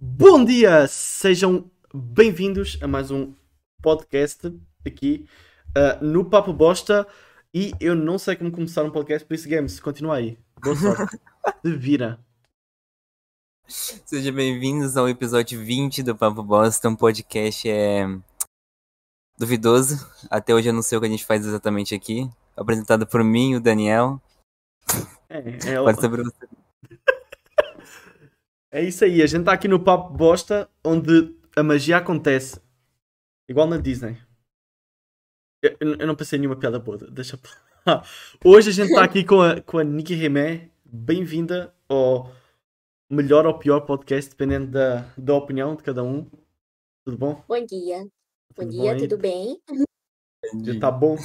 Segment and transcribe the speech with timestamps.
[0.00, 3.34] Bom dia, sejam bem-vindos a mais um
[3.82, 4.52] podcast
[4.86, 5.26] aqui
[5.76, 7.06] uh, no Papo Bosta.
[7.54, 10.38] E eu não sei como começar um podcast, por isso, Games, continua aí.
[10.62, 11.20] Boa sorte.
[11.62, 12.18] De vira.
[13.66, 18.06] Sejam bem-vindos ao episódio 20 do Papo Bosta, um podcast é
[19.38, 20.06] duvidoso.
[20.30, 22.30] Até hoje eu não sei o que a gente faz exatamente aqui.
[22.56, 24.20] Apresentado por mim, o Daniel.
[25.28, 26.61] É, é, Pode você.
[28.72, 32.60] É isso aí, a gente está aqui no Papo Bosta, onde a magia acontece.
[33.48, 34.16] Igual na Disney.
[35.62, 38.02] Eu, eu- não pensei em nenhuma piada boa, deixa pra-
[38.44, 40.70] Hoje a gente está aqui com a, com a Nikki Remé.
[40.84, 42.32] Bem-vinda ao
[43.10, 46.24] melhor ou pior podcast, dependendo da, da opinião de cada um.
[47.04, 47.44] Tudo bom?
[47.48, 48.02] Bom dia.
[48.56, 48.98] Bom Tudo dia, aí?
[48.98, 49.60] tudo bem?
[50.64, 51.16] Já tá bom?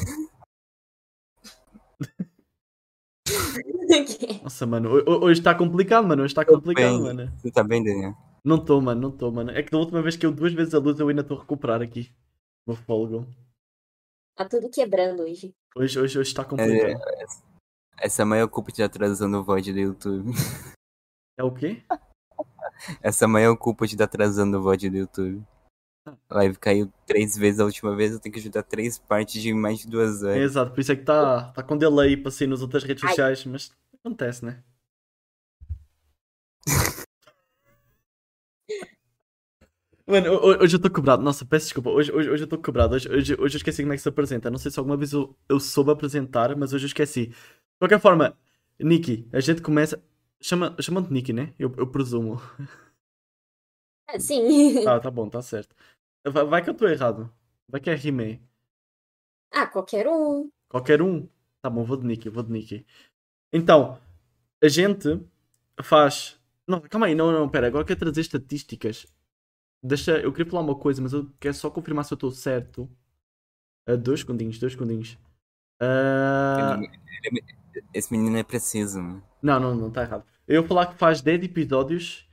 [4.43, 6.23] Nossa, mano, ho- ho- hoje está complicado, mano.
[6.23, 7.01] Hoje está complicado, bem.
[7.01, 7.31] mano.
[7.37, 8.15] Você tá bem, Daniel?
[8.43, 9.51] Não estou, mano, não estou, mano.
[9.51, 11.41] É que da última vez que eu duas vezes a luz, eu ainda estou a
[11.41, 12.11] recuperar aqui.
[12.65, 13.27] O meu fôlego.
[14.35, 15.53] Tá tudo quebrando hoje.
[15.75, 16.99] Hoje, hoje, hoje está complicado.
[17.99, 20.31] Essa é a maior culpa de atrasando o VOD do YouTube.
[21.37, 21.83] É o quê?
[23.01, 25.43] Essa é a maior culpa de estar atrasando o VOD do YouTube.
[26.29, 29.53] A live caiu três vezes a última vez, eu tenho que ajudar três partes de
[29.53, 30.43] mais de duas É, horas.
[30.43, 33.09] exato, por isso é que está tá com delay para sair nas outras redes Ai.
[33.09, 33.71] sociais, mas
[34.03, 34.63] acontece, né?
[40.05, 41.21] Mano, ho- ho- hoje eu estou quebrado.
[41.21, 41.89] Nossa, peço desculpa.
[41.89, 42.95] Hoje, hoje, hoje eu estou quebrado.
[42.95, 44.49] Hoje, hoje, hoje eu esqueci como é que se apresenta.
[44.49, 47.27] Não sei se alguma vez eu, eu soube apresentar, mas hoje eu esqueci.
[47.27, 47.35] De
[47.79, 48.37] qualquer forma,
[48.79, 50.01] Nikki, a gente começa.
[50.41, 51.53] Chama, chamam-te Nikki, né?
[51.59, 52.39] Eu, eu presumo.
[54.07, 54.85] Ah, sim.
[54.87, 55.75] Ah, tá bom, tá certo.
[56.25, 57.33] Vai, vai que eu estou errado.
[57.67, 58.41] Vai que é Rimei.
[59.51, 60.49] Ah, qualquer um.
[60.69, 61.27] Qualquer um.
[61.61, 62.85] Tá bom, vou de Nikki, vou de Nikki.
[63.51, 63.99] Então,
[64.61, 65.25] a gente
[65.81, 66.39] faz.
[66.67, 67.67] Não, calma aí, não, não, pera.
[67.67, 69.05] Agora quero trazer estatísticas.
[69.81, 72.89] Deixa, eu queria falar uma coisa, mas eu quero só confirmar se eu estou certo.
[73.87, 75.17] Ah, dois segundinhos, dois segundinhos.
[75.79, 76.79] Ah,
[77.93, 79.23] Esse menino é preciso, mano.
[79.41, 80.25] não, não, não, está errado.
[80.47, 82.26] Eu ia falar que faz 10 episódios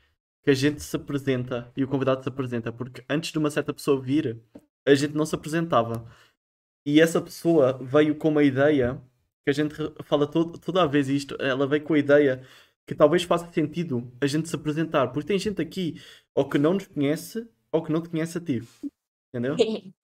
[0.44, 3.72] que a gente se apresenta e o convidado se apresenta, porque antes de uma certa
[3.72, 4.38] pessoa vir,
[4.87, 6.06] a gente não se apresentava.
[6.87, 9.03] E essa pessoa veio com uma ideia
[9.43, 9.75] que a gente
[10.05, 11.34] fala todo, toda a vez isto.
[11.41, 12.47] Ela veio com a ideia
[12.87, 15.99] que talvez faça sentido a gente se apresentar, porque tem gente aqui
[16.34, 18.62] ou que não nos conhece ou que não te conhece a ti.
[19.32, 19.56] Entendeu?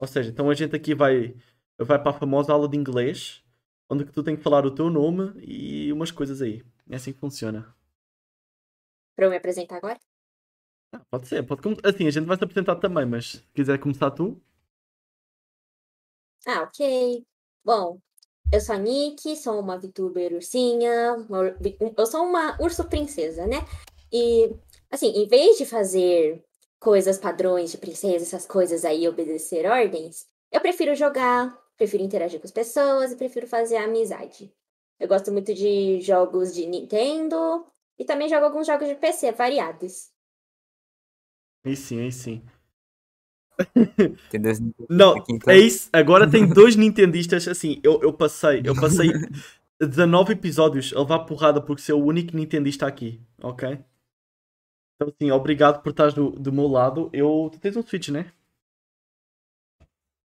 [0.00, 1.36] Ou seja, então a gente aqui vai,
[1.78, 3.40] vai para a famosa aula de inglês,
[3.88, 6.64] onde que tu tem que falar o teu nome e umas coisas aí.
[6.90, 7.72] É assim que funciona.
[9.22, 9.98] Pra eu me apresentar agora?
[10.92, 14.10] Ah, pode ser, pode Assim, a gente vai se apresentar também, mas se quiser começar
[14.10, 14.40] tu.
[16.44, 17.24] Ah, ok.
[17.64, 18.00] Bom,
[18.52, 21.14] eu sou a Nick, sou uma VTuber ursinha.
[21.28, 21.56] uma
[21.96, 23.58] Eu sou uma urso princesa, né?
[24.12, 24.52] E,
[24.90, 26.44] assim, em vez de fazer
[26.80, 32.46] coisas padrões de princesa, essas coisas aí, obedecer ordens, eu prefiro jogar, prefiro interagir com
[32.46, 34.52] as pessoas e prefiro fazer amizade.
[34.98, 37.64] Eu gosto muito de jogos de Nintendo
[37.98, 40.10] e também jogo alguns jogos de PC variados.
[41.64, 42.42] Aí sim, aí sim.
[44.26, 44.52] Entendeu?
[44.88, 45.52] Não, Aqui, então.
[45.52, 45.88] é isso.
[45.92, 49.08] Agora tem dois Nintendistas, assim, eu, eu passei, eu passei
[49.80, 53.78] 19 episódios a levar porrada porque ser o único Nintendista aqui, ok?
[54.96, 57.10] Então, assim, obrigado por estares do, do meu lado.
[57.12, 58.32] Eu, tu tens um Switch, né?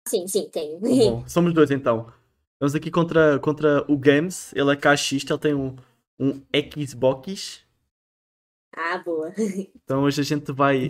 [0.07, 0.79] Sim, sim, tenho.
[0.79, 2.11] Tá bom, somos dois então.
[2.53, 5.75] Estamos aqui contra, contra o Games, ele é caixista, ele tem um,
[6.23, 6.41] um
[6.85, 7.65] Xbox.
[8.75, 9.33] Ah, boa.
[9.83, 10.87] Então hoje a gente vai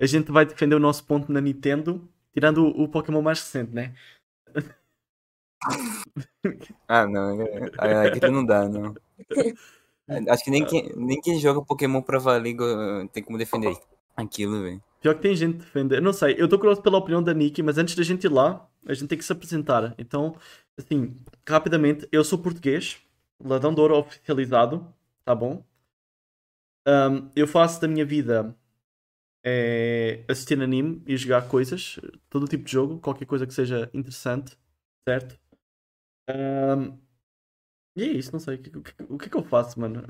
[0.00, 3.72] a gente vai defender o nosso ponto na Nintendo, tirando o, o Pokémon mais recente,
[3.72, 3.94] né?
[6.86, 7.42] Ah, não.
[7.42, 8.94] é- é- Aqui não dá, não.
[10.28, 12.56] Acho que nem quem, nem quem joga Pokémon pra valer
[13.12, 13.76] tem como defender
[14.16, 14.82] aquilo, velho.
[15.02, 15.96] Pior que tem gente que defende.
[15.96, 18.32] Eu não sei, eu tô curioso pela opinião da Nikki, mas antes da gente ir
[18.32, 19.94] lá, a gente tem que se apresentar.
[19.98, 20.34] Então,
[20.78, 21.14] assim,
[21.46, 22.96] rapidamente, eu sou português,
[23.40, 24.92] ladrão de ouro oficializado,
[25.24, 25.64] tá bom?
[26.86, 28.56] Ahm, eu faço da minha vida
[29.44, 31.98] é, assistir anime e jogar coisas,
[32.30, 34.58] todo tipo de jogo, qualquer coisa que seja interessante,
[35.08, 35.38] certo?
[36.28, 36.98] Ahm,
[37.96, 40.02] e é isso, não sei, o que, o que- o é que eu faço, mano?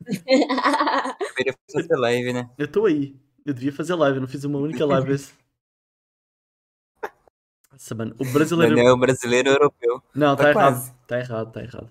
[1.20, 2.50] Deveria fazer live, né?
[2.58, 3.16] Eu estou aí.
[3.44, 5.32] Eu devia fazer live, eu não fiz uma única live esse.
[7.70, 8.74] Nossa, mano, o brasileiro.
[8.74, 10.02] Daniel brasileiro europeu.
[10.14, 10.96] Não, tá Tá errado.
[11.06, 11.90] Tá errado, tá errado.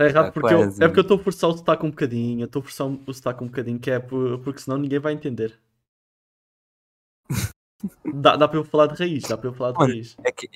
[0.00, 0.82] Tá errado Tá porque eu, quase.
[0.82, 2.40] é porque eu estou a forçar o sotaque um bocadinho.
[2.40, 5.12] Eu estou a forçar o sotaque um bocadinho, que é por- porque senão ninguém vai
[5.12, 5.58] entender.
[8.14, 10.16] Dá, dá para eu falar de raiz, dá para eu falar de Mano, raiz.
[10.24, 10.48] É que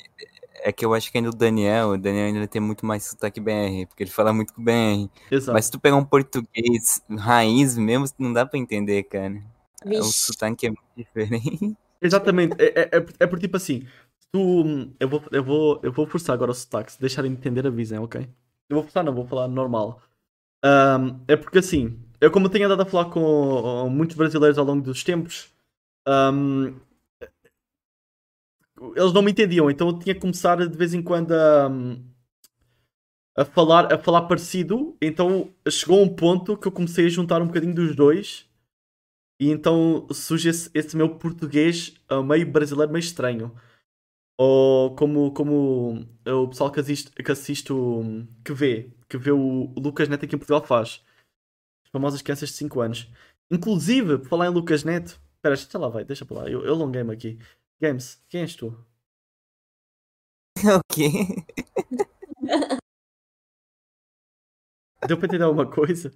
[0.62, 3.38] é que eu acho que ainda o Daniel, o Daniel ainda tem muito mais sotaque
[3.40, 5.10] BR, porque ele fala muito com BR.
[5.30, 5.52] Exato.
[5.52, 9.42] Mas se tu pegar um português raiz mesmo, não dá pra entender, cara.
[9.84, 10.12] O Vixe.
[10.12, 11.76] sotaque é muito diferente.
[12.00, 12.56] Exatamente.
[12.58, 13.86] É, é, é, por- é por tipo assim.
[14.32, 16.92] Tu, eu, vou, eu, vou, eu vou forçar agora o sotaque.
[16.92, 18.26] Se deixarem de entender, avisem, ok?
[18.68, 20.02] Eu vou forçar, não, vou falar normal.
[20.64, 24.82] Ahm, é porque assim, eu como tenho andado a falar com muitos brasileiros ao longo
[24.82, 25.52] dos tempos,
[26.06, 26.74] ahm,
[28.96, 31.70] eles não me entendiam, então eu tinha que começar de vez em quando a,
[33.36, 34.96] a, falar, a falar parecido.
[35.00, 38.46] Então chegou um ponto que eu comecei a juntar um bocadinho dos dois.
[39.40, 43.52] E então surge esse, esse meu português ah, meio brasileiro, meio estranho.
[44.36, 49.72] Ou como, como o pessoal que assiste, que assiste o, que vê, que vê o,
[49.76, 51.04] Lucas Neto aqui em Portugal faz.
[51.84, 53.10] As famosas crianças de 5 anos.
[53.50, 56.72] Inclusive, por falar em Lucas Neto, espera, deixa lá, vai, deixa para lá, eu, eu
[56.74, 57.38] alonguei-me aqui.
[57.80, 58.76] Games, quem és tu?
[60.64, 61.10] o quê?
[65.06, 66.12] Deu para entender alguma coisa?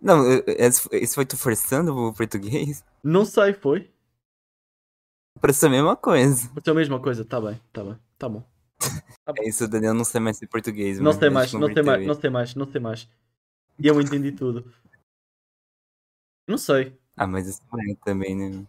[0.00, 0.24] Não,
[0.92, 2.84] isso foi tu forçando o português?
[3.02, 3.92] Não sei, foi?
[5.40, 6.50] Parece a mesma coisa.
[6.62, 8.42] Ser a mesma coisa, tá bem, tá bem, tá bom.
[9.36, 10.98] É isso, Daniel não sei mais ser português.
[10.98, 13.08] Não mas sei mais, não sei mais, não sei mais, não sei mais.
[13.78, 14.72] E eu entendi tudo.
[16.48, 18.66] Não sei, Ah, mas isso é também, né?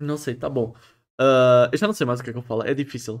[0.00, 0.74] não sei, tá bom.
[1.20, 3.20] Ah, eu já não sei mais o que é que eu falo, é difícil.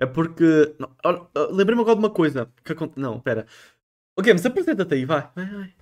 [0.00, 0.76] É porque.
[1.04, 2.52] ah, Lembrei-me agora de uma coisa.
[2.64, 3.46] Que Não, pera.
[4.18, 5.30] O Games, apresenta-te aí, vai.
[5.34, 5.74] vai, vai.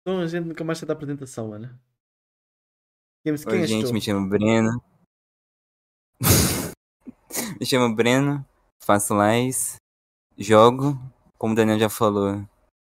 [0.00, 1.80] Então a gente nunca mais sai da apresentação, mano.
[3.24, 3.92] Games, quem Oi, gente, tu?
[3.94, 4.82] me chamo Breno.
[7.60, 8.44] me chamo Breno,
[8.84, 9.76] faço lives,
[10.36, 10.98] jogo,
[11.38, 12.46] como o Daniel já falou,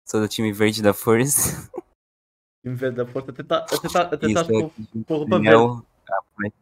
[0.09, 1.71] sou do time verde da Força.
[2.65, 4.71] Em vez da porta, até tá- até tá- até estás estou
[5.05, 5.85] com, roupa verde.
[6.11, 6.53] Ah, foi-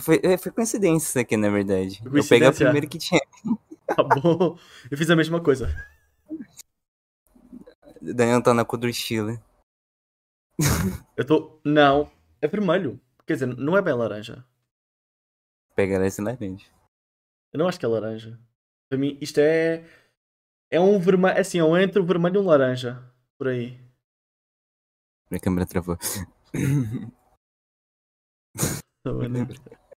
[0.00, 2.00] Foi, é, foi coincidência isso aqui, na verdade.
[2.02, 3.20] Eu peguei a primeira que tinha.
[3.86, 4.58] Tá bom.
[4.90, 5.68] Eu fiz a mesma coisa.
[8.02, 9.38] Daniel tá na cor do Chile.
[11.16, 11.60] Eu tô.
[11.64, 12.10] Não,
[12.40, 13.00] é vermelho.
[13.26, 14.44] Quer dizer, não é bem laranja.
[15.74, 16.66] Pega esse laranja.
[17.52, 18.38] Eu não acho que é laranja.
[18.88, 19.84] Para mim, isto é.
[20.70, 21.38] É um vermelho.
[21.38, 23.02] Assim, é um entre o vermelho e um laranja.
[23.38, 23.80] Por aí.
[25.30, 25.98] Minha câmera travou.
[29.04, 29.46] Bem, né?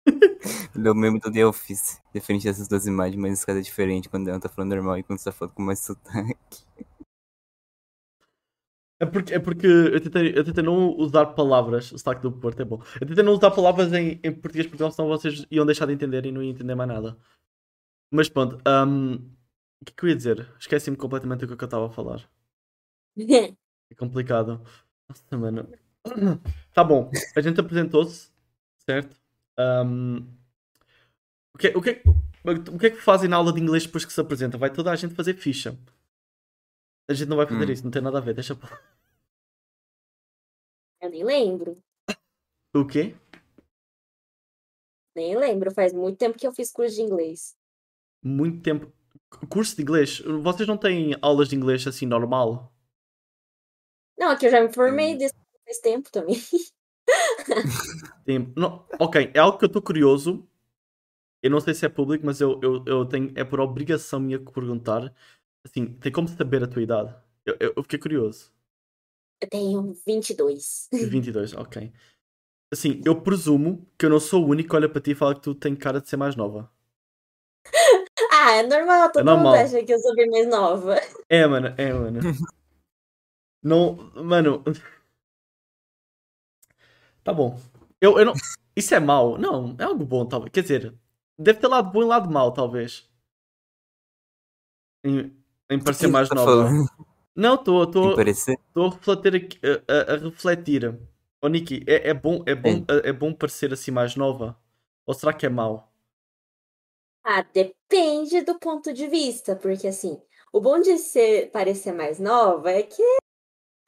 [0.76, 2.02] Meu meme do The Office.
[2.14, 5.20] Diferente dessas duas imagens, mas cada é diferente quando ela tá falando normal e quando
[5.20, 6.66] você tá falando com mais sotaque.
[9.00, 11.92] É porque, é porque eu, tentei, eu tentei não usar palavras.
[11.92, 12.82] O sotaque do Porto é bom.
[13.00, 16.26] Eu tentei não usar palavras em, em português porque senão vocês iam deixar de entender
[16.26, 17.18] e não iam entender mais nada.
[18.12, 18.58] Mas pronto.
[18.88, 19.16] hum,
[19.82, 20.52] o que é que eu ia dizer?
[20.60, 22.28] Esqueci-me completamente do que eu estava a falar.
[23.90, 24.62] É complicado.
[25.08, 25.70] Nossa, mano.
[26.74, 27.10] Tá bom.
[27.36, 28.30] A gente apresentou-se,
[28.86, 29.16] certo?
[29.58, 30.28] Ahm,
[31.56, 32.02] o, que, o, que,
[32.70, 34.58] o que é que fazem na aula de inglês depois que se apresenta?
[34.58, 35.78] Vai toda a gente fazer ficha.
[37.10, 37.72] A gente não vai fazer Hum.
[37.72, 38.34] isso, não tem nada a ver.
[38.34, 38.82] Deixa pra-
[41.02, 41.78] Eu nem lembro.
[42.76, 43.16] O quê?
[45.16, 45.72] Nem lembro.
[45.72, 47.56] Faz muito tempo que eu fiz curso de inglês.
[48.24, 48.92] Muito tempo.
[49.50, 50.20] Curso de inglês?
[50.20, 52.74] Vocês não têm aulas de inglês assim normal?
[54.18, 55.18] Não, aqui eu já me formei Hum.
[55.18, 56.36] desse faz tempo também.
[58.26, 58.60] Tempo.
[58.60, 60.46] Não, ok, é algo que eu estou curioso.
[61.42, 63.32] Eu não sei se é público, mas eu, eu, eu tenho.
[63.36, 65.14] É por obrigação minha que perguntar.
[65.68, 67.14] Assim, tem como saber a tua idade?
[67.46, 68.52] Eu, eu, eu fiquei curioso.
[69.42, 70.88] Eu tenho 22.
[70.94, 71.92] 22, ok.
[72.72, 75.36] Assim, eu presumo que eu não sou o único que olha para ti e fala
[75.36, 76.72] que tu tem cara de ser mais nova.
[78.32, 79.54] Ah, é normal, todo normal.
[79.54, 80.96] mundo acha que eu sou bem mais nova.
[81.30, 82.20] É, mano, é, mano.
[83.62, 84.64] Não, mano.
[87.24, 87.60] Tá bom.
[88.00, 88.34] Eu, eu não.
[88.76, 89.38] Isso é mau?
[89.38, 90.52] Não, é algo bom, talvez.
[90.54, 90.94] Quer dizer,
[91.38, 93.10] deve ter lado bom e lado mau, talvez.
[95.04, 95.36] Em,
[95.70, 96.80] em parecer mais tá nova.
[97.36, 98.58] Não, estou que parecer?
[98.68, 101.00] Estou a refletir aqui, a, a- a refletir.
[101.42, 104.58] Oh, Niki, é, é bom, é, bom, é, é bom parecer assim mais nova?
[105.06, 105.92] Ou será que é mau?
[107.24, 110.22] Ah, depende do ponto de vista, porque assim,
[110.54, 113.04] o bom de ser, parecer mais nova é que,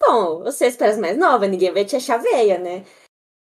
[0.01, 2.85] bom, você se parece mais nova, ninguém vai te achar velha, né?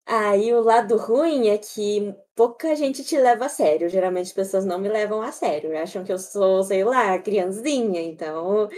[0.05, 3.89] Aí o lado ruim é que pouca gente te leva a sério.
[3.89, 8.01] Geralmente as pessoas não me levam a sério, acham que eu sou, sei lá, criancinha,
[8.01, 8.69] então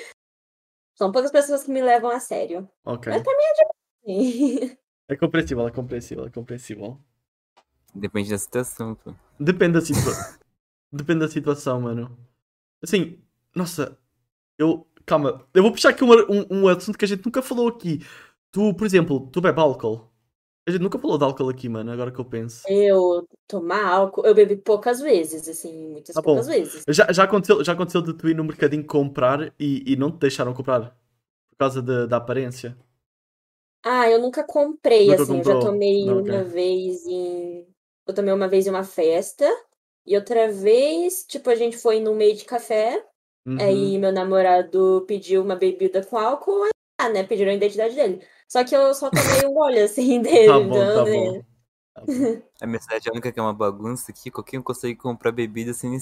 [0.94, 2.68] são poucas pessoas que me levam a sério.
[2.84, 3.12] Ok.
[3.12, 4.78] Mas também
[5.08, 7.00] É compreensível, é compreensível, é compreensível.
[7.94, 9.14] Depende da situação, pô.
[9.38, 10.38] Depende da situação.
[10.92, 12.16] Depende da situação, mano.
[12.82, 13.22] Assim,
[13.54, 13.98] nossa,
[14.58, 14.86] eu.
[15.06, 17.98] Calma, eu vou puxar aqui um, um, um assunto que a gente nunca falou aqui.
[18.50, 20.10] Tu, por exemplo, tu bebe álcool?
[20.66, 22.64] A gente nunca falou de álcool aqui, mano, agora que eu penso.
[22.66, 26.36] Eu tomar álcool, eu bebi poucas vezes, assim, muitas Tá bom.
[26.36, 26.84] poucas vezes.
[26.88, 30.18] Já, já, aconteceu, já aconteceu de tu ir no mercadinho comprar e, e não te
[30.18, 30.96] deixaram comprar?
[31.50, 32.76] Por causa de- da aparência?
[33.82, 35.72] Ah, eu nunca comprei, Nunca assim, eu já comprou?
[35.72, 36.50] tomei Não, uma ok.
[36.50, 37.66] vez em.
[38.06, 39.44] Eu tomei uma vez em uma festa,
[40.06, 43.04] e outra vez, tipo, a gente foi no meio de café,
[43.46, 43.58] Uhum.
[43.60, 48.26] aí meu namorado pediu uma bebida com álcool, aí, ah, né, pediram a identidade dele.
[48.48, 51.42] Só que eu só tomei um gole, assim, dele, Tá bom, tá bom.
[51.94, 52.42] Tá bom.
[52.60, 54.30] A minha cidade é a única que é uma bagunça aqui.
[54.30, 55.98] Qualquer um consegue comprar bebida sem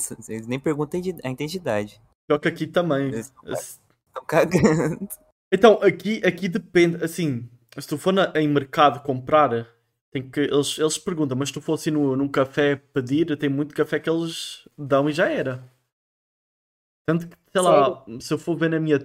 [0.47, 2.01] nem perguntam a ide- a identidade.
[2.29, 3.09] Pior que aqui também.
[3.09, 5.09] Eles estão cagando.
[5.53, 9.69] Então, aqui, aqui depende, assim, se tu for na- em mercado comprar,
[10.11, 13.49] tem que, eles, eles perguntam, mas se tu for assim no, num café pedir, tem
[13.51, 15.71] muito café que eles dão e já era.
[17.07, 18.99] Tanto que, sei lá, se eu for ver na minha,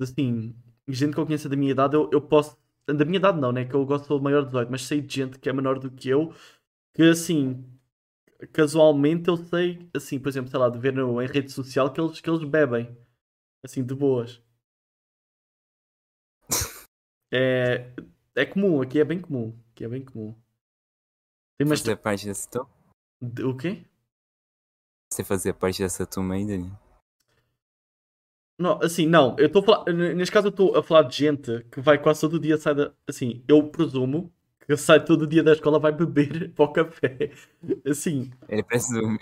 [0.00, 0.54] assim,
[0.92, 2.56] gente que eu conheço da minha idade, eu, eu posso,
[2.86, 5.14] da minha idade não, né, que eu gosto de maior de 18, mas sei de
[5.14, 6.32] gente que é menor do que eu,
[6.94, 7.64] que assim,
[8.52, 12.00] casualmente eu sei, assim, por exemplo, sei lá, de ver no, em rede social que
[12.00, 12.96] eles, que eles bebem,
[13.64, 14.42] assim, de boas.
[17.32, 17.92] É,
[18.34, 19.56] é comum, aqui é bem comum.
[19.70, 20.34] Aqui é bem comum.
[21.56, 21.78] Tem mais.
[21.80, 22.48] Fazia parte dessa
[23.22, 23.84] de- O quê?
[25.12, 26.72] Você fazia parte dessa turma aí, Dani?
[28.60, 29.34] Não, assim, não.
[29.38, 29.84] Eu estou a falar.
[29.90, 32.74] n- Neste caso, eu estou a falar de gente que vai quase todo dia sai
[32.74, 32.92] da.
[33.08, 34.30] Assim, eu presumo
[34.66, 37.30] que sai todo dia da escola vai beber para o café.
[37.86, 39.18] Assim, Ele presume.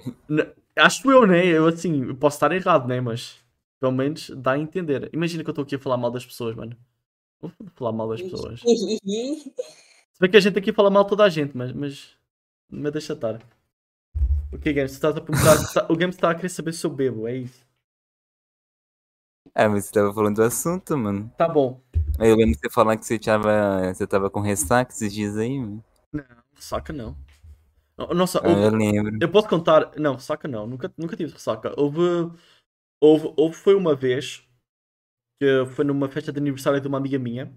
[0.76, 1.46] acho eu, né?
[1.46, 3.00] Eu, assim, eu posso estar errado, né?
[3.00, 3.38] Mas
[3.80, 5.08] pelo menos dá a entender.
[5.12, 6.76] Imagina que eu estou aqui a falar mal das pessoas, mano.
[7.40, 8.60] Vou falar mal das pessoas.
[8.66, 12.10] Se bem que a gente aqui fala mal de toda a gente, mas, mas,
[12.68, 13.40] mas deixa estar.
[14.52, 14.90] O que, Games?
[14.90, 17.67] Tu estás a perguntar, o Games está a querer saber se eu bebo, é isso?
[19.54, 21.30] Ah, mas você tava falando do assunto, mano.
[21.36, 21.80] Tá bom.
[22.18, 25.58] Eu lembro de você falar que você tava, você tava com ressaca esses dias aí,
[25.58, 25.84] mano.
[26.56, 27.16] Saca não.
[27.96, 29.18] No- Nossa, Ah, houve- eu lembro.
[29.20, 29.92] eu posso contar.
[29.98, 30.66] Não, saca não.
[30.66, 31.72] Nunca, nunca tive ressaca.
[31.76, 32.00] Houve,
[33.00, 33.54] houve, houve.
[33.56, 34.42] Foi uma vez
[35.40, 37.52] que foi numa festa de aniversário de uma amiga minha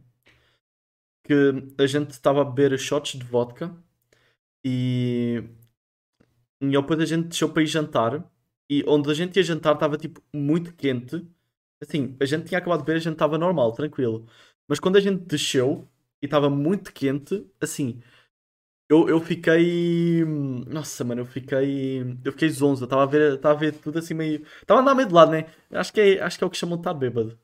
[1.24, 1.33] que
[1.77, 3.75] a gente estava a beber shots de vodka
[4.65, 5.43] e,
[6.62, 8.29] e depois a gente deixou para ir jantar
[8.69, 11.27] e onde a gente ia jantar estava tipo muito quente.
[11.81, 14.27] Assim, a gente tinha acabado de beber, a gente estava normal, tranquilo.
[14.67, 15.88] Mas quando a gente desceu
[16.21, 18.01] e estava muito quente, assim,
[18.91, 20.25] eu, eu fiquei.
[20.67, 22.01] Nossa, mano, eu fiquei.
[22.25, 22.83] Eu fiquei zonzo.
[22.83, 24.43] Estava a ver, estava a ver tudo assim meio.
[24.61, 25.45] Estava a andar meio de lado, né?
[25.71, 27.39] Acho que é, acho que é o que chamam de estar bêbado.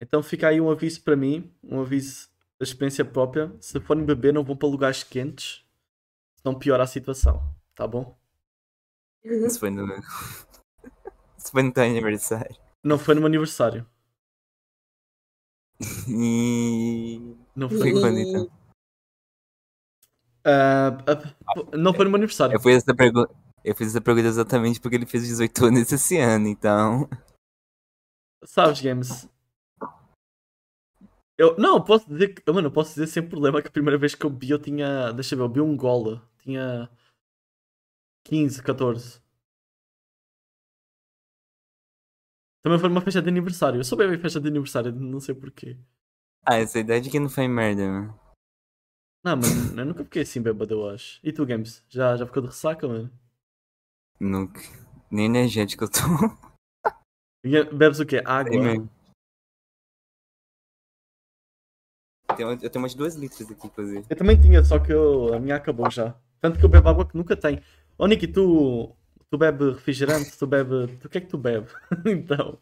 [0.00, 3.54] Então fica aí um aviso para mim, um aviso da experiência própria.
[3.60, 5.64] Se forem beber, não vão para lugares quentes,
[6.34, 8.18] senão piora a situação, tá bom?
[9.24, 9.86] Isso foi no.
[11.52, 12.56] Foi no teu aniversário.
[12.82, 13.86] Não foi no meu aniversário.
[16.08, 17.36] E.
[17.54, 18.00] Não Foi foi.
[18.00, 18.50] quando então?
[20.44, 22.54] Ah, ah, não foi no meu aniversário.
[22.54, 23.34] Eu fiz essa pergunta.
[23.62, 27.08] Eu fiz essa pergunta exatamente porque ele fez 18 anos esse ano, então.
[28.44, 29.28] Sabes, Games?
[31.36, 34.14] Eu, não, posso dizer que, mano, eu posso dizer sem problema que a primeira vez
[34.14, 36.90] que eu bi eu tinha, deixa eu ver, eu bi um golo, tinha
[38.24, 39.21] 15, 14.
[42.62, 43.80] Também foi numa festa de aniversário.
[43.80, 45.76] Eu sou bem em festa de aniversário, não sei porquê.
[46.46, 48.20] Ah, essa idade que não foi merda, mano.
[49.24, 49.46] Não, mano,
[49.80, 51.18] eu nunca fiquei assim bêbado, eu acho.
[51.22, 51.84] E tu, Games?
[51.88, 53.10] Já, já ficou de ressaca, mano?
[54.20, 54.60] Nunca.
[55.10, 55.98] Nem energético eu tô.
[57.44, 58.22] E Bebes o quê?
[58.24, 58.56] Água?
[58.56, 58.88] Mesmo.
[62.38, 64.06] Eu tenho, umas 2 litros aqui, inclusive.
[64.08, 66.14] Eu também tinha, só que eu- a minha acabou já.
[66.40, 67.60] Tanto que eu bebo água que nunca tem.
[67.98, 68.94] Ô Niki, tu,
[69.32, 70.36] tu bebe refrigerante?
[70.36, 70.74] Tu bebe.
[71.02, 71.66] O que é que tu bebe?
[72.04, 72.58] então.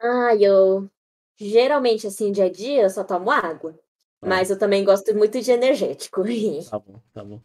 [0.00, 0.88] Ah, eu
[1.36, 3.78] geralmente, assim, dia a dia, eu só tomo água.
[4.22, 4.28] Ah.
[4.28, 6.22] Mas eu também gosto muito de energético.
[6.70, 7.42] Tá bom, tá bom.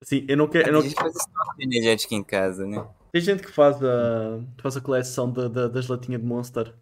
[0.00, 0.68] Assim, eu não quero.
[0.68, 2.86] Eu A gente faz estoque de energético em casa, né?
[3.10, 6.72] Tem gente que faz a, faz a coleção da- da- das latinhas de Monster.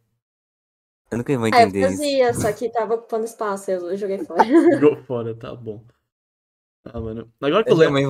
[1.11, 1.97] Eu nunca vou Ah, eu entender isso.
[1.97, 4.43] fazia, só que tava ocupando espaço, eu joguei fora.
[4.83, 5.83] Jogou fora, tá bom.
[6.85, 7.33] Ah, mano.
[7.41, 8.03] Agora que eu Eu lembro.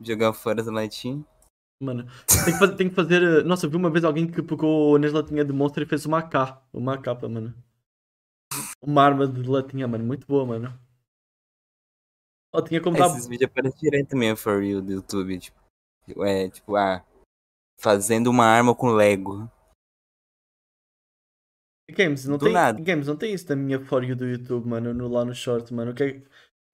[0.00, 1.24] Jogar fora as latinhas.
[1.80, 2.06] Mano,
[2.44, 2.76] tem que fazer.
[2.76, 5.52] Tem que fazer eh, Nossa, eu vi uma vez alguém que pegou nas latinhas de
[5.52, 6.62] Monster e fez uma AK.
[6.72, 7.54] Uma capa, mano.
[8.80, 10.04] Uma arma de latinha, mano.
[10.04, 10.80] Muito boa, mano.
[12.52, 13.06] Ó, tinha como dar.
[13.08, 15.38] Esses vídeos aparecem direto também For You do YouTube.
[15.38, 17.04] Tipo, é, tipo, ah,
[17.80, 19.50] fazendo uma arma com Lego.
[21.90, 22.80] Games, não Do tem, nada.
[22.80, 25.72] Games, não tem isso da minha For You do YouTube, mano, no, lá no short,
[25.74, 25.90] mano.
[25.90, 26.22] O que é,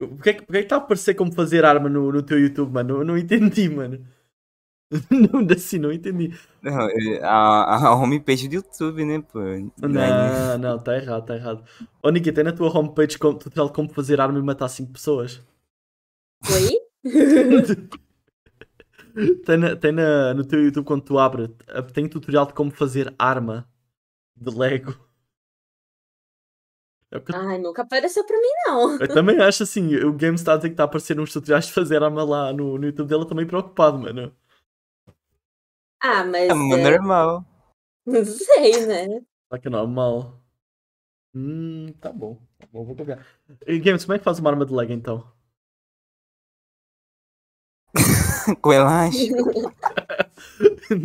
[0.00, 2.22] o que é que porque é que está a aparecer como fazer arma no, no
[2.22, 2.98] teu YouTube, mano?
[2.98, 4.04] Eu não entendi, mano.
[5.10, 6.34] não, assim, não entendi.
[6.62, 9.38] Não, é, a, a homepage do YouTube, né, pô?
[9.86, 11.62] Não, não, tá errado, tá errado.
[12.02, 14.92] Ô, Niki, tem na tua homepage como, tutorial de como fazer arma e matar 5
[14.92, 15.40] pessoas?
[16.50, 16.70] Oi?
[19.44, 21.48] tem na, tem na, no teu YouTube quando tu abre,
[21.92, 23.68] tem tutorial de como fazer arma
[24.36, 25.09] de Lego.
[27.12, 27.20] É.
[27.34, 29.00] Ai, nunca apareceu pra mim, não.
[29.00, 31.66] Eu também acho assim, o Game está a dizer que está a aparecer uns tutoriais
[31.66, 34.32] de fazer arma lá no, no YouTube dele, eu também preocupado, mano.
[36.00, 36.48] Ah, mas.
[36.48, 36.90] É, é...
[36.90, 37.44] normal.
[38.06, 39.06] Não sei, né?
[39.48, 40.40] Será que é normal?
[41.34, 42.40] Hum, tá bom.
[42.58, 43.26] Tá bom, vou pegar.
[43.66, 45.30] E Games, como é que faz uma arma de Lego então?
[48.62, 49.52] Com elástico.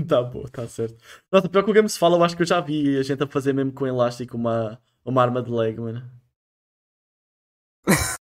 [0.08, 0.98] tá bom, tá certo.
[1.32, 3.28] Nossa, pior que o Games fala, eu acho que eu já vi a gente a
[3.28, 6.12] fazer mesmo com elástico uma, uma arma de Lego, mano.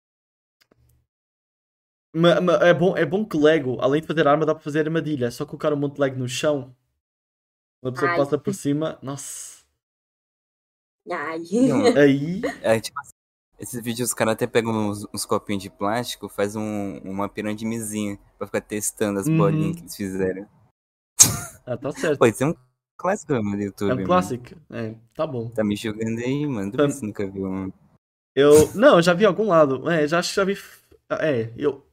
[2.14, 4.87] mas, mas é, bom, é bom que Lego, além de fazer arma, dá para fazer
[4.87, 5.26] armadilha.
[5.26, 6.75] É só colocar um monte de Lego no chão.
[7.82, 8.16] Uma pessoa Ai.
[8.16, 8.99] passa por cima.
[9.02, 9.64] Nossa.
[11.11, 11.42] Ai.
[11.99, 12.40] Aí.
[12.62, 12.99] É, tipo,
[13.58, 18.18] esses vídeos os caras até pegam uns, uns, copinhos de plástico, faz um, uma piramidezinha
[18.38, 19.37] pra ficar testando as uhum.
[19.37, 20.49] bolinhas que eles fizeram.
[21.66, 22.18] Ah, tá certo.
[22.18, 22.54] Pô, isso é um
[22.99, 23.90] clássico no YouTube.
[23.90, 24.45] É um clássico.
[24.71, 25.49] É, tá bom.
[25.50, 26.73] Tá me julgando aí, mano.
[26.73, 26.85] Tá...
[26.85, 27.73] Você nunca viu um.
[28.35, 28.75] Eu.
[28.75, 29.88] Não, eu já vi algum lado.
[29.88, 30.59] É, já acho que já vi.
[31.11, 31.87] É, eu.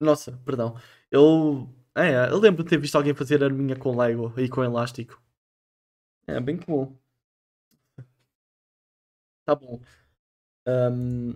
[0.00, 0.76] Nossa, perdão.
[1.10, 1.68] Eu.
[1.94, 5.20] É, eu lembro de ter visto alguém fazer arminha com Lego e com elástico.
[6.26, 6.96] É, bem comum.
[9.44, 9.80] Tá bom.
[10.66, 11.34] Um...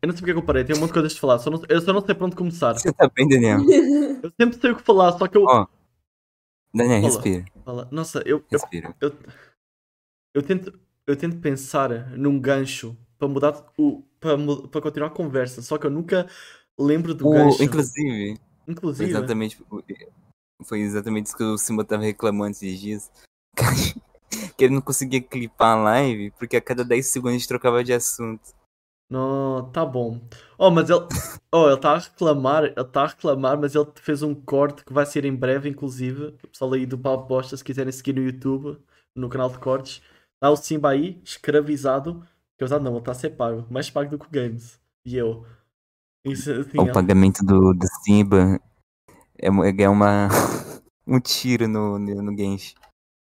[0.00, 1.38] Eu não sei porque é que eu parei, tenho um monte de coisas de falar.
[1.38, 2.74] Só não, eu só não sei para onde começar.
[2.74, 3.58] Você tá bem, Daniel?
[4.22, 5.44] Eu sempre sei o que falar, só que eu.
[5.44, 5.66] Oh.
[6.74, 7.44] Daniel, respira.
[7.64, 7.88] Fala.
[7.90, 8.44] Nossa, eu.
[8.50, 8.94] Respira.
[9.00, 9.18] Eu, eu,
[10.34, 14.02] eu, tento, eu tento pensar num gancho para mudar o.
[14.18, 14.36] Para,
[14.70, 16.26] para continuar a conversa, só que eu nunca
[16.78, 17.62] lembro do gancho.
[17.62, 18.40] Inclusive.
[18.66, 19.10] Inclusive.
[19.10, 19.64] Foi exatamente,
[20.64, 23.10] foi exatamente isso que o Simba tava reclamando esses dias.
[24.56, 27.84] que ele não conseguia clipar a live porque a cada 10 segundos a gente trocava
[27.84, 28.42] de assunto.
[29.10, 30.20] Não, tá bom.
[30.58, 31.00] Oh, mas ele.
[31.52, 34.92] Oh, ele está a reclamar, ele está a reclamar, mas ele fez um corte que
[34.92, 36.36] vai ser em breve, inclusive.
[36.42, 38.78] O pessoal aí do Papo Bosta, se quiserem seguir no YouTube,
[39.14, 40.02] no canal de cortes,
[40.42, 42.26] dá o Simba aí, escravizado.
[42.58, 43.66] Que eu não, ele está a ser pago.
[43.70, 44.80] Mais pago do que o Games.
[45.06, 45.44] E eu.
[46.24, 48.60] Isso, assim, o pagamento do, do Simba
[49.38, 49.48] é,
[49.82, 50.28] é uma.
[51.06, 52.74] um tiro no, no, no Genshin.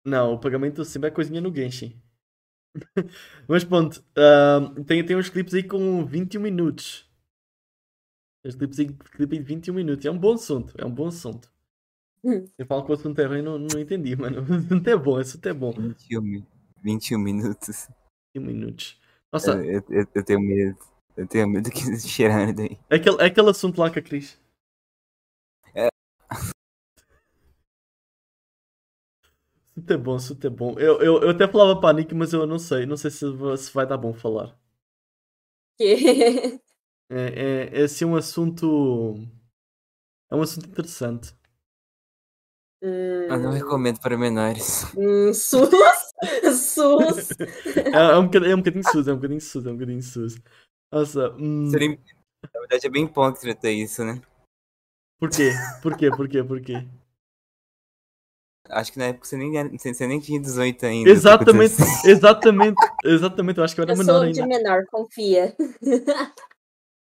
[0.05, 1.95] Não, o pagamento do Simba é coisinha no Genshin.
[3.47, 7.10] Mas pronto, uh, tem, tem uns clipes aí com 21 minutos.
[8.45, 10.05] Os clipes aí clipe de 21 minutos.
[10.05, 11.51] É um bom assunto, é um bom assunto.
[12.23, 12.45] Hum.
[12.58, 14.41] Eu falo que o assunto é ruim não, não entendi, mano.
[14.49, 15.71] O assunto é bom, o assunto é bom.
[15.71, 16.45] 21,
[16.84, 17.88] 21 minutos.
[18.36, 18.99] 21 minutos.
[19.32, 19.51] Nossa.
[19.63, 20.77] Eu, eu, eu tenho medo.
[21.15, 22.77] Eu tenho medo que cheirar daí.
[22.89, 24.39] É aquele, é aquele assunto lá com a Cris.
[29.79, 30.75] Super bom, super bom.
[30.77, 32.85] Eu, eu, eu até falava para a Nick, mas eu não sei.
[32.85, 33.25] Não sei se,
[33.57, 34.57] se vai dar bom falar.
[35.79, 36.59] é,
[37.09, 39.15] é, é assim um assunto.
[40.29, 41.33] É um assunto interessante.
[42.81, 44.85] Eu não recomendo para menores.
[44.97, 45.69] Hum, sus!
[46.53, 47.31] sus!
[47.77, 50.03] é, é, um bocadinho, é um bocadinho sus, é um bocadinho sus, é um bocadinho
[50.03, 50.35] sus.
[50.91, 51.31] Nossa.
[51.37, 51.69] Hum...
[51.69, 54.21] Seria, na verdade é bem hipócrita isso, né?
[55.19, 55.51] Por quê?
[55.81, 55.97] Por
[56.61, 56.87] quê?
[58.69, 61.10] Acho que na época você nem, você nem tinha 18 ainda.
[61.10, 61.73] Exatamente,
[62.05, 63.58] exatamente, exatamente.
[63.58, 64.41] Eu acho que eu era eu menor sou ainda.
[64.41, 65.55] de menor, confia.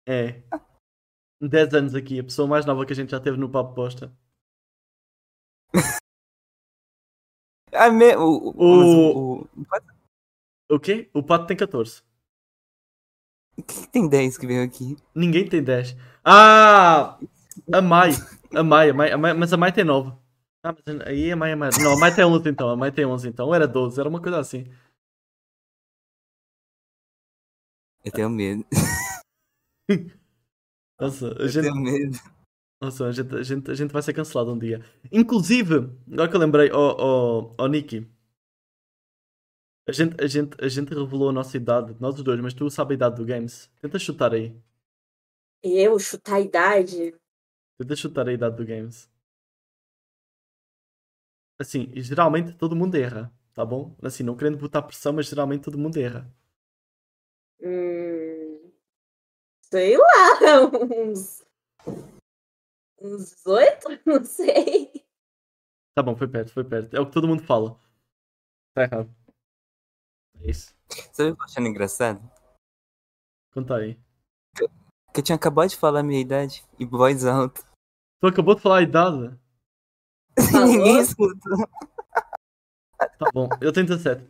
[0.07, 0.41] É.
[1.41, 4.11] 10 anos aqui, a pessoa mais nova que a gente já teve no Papo Posta.
[7.71, 8.15] ah, me...
[8.15, 9.47] o, o, o...
[10.71, 11.09] o quê?
[11.13, 12.01] O Pato tem 14.
[13.67, 14.97] Quem tem 10 que veio aqui?
[15.13, 15.95] Ninguém tem 10.
[16.23, 17.19] Ah!
[17.71, 18.11] A Mai.
[18.53, 20.11] A Mai, a Mai, a Mai mas a Mai tem 9.
[20.63, 21.77] Ah, mas aí a Mai é mais.
[21.77, 22.69] Não, a Mai tem 11 então.
[22.69, 23.47] A Mai tem 11 então.
[23.47, 24.65] Ou era 12, era uma coisa assim.
[28.03, 28.65] Eu tenho medo.
[30.99, 31.63] Nossa, a Eu gente.
[31.63, 32.17] tenho medo.
[32.81, 34.83] Nossa, a gente, a, gente, a gente vai ser cancelado um dia.
[35.11, 35.75] Inclusive,
[36.11, 38.07] agora que eu lembrei, ó, oh, oh, oh, Nicky.
[39.87, 42.69] A gente, a, gente, a gente revelou a nossa idade, nós os dois, mas tu
[42.69, 43.69] sabe a idade do Games.
[43.81, 44.55] Tenta chutar aí.
[45.63, 47.15] Eu chutar a idade?
[47.77, 49.08] Tenta chutar a idade do Games.
[51.59, 53.93] Assim, geralmente todo mundo erra, tá bom?
[54.01, 56.33] Assim, não querendo botar pressão, mas geralmente todo mundo erra.
[57.61, 58.71] Hum,
[59.69, 60.05] sei lá,
[60.95, 61.43] uns.
[63.01, 63.87] Uns 18?
[64.05, 65.05] Não sei.
[65.95, 66.95] Tá bom, foi perto, foi perto.
[66.95, 67.79] É o que todo mundo fala.
[68.73, 69.13] Tá errado.
[70.41, 70.73] É isso.
[70.89, 72.31] Sabe o que eu tô achando engraçado?
[73.53, 73.99] Conta aí.
[75.13, 77.61] Que eu tinha acabado de falar a minha idade em voz alta.
[78.21, 79.37] Tu acabou de falar a idade.
[80.65, 81.49] Ninguém escuta.
[82.97, 84.23] Tá bom, eu tenho 17.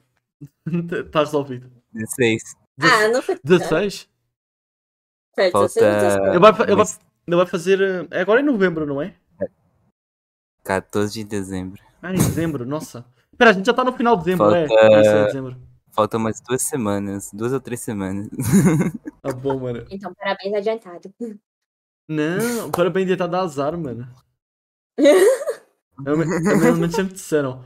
[1.05, 1.71] Está resolvido.
[1.91, 2.41] 16.
[2.81, 3.39] Ah, não foi.
[3.43, 4.07] 16?
[5.35, 6.29] Perto, Falta- 16, 17.
[6.29, 6.85] Ele vai, ele vai,
[7.27, 7.81] ele vai fazer.
[7.81, 9.15] eh, É agora em novembro, não é?
[10.63, 11.81] 14 de dezembro.
[12.01, 13.05] Ah, em dezembro, nossa.
[13.31, 14.67] Espera, a gente já está no final de dezembro, é?
[14.67, 15.69] Falta- Isso é dezembro.
[15.91, 17.31] Falta umas duas semanas.
[17.33, 18.27] Duas ou três semanas.
[19.21, 19.85] Tá bom, mano.
[19.91, 21.13] Então, parabéns adiantado.
[22.07, 24.07] Não, parabéns dar azar, mano.
[26.03, 27.63] Que sempre disseram.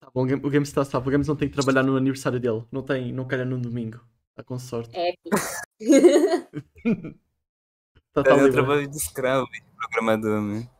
[0.00, 1.08] Tá bom, o Game- Games está sabe.
[1.08, 2.64] O Games não tem que trabalhar no aniversário dele.
[2.70, 4.00] Não tem, não calha no domingo.
[4.30, 4.90] Está com sorte.
[4.96, 5.14] É,
[8.12, 8.52] Tá, tá meu livre.
[8.52, 10.70] trabalho de escravo, de programador, né?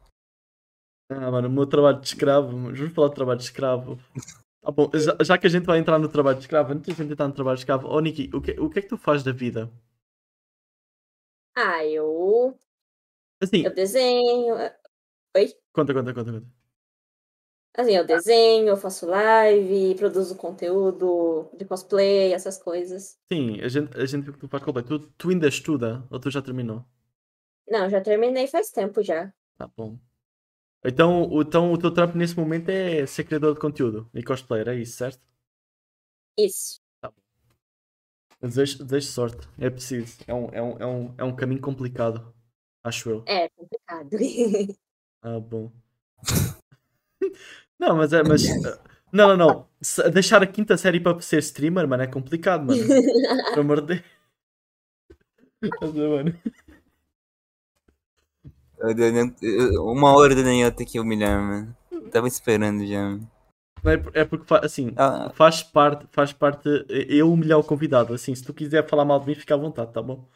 [1.11, 2.49] Ah, mano, o meu trabalho de escravo.
[2.49, 3.99] Vamos falar de trabalho de escravo.
[4.63, 6.93] Tá bom, já, já que a gente vai entrar no trabalho de escravo, antes de
[6.93, 8.89] a gente entrar no trabalho de escravo, oh Niki, o que, o que é que
[8.89, 9.69] tu fazes da vida?
[11.57, 12.57] ah, eu.
[13.43, 14.55] Assim, Eu desenho.
[15.73, 16.65] Conta, conta, conta, conta.
[17.77, 23.19] Assim, eu desenho, eu faço live, produzo conteúdo de cosplay, essas coisas.
[23.31, 24.99] Sim, a gente, a gente tu faz completo.
[24.99, 26.87] Tu, tu ainda estuda ou tu já terminou?
[27.69, 29.31] Não, já terminei faz tempo já.
[29.59, 29.99] Tá bom.
[30.85, 34.69] Então, o- então o teu trampo nesse momento é ser criador de conteúdo e cosplayer,
[34.69, 35.21] é isso, certo?
[36.37, 36.81] Isso.
[38.41, 40.19] Desejo, desejo sorte, é preciso.
[40.29, 42.33] É um, é, um, é, um, é um caminho complicado,
[42.85, 43.25] acho eu.
[43.27, 44.17] É complicado.
[45.25, 45.73] Ah, bom.
[47.79, 48.43] não, mas é, mas.
[48.67, 48.79] ah,
[49.13, 49.69] Não, não, não.
[49.81, 52.83] Se- deixar a quinta série para ser streamer, mano, é complicado, mano.
[53.51, 54.15] Pelo amor de Deus.
[55.63, 56.33] Estás a ver, mano?
[59.41, 61.77] Eu- Uma hora do Daniel tem que humilhar, mano.
[62.11, 63.03] Tava esperando já.
[63.03, 63.31] mano.
[63.83, 67.65] Não é, por- é porque, fa- assim, Ah, faz parte, faz parte eu humilhar o
[67.65, 68.15] convidado.
[68.15, 70.27] Assim, se tu quiser falar mal de mim, fica à vontade, tá bom?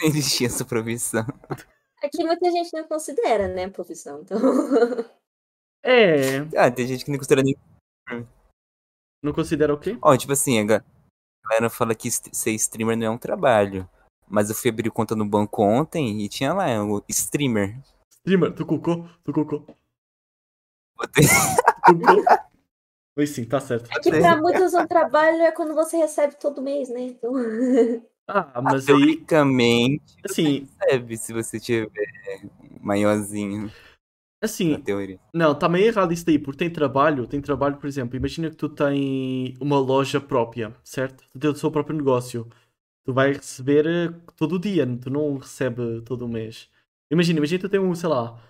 [0.00, 1.26] não existia essa provisão.
[2.02, 4.20] Aqui muita gente não considera, né, profissão.
[4.22, 4.38] Então.
[5.84, 6.40] É.
[6.56, 7.56] Ah, tem gente que não considera nem.
[9.22, 9.98] Não considera o quê?
[10.00, 10.84] Ó, tipo assim, a ga-
[11.44, 13.86] galera fala que ser streamer não é um trabalho.
[14.26, 17.78] Mas eu fui abrir conta no banco ontem e tinha lá o streamer.
[18.10, 19.06] Streamer, tu colocou?
[19.22, 19.66] Tu colocou?
[20.96, 21.24] Botei-
[21.84, 22.24] Tu?
[23.14, 23.90] Pois sim, tá certo.
[23.92, 27.00] É que pra muitos um trabalho é quando você recebe todo mês, né?
[27.00, 27.32] Então.
[28.26, 31.90] Ah, mas aí, Teoricamente, assim, recebe se você tiver
[32.80, 33.70] maiorzinho, na
[34.46, 35.20] assim, teoria.
[35.34, 38.56] não, tá meio errado isso daí, porque tem trabalho, tem trabalho, por exemplo, imagina que
[38.56, 41.24] tu tens uma loja própria, certo?
[41.32, 42.48] Tu tens o seu próprio negócio.
[43.04, 46.70] Tu vais receber eh, todo o dia, tu não recebe todo o mês.
[47.10, 48.40] Imagina, imagina que tu tens um, sei lá,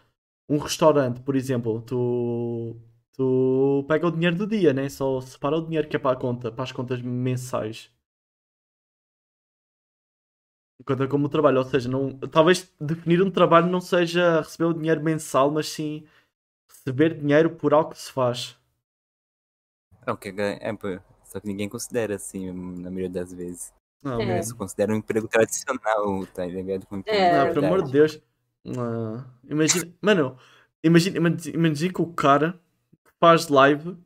[0.49, 2.77] um restaurante, por exemplo, tu,
[3.15, 4.89] tu pega o dinheiro do dia, né?
[4.91, 7.91] Só separa o dinheiro que é para a conta, para as contas mensais.
[10.85, 15.03] Conta como trabalho, ou seja, não, talvez definir um trabalho não seja receber o dinheiro
[15.03, 16.07] mensal, mas sim
[16.71, 18.57] receber dinheiro por algo que se faz.
[20.07, 20.75] É, o que é,
[21.25, 23.73] só que ninguém considera assim, na maioria das vezes.
[24.03, 24.37] Não, É.
[24.37, 26.87] Eles consideram um emprego tradicional, tá ligado?
[26.91, 27.93] Emprego É, não, pelo amor de.
[27.93, 28.21] Deus.
[29.45, 30.39] Imagina, mano,
[30.83, 31.17] imagina,
[31.55, 32.61] imagina, que o cara
[33.05, 33.97] que faz live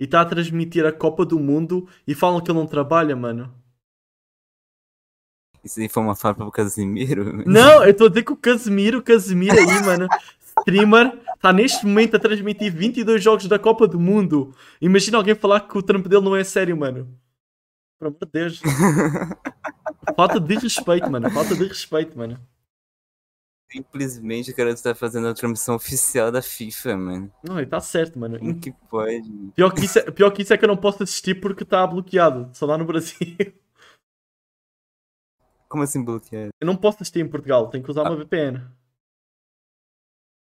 [0.00, 3.54] e está a transmitir a Copa do Mundo e falam que ele não trabalha, mano.
[5.64, 7.42] Isso aí foi uma fala pro Casimiro?
[7.46, 10.08] Não, eu a dizer que o Casemiro, o Casemiro aí, mano,
[10.58, 14.54] streamer, está neste momento a transmitir 22 jogos da Copa do Mundo.
[14.80, 17.08] Imagina alguém falar que o trampo dele não é sério, mano.
[17.98, 18.60] Pelo amor de Deus.
[20.16, 21.30] Falta de respeito, mano.
[21.30, 22.38] Falta de respeito, mano.
[23.70, 27.32] Simplesmente o cara está fazendo a transmissão oficial da FIFA, mano.
[27.42, 28.38] Não, ele está certo, mano.
[28.38, 29.30] Como que pode?
[29.54, 31.86] Pior que, isso é, pior que isso é que eu não posso assistir porque está
[31.86, 32.50] bloqueado.
[32.52, 33.16] Só lá no Brasil.
[35.72, 36.50] Como assim bloquear?
[36.60, 37.70] Eu não posso assistir em Portugal.
[37.70, 38.62] Tenho que usar uma VPN.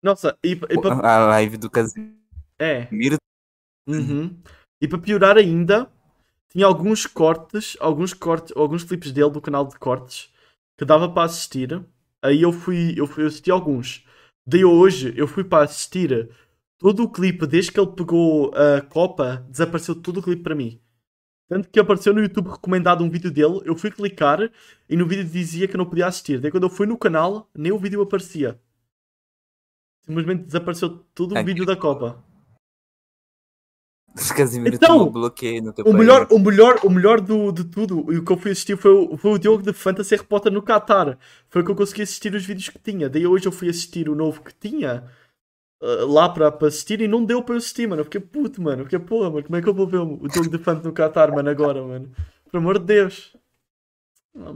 [0.02, 2.16] Nossa, e, e para A live do Casimiro
[2.58, 2.88] é.
[3.86, 4.34] Uhum.
[4.80, 5.92] E para piorar ainda,
[6.48, 10.32] tinha alguns cortes, alguns cortes, alguns clipes dele do canal de cortes
[10.78, 11.84] que dava para assistir.
[12.22, 14.06] Aí eu fui, eu fui assistir alguns.
[14.46, 16.30] Daí hoje eu fui para assistir
[16.78, 20.80] todo o clipe, desde que ele pegou a Copa, desapareceu todo o clipe para mim.
[21.52, 24.38] Tanto que apareceu no YouTube recomendado um vídeo dele, eu fui clicar
[24.88, 26.40] e no vídeo dizia que eu não podia assistir.
[26.40, 28.58] Daí quando eu fui no canal, nem o vídeo aparecia.
[30.00, 31.44] Simplesmente desapareceu todo o Aqui.
[31.44, 32.24] vídeo da Copa.
[34.34, 35.98] Casimiro Então, bloqueio no teu O país.
[35.98, 38.90] melhor, o melhor, o melhor do, de tudo, e o que eu fui assistir foi
[38.90, 41.18] o, foi o Diogo de Fantasy Harry Potter no Qatar.
[41.50, 43.10] Foi o que eu consegui assistir os vídeos que tinha.
[43.10, 45.04] Daí hoje eu fui assistir o novo que tinha
[45.82, 48.00] uh, lá para para assistir e não deu para eu assistir, mano.
[48.00, 48.82] Eu fiquei puto, mano.
[48.82, 50.86] Eu fiquei, porra, mano, como é que eu vou ver o, o Diogo de Fantasy
[50.86, 52.10] no Qatar, mano, agora, mano?
[52.50, 53.36] Pelo amor de Deus.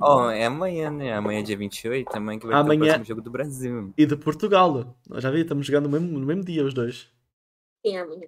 [0.01, 1.13] Ó, é amanhã, né?
[1.13, 3.93] Amanhã é dia 28, amanhã que vai ter Amanhã- o próximo jogo do Brasil.
[3.97, 4.97] E de Portugal.
[5.17, 7.09] Já vi, estamos jogando no mesmo, no mesmo dia os dois.
[7.85, 8.27] É amanhã?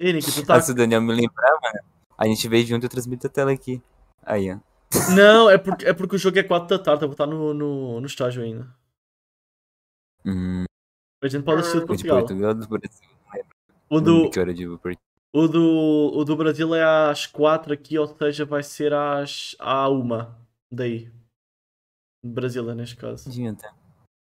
[0.00, 0.60] E Nick, tu tá.
[0.60, 1.84] Se o Daniel me lembrar, mano,
[2.16, 3.80] a gente veio junto e eu transmito a tela aqui.
[4.24, 4.58] Aí, ó.
[5.14, 7.54] Não, é porque, é porque o jogo é 4 da tarde, eu vou estar no,
[7.54, 8.66] no, no estágio ainda.
[10.24, 10.64] Hum,
[11.22, 12.18] A gente pode assistir o de o de Portugal.
[12.18, 13.08] Portugal, do Brasil.
[13.90, 15.02] O do, lembro que hora de Portugal.
[15.34, 19.88] o, do, o do Brasil é às 4 aqui, ou seja, vai ser às à
[19.88, 20.08] 1
[20.70, 21.12] daí.
[22.24, 23.28] Brasil, é neste caso.
[23.28, 23.74] Adianta.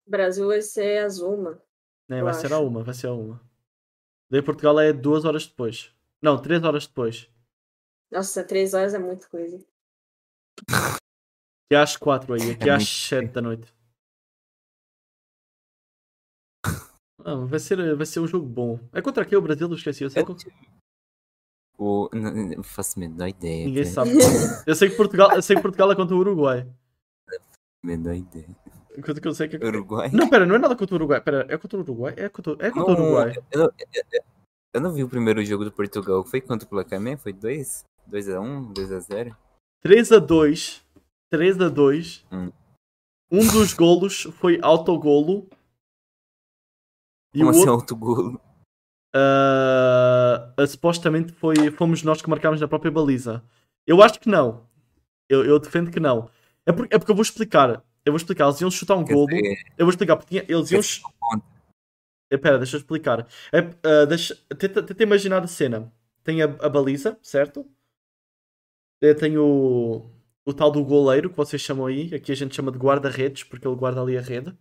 [0.07, 1.61] Brasil vai ser Azuma.
[2.09, 2.65] É, Eu vai ser a acho.
[2.67, 3.39] 1, vai ser a 1.
[4.31, 5.93] Daí Portugal é 2 horas depois.
[6.21, 7.29] Não, 3 horas depois.
[8.11, 9.57] Nossa, três horas é muita coisa.
[11.69, 13.73] Que é às 4 aí, aqui É é às muito 7 da noite.
[17.25, 18.79] Ah, vai, ser, vai ser um jogo bom.
[18.91, 19.67] É contra quem o Brasil?
[19.67, 20.03] Eu esqueci.
[20.03, 20.51] Eu sei Eu que-
[21.77, 22.09] O...
[22.13, 23.65] n- Não faço a menor ideia.
[23.65, 24.11] Ninguém sabe.
[24.67, 26.67] Eu sei que Portugal, eu sei que Portugal é contra o Uruguai.
[27.83, 28.47] Menor ideia.
[29.03, 29.65] Coisa que eu sei que é...
[29.65, 30.09] Uruguai?
[30.13, 31.19] Não, pera, não é nada contra o Uruguai.
[31.21, 32.13] Pera, é contra o Uruguai?
[32.17, 33.33] É contra, é contra o Não, Uruguai.
[33.51, 34.21] Eu não, eu-
[34.73, 36.23] eu- não vi o primeiro jogo do Portugal.
[36.23, 37.19] Foi quanto o placar mesmo?
[37.19, 37.83] Foi 2?
[38.09, 38.73] 2x1?
[38.73, 39.35] 2x0?
[39.81, 40.83] 3 a 2
[41.31, 42.51] 3 a 2 Hum.
[43.31, 45.47] Um dos golos foi autogolo.
[47.33, 48.41] E Como o assim outro, autogolo?
[49.15, 53.43] ah, ah, supostamente foi, fomos nós que marcámos na própria baliza.
[53.85, 54.67] Eu acho que não.
[55.29, 56.29] Eu, eu defendo que não.
[56.65, 57.83] É porque, é porque eu vou explicar.
[58.05, 58.45] Eu vou explicar.
[58.45, 59.27] Eles iam chutar um golo.
[59.77, 60.15] Eu vou explicar.
[60.17, 60.81] Porque tinha- eles iam.
[62.31, 63.27] Espera, deixa eu explicar.
[63.51, 65.91] É, ah, deixa- tenta, tenta imaginar a cena.
[66.23, 67.65] Tem a, a baliza, certo?
[69.01, 70.09] Eh, Tem o,
[70.45, 72.13] o tal do goleiro, que vocês chamam aí.
[72.15, 74.57] Aqui a gente chama de guarda-redes, porque ele guarda ali a rede.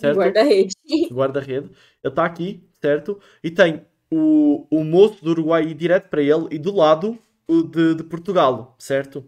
[0.00, 0.16] Certo?
[0.16, 0.74] Guarda-rede.
[1.12, 1.66] Guarda-rede.
[2.02, 3.20] Ele está aqui, certo?
[3.42, 7.62] E tem o, o moço do Uruguai ir direto para ele e do lado o
[7.62, 9.24] de, de Portugal, certo?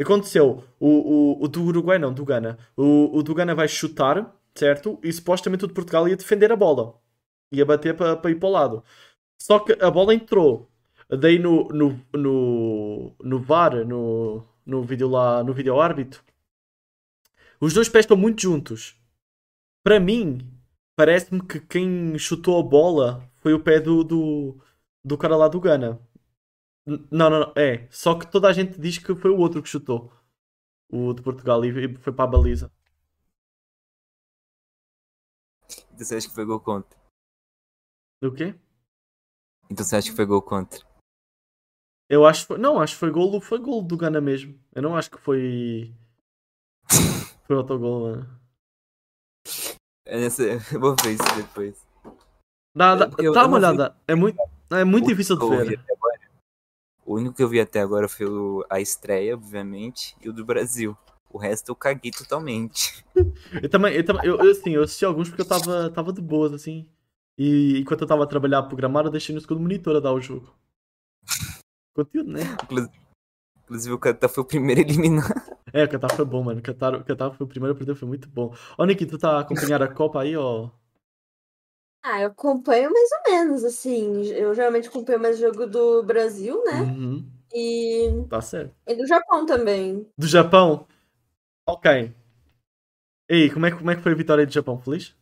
[0.00, 0.88] Aconteceu, o,
[1.40, 2.58] o, o do Uruguai não, do Gana.
[2.76, 4.98] O, o do Gana vai chutar, certo?
[5.02, 6.94] E supostamente o de Portugal ia defender a bola.
[7.52, 8.84] Ia bater para para ir para o lado.
[9.38, 10.70] Só que a bola entrou.
[11.08, 16.22] Daí no, no, no, no VAR, no, no vídeo lá, no vídeo árbitro,
[17.60, 18.96] os dois pés estão muito juntos.
[19.82, 20.38] Para mim,
[20.96, 24.60] parece-me que quem chutou a bola foi o pé do, do,
[25.04, 26.00] do cara lá do Gana.
[26.86, 27.88] Não, não, não, é.
[27.90, 30.12] Só que toda a gente diz que foi o outro que chutou.
[30.92, 32.72] O de Portugal e foi para a baliza.
[35.92, 36.98] Então você acha que foi gol contra?
[38.22, 38.54] O quê?
[39.70, 40.84] Então você acha que foi gol contra?
[42.08, 42.58] Eu acho que foi.
[42.58, 44.58] Não, acho que foi golo, foi golo do Gana mesmo.
[44.74, 45.94] Eu não acho que foi.
[47.46, 48.39] Foi autogol, mano.
[50.10, 50.42] É nessa-
[50.74, 51.86] Eu vou ver isso depois.
[52.74, 53.96] Dá, dá, eu- dá eu uma não vi- olhada.
[54.08, 54.38] É muito,
[54.70, 55.80] é muito O difícil de ver.
[55.90, 56.20] agora-
[57.06, 60.44] O único que eu vi até agora foi o- a estreia, obviamente, e o do
[60.44, 60.96] Brasil.
[61.32, 63.04] O resto eu caguei totalmente.
[63.64, 66.20] Eu também, eu, também- eu, eu, assim, eu assisti alguns porque eu tava, tava de
[66.20, 66.88] boas, assim.
[67.38, 70.12] E enquanto eu tava a trabalhar a programar, eu deixei no segundo monitor a dar
[70.12, 70.52] o jogo.
[71.94, 72.40] Conteúdo, né?
[73.64, 75.32] Inclusive, o Catar foi o primeiro a eliminar.
[75.72, 76.60] É, o Qatar foi bom, mano.
[76.60, 78.54] O Qatar, o Qatar foi o primeiro a perder, foi muito bom.
[78.78, 80.70] Ó, Nicky, tu tá a acompanhar a Copa aí, ó?
[82.02, 84.24] Ah, eu acompanho mais ou menos, assim.
[84.28, 86.80] Eu geralmente acompanho mais jogo do Brasil, né?
[86.82, 88.74] Uhum, E, tá certo.
[88.86, 90.06] e do Japão também.
[90.16, 90.86] Do Japão?
[91.68, 92.14] Ok.
[93.28, 94.78] Ei, como é, que- como é que foi a vitória do Japão?
[94.80, 95.14] Feliz?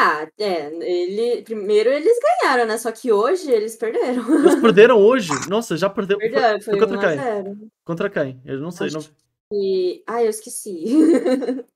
[0.00, 1.42] Ah, é, ele.
[1.42, 2.78] Primeiro eles ganharam, né?
[2.78, 4.32] Só que hoje eles perderam.
[4.32, 5.28] Eles perderam hoje?
[5.48, 6.16] Nossa, já perdeu.
[6.18, 7.16] Perderam, foi foi contra 1 a quem?
[7.16, 7.70] 0.
[7.84, 8.40] Contra quem?
[8.44, 8.86] Eu não sei.
[8.86, 9.58] Acho Não...
[9.58, 10.04] E.
[10.06, 10.84] Ai, eu esqueci.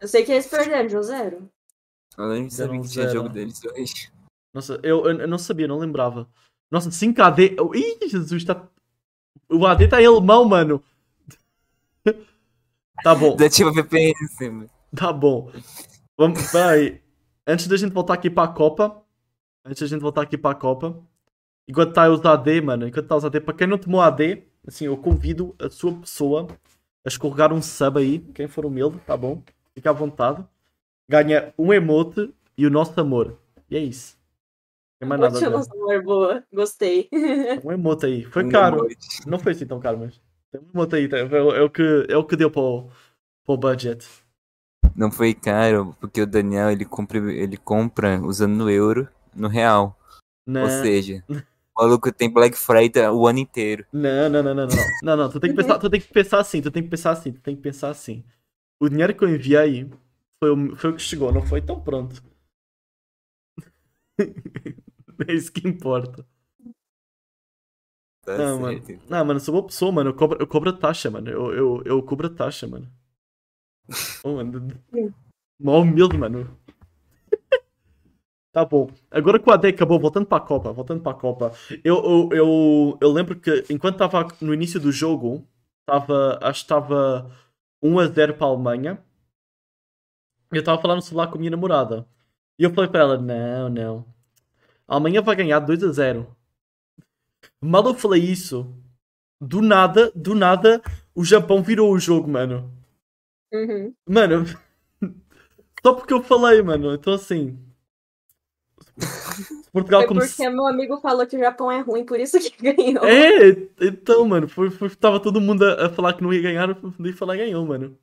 [0.00, 1.50] eu sei que eles perderam de 1 a 0.
[2.16, 4.12] Eu nem sabia Deram que tinha jogo deles hoje.
[4.54, 6.28] Nossa, eu, eu, eu não sabia, não lembrava.
[6.70, 7.56] Nossa, 5 AD.
[7.58, 8.64] Oh, ih, Jesus, tá.
[9.50, 10.80] O AD tá em alemão, mano.
[13.00, 14.66] Tá bom, Desativa a VPN em cima.
[14.96, 15.52] tá bom.
[16.18, 17.00] Vamos, peraí.
[17.46, 19.02] Antes da gente voltar aqui para a Copa.
[19.64, 21.00] Antes da gente voltar aqui para a Copa.
[21.68, 22.88] Enquanto tá os AD, mano.
[22.88, 23.40] Enquanto tá os AD.
[23.40, 26.48] Para quem não tomou AD, assim, eu convido a sua pessoa
[27.04, 28.18] a escorregar um sub aí.
[28.34, 29.42] Quem for humilde, tá bom?
[29.74, 30.44] Fica à vontade.
[31.08, 33.38] Ganha um emote e o nosso amor.
[33.70, 34.18] E é isso.
[35.00, 35.72] Não tem mais nada a ver.
[35.72, 36.44] amor, boa.
[36.52, 37.08] Gostei.
[37.64, 38.24] Um emote aí.
[38.24, 38.78] Foi Um caro.
[38.80, 38.96] emoji.
[39.26, 40.20] Não foi assim tão caro, mas.
[40.50, 41.06] Tem um emote aí.
[41.06, 42.90] o- é o que, é o que deu para o,
[43.44, 44.04] para o budget.
[44.94, 49.96] Não foi caro, porque o Daniel ele compra, ele compra usando euro no real.
[50.46, 53.86] Não, Ou seja, o maluco tem Black Friday o ano inteiro.
[53.92, 54.76] não, não, não, não, não.
[55.02, 55.30] Não, não.
[55.30, 56.60] Tu tem, que pensar, tu tem que pensar assim.
[56.60, 57.32] Tu tem que pensar assim.
[57.32, 58.24] Tu tem que pensar assim.
[58.80, 59.90] O dinheiro que eu enviei
[60.42, 61.60] foi o, foi o que chegou, não foi?
[61.60, 62.22] Então pronto.
[65.28, 66.26] é isso que importa.
[68.24, 68.88] Tá Não, certo.
[68.88, 69.02] mano.
[69.08, 70.10] Não, mano, eu sou boa pessoa, mano.
[70.10, 71.30] Eu cobro, eu cobro a taxa, mano.
[71.30, 72.90] Eu, eu, eu cobro a taxa, mano.
[74.24, 74.68] Oh, mano.
[75.60, 76.58] Mó humilde, mano.
[78.52, 78.90] Tá bom.
[79.10, 81.52] Agora que o AD acabou, voltando para a Copa, voltando para a Copa,
[81.84, 85.46] eu, eu, eu, eu lembro que enquanto estava no início do jogo,
[85.80, 87.30] estava, acho que estava
[87.82, 89.02] 1 a 0 para a Alemanha.
[90.50, 92.06] Eu estava falando no celular com a minha namorada.
[92.58, 94.04] E eu falei para ela: Não, não.
[94.86, 96.26] A Alemanha vai ganhar 2 a 0.
[97.60, 98.74] Mal eu falei isso,
[99.40, 100.82] do nada, do nada,
[101.14, 102.77] o Japão virou o jogo, mano.
[103.52, 103.94] Uhum.
[104.08, 104.44] Mano,
[105.82, 106.94] só porque eu falei, mano.
[106.94, 107.58] Então assim.
[109.72, 112.50] Portugal Foi como porque meu amigo falou que o Japão é ruim, por isso que
[112.74, 113.04] ganhou.
[113.04, 116.68] É, então, mano, foi, foi, tava todo mundo a, a falar que não ia ganhar,
[116.68, 117.96] eu fui falar ganhou, mano.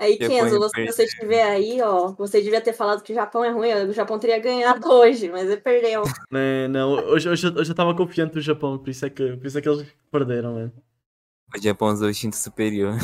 [0.00, 3.44] Aí, Kenzo, é você, você estiver aí, ó, você devia ter falado que o Japão
[3.44, 6.04] é ruim, o Japão teria ganhado hoje, mas ele perdeu.
[6.32, 9.46] É, não, hoje, hoje, hoje eu tava confiante no Japão, por isso é que, por
[9.46, 10.72] isso é que eles perderam, mano.
[11.52, 12.94] O Japão usou o instinto superior.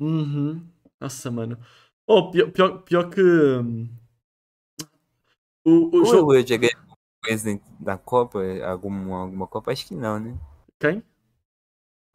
[0.00, 0.60] Uhum.
[1.02, 1.58] Nossa, mano.
[2.06, 3.20] Oh, pior, pior, pior que.
[3.20, 3.88] hum,
[5.64, 6.32] O, o jogo.
[6.32, 8.38] Alguma coisa da Copa?
[8.64, 9.72] Alguma, alguma Copa?
[9.72, 10.38] Acho que não, né?
[10.78, 11.02] Quem?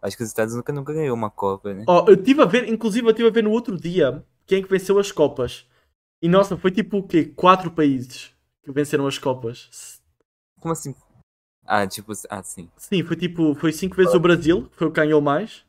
[0.02, 1.84] Acho que os Estados nunca, nunca ganhou uma Copa, né?
[1.86, 4.62] Oh, eu estive a ver, inclusive eu estive a ver no outro dia quem é
[4.62, 5.66] que venceu as Copas.
[6.22, 7.26] E nossa, foi tipo o quê?
[7.26, 8.32] Quatro países
[8.64, 10.00] que venceram as Copas.
[10.62, 10.96] Como assim?
[11.66, 12.70] Ah, tipo, ah, sim.
[12.78, 15.66] Sim, foi tipo, foi cinco vezes o Brasil, que foi o que ganhou mais.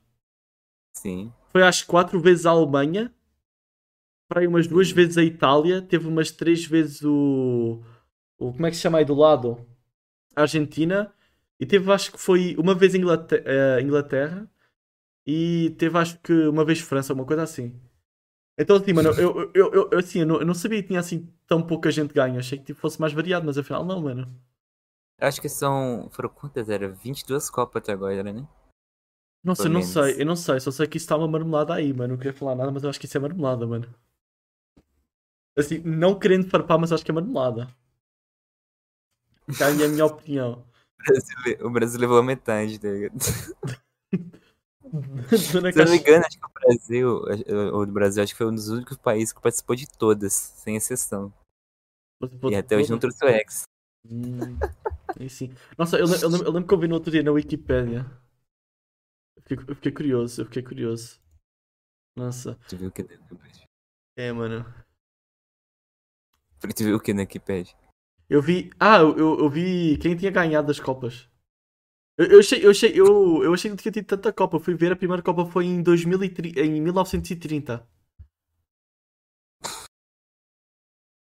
[0.92, 1.32] Sim.
[1.50, 3.12] Foi acho quatro vezes a Alemanha.
[4.28, 5.82] Para aí umas duas vezes a Itália.
[5.82, 7.82] Teve umas três vezes o.
[8.38, 9.66] o como é que se chama aí do lado?
[10.36, 11.12] A Argentina.
[11.60, 14.48] E teve acho que foi uma vez Inglaterra, eh, Inglaterra.
[15.26, 17.78] E teve acho que uma vez França, uma coisa assim.
[18.58, 21.28] Então assim, mano, eu, eu, eu, assim, eu, não, eu não sabia que tinha assim
[21.46, 22.38] tão pouca gente ganha.
[22.38, 24.26] Achei que tipo, fosse mais variado, mas afinal não, mano.
[25.20, 26.08] Acho que são.
[26.12, 26.68] Foram quantas?
[26.68, 28.46] Era 22 Copas até agora, né?
[29.42, 31.92] Nossa, eu não sei, eu não sei, só sei que isso está uma marmelada aí,
[31.92, 32.14] mano.
[32.14, 33.88] Não queria falar nada, mas eu acho que isso é marmelada, mano.
[35.56, 37.68] Assim, não querendo farpar, mas acho que é marmelada.
[39.48, 40.64] Essa é a minha opinião.
[41.62, 43.14] O Brasil, o levou a metade, tá ligado?
[45.38, 47.22] Se eu não me engano, acho que o Brasil,
[47.72, 50.76] o do Brasil, acho que foi um dos únicos países que participou de todas, sem
[50.76, 51.32] exceção.
[52.50, 53.62] E até hoje não trouxe o Hex.
[54.10, 54.58] Hum,
[55.28, 55.52] sim.
[55.76, 58.04] Nossa, eu, eu eu lembro que eu vi no outro dia na Wikipédia.
[59.50, 61.20] Eu fiquei, eu fiquei curioso, eu fiquei curioso.
[62.14, 62.58] Nossa.
[62.68, 63.64] Tu viu o que na Wikipedia?
[64.16, 64.64] É, mano.
[66.60, 67.74] Tu viu o que na Wikipedia?
[68.28, 68.70] Eu vi.
[68.78, 71.30] Ah, eu, eu, eu vi quem tinha ganhado as Copas.
[72.18, 74.56] Eu, eu achei, eu, achei, eu, eu achei que não tinha tido tanta Copa.
[74.56, 77.88] Eu fui ver a primeira Copa foi em, 2030, em 1930.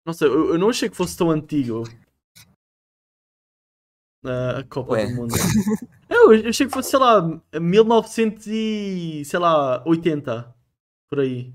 [0.05, 1.85] Nossa, eu, eu não achei que fosse tão antigo.
[4.29, 5.07] A Copa Ué.
[5.07, 5.35] do Mundo.
[6.09, 7.21] Eu, eu achei que fosse, sei lá,
[7.61, 9.25] 1900 e.
[9.25, 10.55] sei lá, 80.
[11.09, 11.53] Por aí.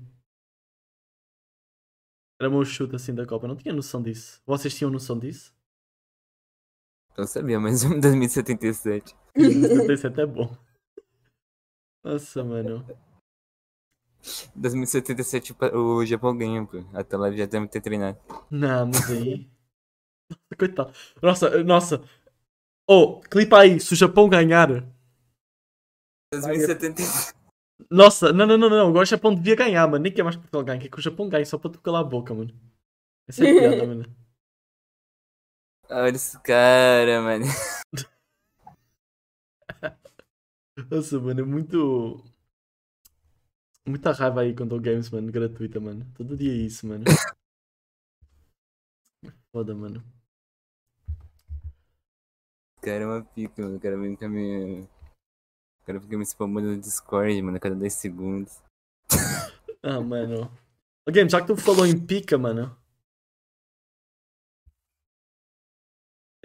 [2.40, 3.44] Era o meu chute assim da Copa.
[3.46, 4.42] Eu não tinha noção disso.
[4.46, 5.54] Vocês tinham noção disso?
[7.16, 9.14] Não sabia, mas 2077.
[9.36, 10.56] 77 é bom.
[12.04, 12.84] Nossa, mano.
[14.54, 16.78] 2077 pa- o Japão ganha, pô.
[16.94, 18.18] Até lá já deve ter treinado.
[18.50, 19.50] Não, mas aí.
[20.58, 20.92] Coitado.
[21.22, 22.02] Nossa, nossa.
[22.88, 24.68] Oh, clipa aí, se o Japão ganhar.
[26.32, 27.34] 2077.
[27.90, 28.88] Nossa, não, não, não, não.
[28.88, 30.02] Agora o Japão devia ganhar, mano.
[30.02, 30.80] Nem quer mais que Portugal ganhe.
[30.80, 32.54] Quer que o Japão ganhe só pra tu calar a boca, mano.
[33.28, 34.04] Essa é a piada, mano.
[35.90, 37.44] Olha esse cara, mano.
[40.90, 42.24] Nossa, mano, é muito.
[43.86, 46.06] Muita raiva aí quando o games, mano, gratuita, mano.
[46.14, 47.04] Todo dia é isso, mano.
[49.52, 50.02] Foda, mano.
[52.82, 53.76] Cara é uma pica, mano.
[53.76, 54.82] O cara vem com a minha.
[54.82, 58.60] O cara fica me spamando no Discord, mano, a cada 10 segundos.
[59.84, 60.48] Ah, mano.
[61.04, 62.72] Ô, Game, já que tu falou em pica, mano.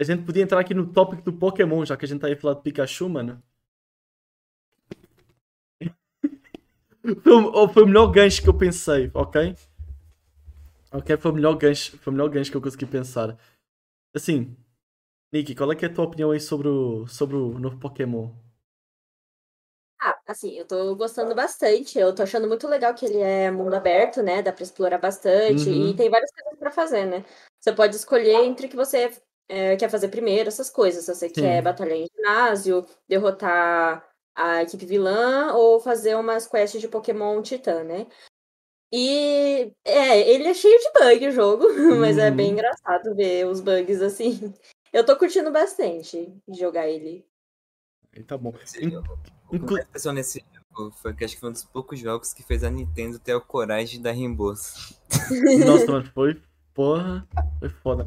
[0.00, 2.34] A gente podia entrar aqui no tópico do Pokémon, já que a gente tá aí
[2.34, 3.40] falar de Pikachu, mano.
[7.22, 9.54] Foi, oh, foi o melhor gancho que eu pensei, ok?
[10.90, 13.38] Ok, foi o melhor gancho, foi o melhor gancho que eu consegui pensar.
[14.12, 14.56] Assim,
[15.32, 18.30] Nikki, qual é, que é a tua opinião aí sobre o, sobre o novo Pokémon?
[20.00, 21.98] Ah, assim, eu tô gostando bastante.
[21.98, 24.42] Eu tô achando muito legal que ele é mundo aberto, né?
[24.42, 25.68] Dá pra explorar bastante.
[25.68, 25.90] Uhum.
[25.90, 27.24] E tem várias coisas pra fazer, né?
[27.60, 29.10] Você pode escolher entre o que você
[29.48, 31.04] é, quer fazer primeiro, essas coisas.
[31.04, 31.34] Se você Sim.
[31.34, 37.82] quer batalhar em ginásio, derrotar a equipe vilã ou fazer umas quests de Pokémon Titã,
[37.82, 38.06] né?
[38.92, 41.66] E é, ele é cheio de bug o jogo,
[42.00, 42.52] mas é bem Uhum.
[42.54, 44.54] engraçado ver os bugs assim.
[44.92, 47.26] Eu tô curtindo bastante de jogar ele.
[48.16, 48.52] Aí tá bom.
[49.50, 50.42] O inclu- impressionou nesse
[50.74, 53.32] jogo foi que acho que foi um dos poucos jogos que fez a Nintendo ter
[53.32, 54.94] a coragem de dar reembolso.
[55.66, 56.40] Nossa, mano, foi.
[56.74, 57.26] Porra.
[57.58, 58.04] Foi foda.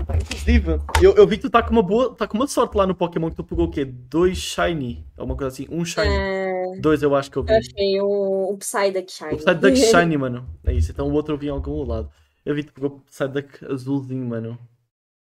[0.00, 2.14] Inclusive, eu, eu vi que tu tá com uma boa.
[2.14, 3.84] Tá com uma sorte lá no Pokémon que tu pegou o quê?
[3.84, 5.06] Dois Shiny.
[5.16, 5.66] Alguma coisa assim.
[5.70, 6.08] Um Shiny.
[6.14, 7.50] É, Dois eu acho que eu vi.
[7.52, 9.34] eu achei um, um Psyduck Shiny.
[9.34, 10.48] O Psyduck Shiny, mano.
[10.64, 10.90] É isso.
[10.92, 12.10] Então o outro eu vi em algum lado.
[12.44, 14.58] Eu vi que tu pegou o Psyduck azulzinho, mano.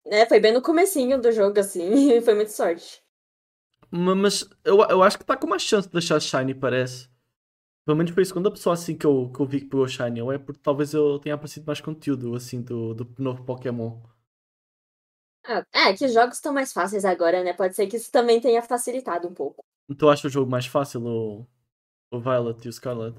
[0.07, 2.21] É, foi bem no comecinho do jogo, assim.
[2.23, 3.03] Foi muita sorte.
[3.91, 7.09] Ma- Mas eu, eu acho que tá com mais chance de achar Shiny, parece.
[7.87, 10.23] Pelo menos foi a segunda pessoa assim que eu, que eu vi que pegou Shiny.
[10.23, 14.01] Ou é porque talvez eu tenha aparecido mais conteúdo assim do, do novo Pokémon.
[15.47, 17.53] Ah, é, que os jogos estão mais fáceis agora, né?
[17.55, 19.65] Pode ser que isso também tenha facilitado um pouco.
[19.99, 21.47] Tu acha o jogo mais fácil, o,
[22.11, 23.17] o Violet e o Scarlet?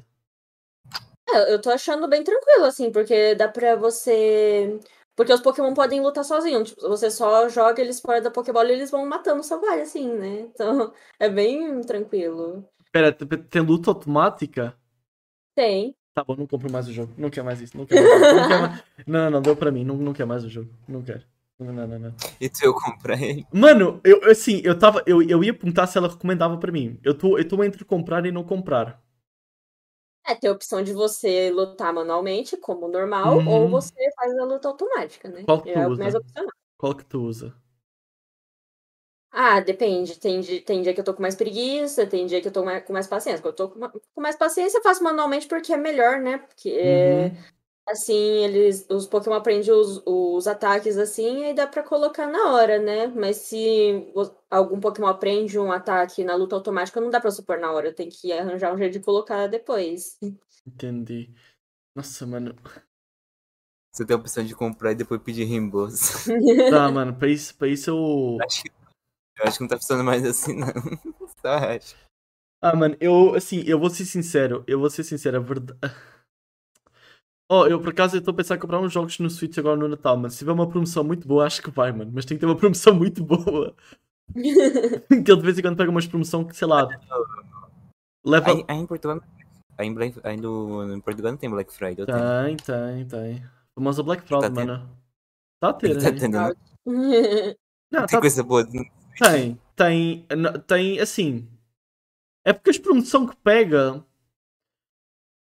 [1.29, 4.79] É, eu tô achando bem tranquilo, assim, porque dá pra você.
[5.15, 6.69] Porque os Pokémon podem lutar sozinhos.
[6.69, 10.11] Tipo, você só joga eles fora da Pokébola e eles vão matando o vale, assim,
[10.13, 10.49] né?
[10.53, 12.67] Então, é bem tranquilo.
[12.91, 14.75] Pera, te- tem luta automática?
[15.55, 15.95] Tem.
[16.13, 17.13] Tá bom, não compro mais o jogo.
[17.17, 17.77] Não quero mais isso.
[17.77, 18.83] Não, quero mais, não, quero mais.
[19.07, 19.83] não, não, não, deu pra mim.
[19.83, 20.69] Não, não quero mais o jogo.
[20.87, 21.23] Não quero.
[21.59, 22.15] Não, não, não, não.
[22.39, 23.45] E tu eu comprei.
[23.53, 25.03] Mano, eu assim, eu tava.
[25.05, 26.99] Eu, eu ia perguntar se ela recomendava pra mim.
[27.03, 29.01] Eu tô, eu tô entre comprar e não comprar.
[30.27, 33.47] É, tem a opção de você lutar manualmente, como normal, Uhum.
[33.47, 35.43] ou você faz a luta automática, né?
[35.45, 36.03] Qual que tu é usa?
[36.03, 36.51] mais opcional.
[36.77, 37.55] Qual que tu usa?
[39.31, 40.17] Ah, depende.
[40.19, 42.93] Tem, tem dia que eu tô com mais preguiça, tem dia que eu tô com
[42.93, 43.41] mais paciência.
[43.41, 46.37] Quando eu tô com, ma- com mais paciência, eu faço manualmente porque é melhor, né?
[46.37, 47.35] Porque Uhum.
[47.87, 52.79] Assim, eles, os Pokémon aprendem os, os ataques assim, aí dá pra colocar na hora,
[52.79, 53.07] né?
[53.07, 54.11] Mas se
[54.49, 58.09] algum Pokémon aprende um ataque na luta automática, não dá pra supor na hora, tem
[58.09, 60.17] que arranjar um jeito de colocar depois.
[60.65, 61.33] Entendi.
[61.95, 62.55] Nossa, mano.
[63.91, 66.29] Você tem a opção de comprar e depois pedir reembolso.
[66.69, 68.37] Tá, mano, pra isso, pra isso eu.
[68.43, 70.67] Acho que, eu acho que não tá funcionando mais assim, não.
[71.41, 71.95] Só acho.
[72.61, 74.63] Ah, mano, eu, assim, eu vou ser sincero.
[74.67, 75.79] Eu vou ser sincero, a verdade.
[77.49, 79.87] Oh, eu por acaso estou a pensar em comprar uns jogos no Switch agora no
[79.87, 80.31] Natal, mano.
[80.31, 82.11] Se tiver uma promoção muito boa, acho que vai, mano.
[82.13, 83.75] Mas tem que ter uma promoção muito boa.
[84.33, 86.87] que ele de vez em quando pega umas promoção que, sei lá,
[88.25, 88.49] leva.
[88.51, 89.21] Aí, aí em Portugal.
[89.77, 92.05] Aí em, Black, aí no, em Portugal não tem Black Friday.
[92.05, 93.43] Tem, tem, tem.
[93.75, 94.67] Famosa Black Fraud, Tá tendo?
[94.67, 94.89] mano.
[95.59, 96.55] Tá a ter, Tá tendo, não?
[97.91, 98.65] Não, Tem tá coisa boa.
[98.65, 100.25] Tem, tem,
[100.67, 101.47] tem, assim.
[102.43, 104.03] É porque as promoção que pega.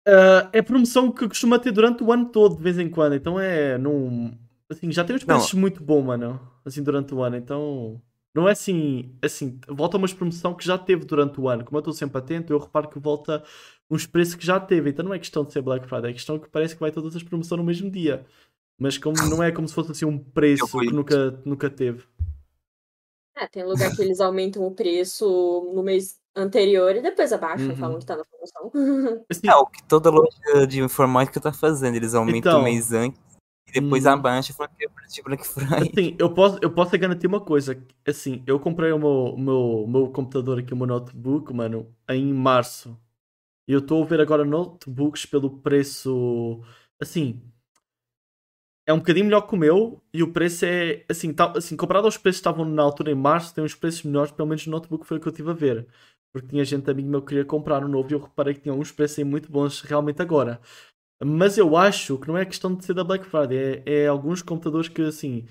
[0.07, 3.15] Ah, é promoção que costuma ter durante o ano todo, de vez em quando.
[3.17, 3.77] Então é.
[3.77, 4.33] Num,
[4.71, 5.37] assim, já tem uns Não.
[5.37, 6.41] preços muito bons, mano.
[6.65, 7.37] Assim, durante o ano.
[7.37, 8.01] Então.
[8.35, 9.17] Não é assim.
[9.23, 11.65] Assim, volta uma promoção que já teve durante o ano.
[11.65, 13.43] Como eu estou sempre atento, eu reparo que volta
[13.91, 14.91] uns preços que já teve.
[14.91, 17.17] Então não é questão de ser Black Friday, é questão que parece que vai todas
[17.17, 18.25] as promoções no mesmo dia.
[18.79, 22.05] Mas como não é como se fosse assim um preço que nunca, nunca teve.
[23.35, 27.77] É, tem lugar que eles aumentam o preço no mês anterior e depois abaixam Uhum.
[27.77, 28.71] falam que tá na promoção.
[29.31, 31.97] Assim, É o que toda loja de informática tá fazendo.
[31.97, 32.61] Eles aumentam Então.
[32.61, 33.21] o mês antes
[33.69, 34.11] e depois Hum.
[34.11, 35.91] abaixam e falam que é de Black Friday.
[35.91, 37.77] Assim, eu posso, eu posso garantir uma coisa.
[38.07, 42.97] Assim, eu comprei o meu, meu, meu computador aqui, o meu notebook, mano, em março.
[43.69, 46.61] E eu estou a ver agora notebooks pelo preço.
[47.01, 47.43] Assim.
[48.89, 50.01] É um bocadinho melhor que o meu.
[50.15, 51.05] E o preço é.
[51.11, 54.05] Assim, tá, assim comparado aos preços que estavam na altura em março, tem uns preços
[54.05, 54.31] melhores.
[54.31, 55.89] Pelo menos no notebook foi o que eu estive a ver.
[56.37, 58.75] Porque tinha gente amigo meu que queria comprar um novo e eu reparei que tinha
[58.75, 60.61] uns preços muito bons realmente agora.
[61.25, 63.83] Mas eu acho que não é questão de ser da Black Friday.
[63.87, 65.49] É, é alguns computadores que, assim.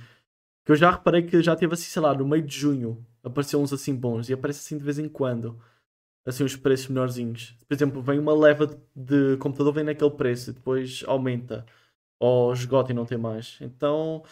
[0.63, 3.03] Que eu já reparei que já teve assim, sei lá, no meio de junho.
[3.23, 4.29] Apareceu uns assim bons.
[4.29, 5.59] E aparece assim de vez em quando.
[6.23, 7.55] Assim, os preços menorzinhos.
[7.67, 10.51] Por exemplo, vem uma leva de computador, vem naquele preço.
[10.51, 11.65] E depois aumenta.
[12.19, 13.57] Ou esgota e não tem mais.
[13.59, 14.23] Então.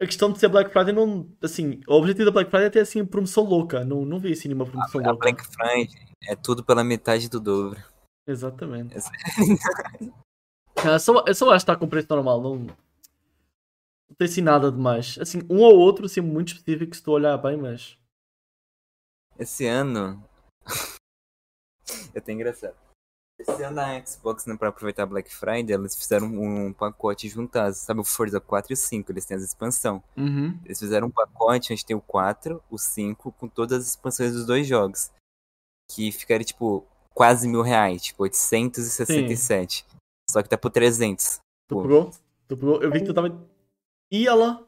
[0.00, 1.26] A questão de ser Black Friday não.
[1.42, 3.84] Assim, o objetivo da Black Friday é ter assim promoção louca.
[3.84, 5.30] Não, não vi assim nenhuma promoção A louca.
[5.30, 5.88] Black Friday
[6.24, 7.82] é tudo pela metade do dobro.
[8.26, 8.94] Exatamente.
[10.84, 12.42] Ah, só, eu só acho que está com preço normal.
[12.42, 15.16] Não, não tem assim nada demais.
[15.18, 17.96] Assim, um ou outro, assim, muito específico, se tu olhar bem, mas.
[19.38, 20.22] Esse ano.
[22.14, 22.85] é até engraçado.
[23.38, 27.78] Esse ano na Xbox, né, pra aproveitar a Black Friday, eles fizeram um pacote juntados.
[27.78, 29.12] Sabe o Forza 4 e o 5?
[29.12, 30.02] Eles têm as expansão.
[30.16, 30.58] Uhum.
[30.64, 34.46] Eles fizeram um pacote onde tem o 4, o 5, com todas as expansões dos
[34.46, 35.10] dois jogos.
[35.90, 38.04] Que ficaria, tipo, quase mil reais.
[38.04, 39.84] Tipo, 867.
[40.30, 41.38] Só que tá por 300.
[41.68, 42.10] Tu pegou?
[42.48, 42.82] Tu pegou?
[42.82, 43.46] Eu vi que tu tava.
[44.10, 44.66] E ela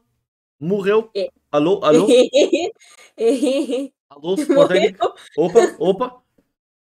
[0.59, 1.09] morreu.
[1.15, 1.27] É.
[1.51, 2.05] Alô, alô,
[4.09, 4.95] alô, Sporting.
[5.35, 6.21] Opa, opa.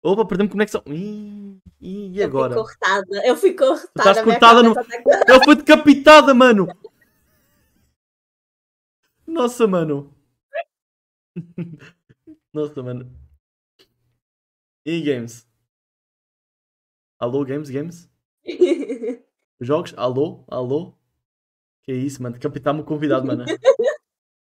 [0.01, 0.81] Opa, perdemos conexão.
[0.87, 2.53] Ih, e Eu agora?
[2.53, 3.27] fui cortada.
[3.27, 3.89] Eu fui cortada.
[4.11, 4.85] estás cortada no- tá-
[5.27, 6.67] Ela foi decapitada, mano!
[9.27, 10.13] Nossa, mano.
[12.53, 13.11] Nossa, mano.
[14.85, 15.47] E games?
[17.19, 18.09] Alô, games, games?
[19.59, 19.93] Jogos?
[19.97, 20.45] Alô?
[20.47, 20.93] Alô?
[21.83, 22.39] Que isso, mano?
[22.39, 23.43] Capitão-me o convidado, mano.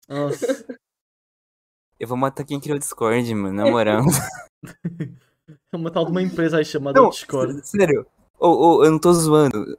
[0.08, 0.66] Nossa.
[2.00, 4.04] Eu vou matar quem criou o Discord, mano, na moral.
[5.74, 7.66] É uma tal de uma empresa aí chamada Não, Discord.
[7.66, 8.06] sério.
[8.40, 8.48] Ô,
[8.80, 9.78] ô, eu não tô zoando.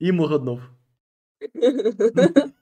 [0.00, 0.76] E morreu de novo.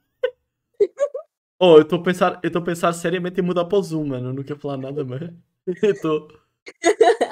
[1.60, 4.08] Oh, eu estou a pensar, eu estou a pensar seriamente em mudar para o Zoom,
[4.08, 4.30] mano.
[4.30, 5.40] Eu não quero falar nada, mano.
[5.82, 6.28] Eu estou.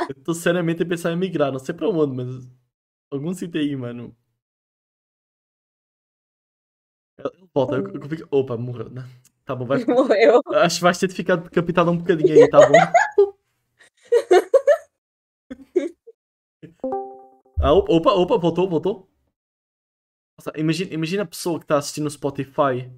[0.09, 2.49] Eu estou seriamente a pensar em migrar, não sei para onde, mas.
[3.11, 4.16] Algum sítio aí, mano.
[7.18, 8.89] Ele volta, eu, eu fico- Opa, morreu.
[8.91, 9.05] Não.
[9.53, 9.84] Tá bom, vai.
[9.84, 10.40] Morreu.
[10.55, 12.72] Acho que vais ter de ficar decapitado um bocadinho aí, tá bom?
[17.64, 19.09] Ah, opa, opa, voltou, voltou.
[20.36, 22.90] Nossa, imagina, imagina a pessoa que está assistindo no Spotify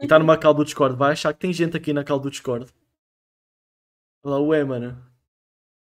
[0.00, 2.28] e está numa call do Discord, vai achar que tem gente aqui na call do
[2.28, 2.66] Discord.
[4.24, 5.00] Lá, ué, mano.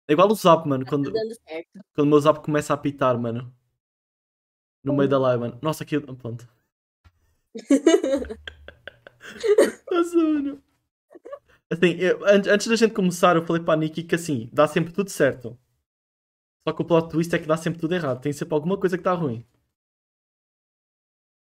[0.08, 1.80] É igual o Zap, mano, quando, Tá certo.
[1.94, 3.52] quando o meu Zap começa a apitar, mano.
[4.84, 5.58] No meio da live, mano.
[5.60, 5.98] Nossa, aqui.
[5.98, 6.48] Pronto.
[9.90, 10.62] Nossa, mano.
[11.70, 14.68] Assim, eu- an- antes da gente começar, eu falei para a Nikki que assim, dá
[14.68, 15.58] sempre tudo certo.
[16.66, 18.20] Só que o plot twist é que dá sempre tudo errado.
[18.20, 19.46] Tem sempre alguma coisa que está ruim.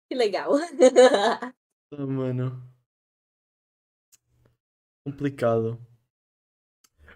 [0.08, 0.50] Que legal.
[1.92, 2.46] Ah, mano.
[5.04, 5.78] Complicado.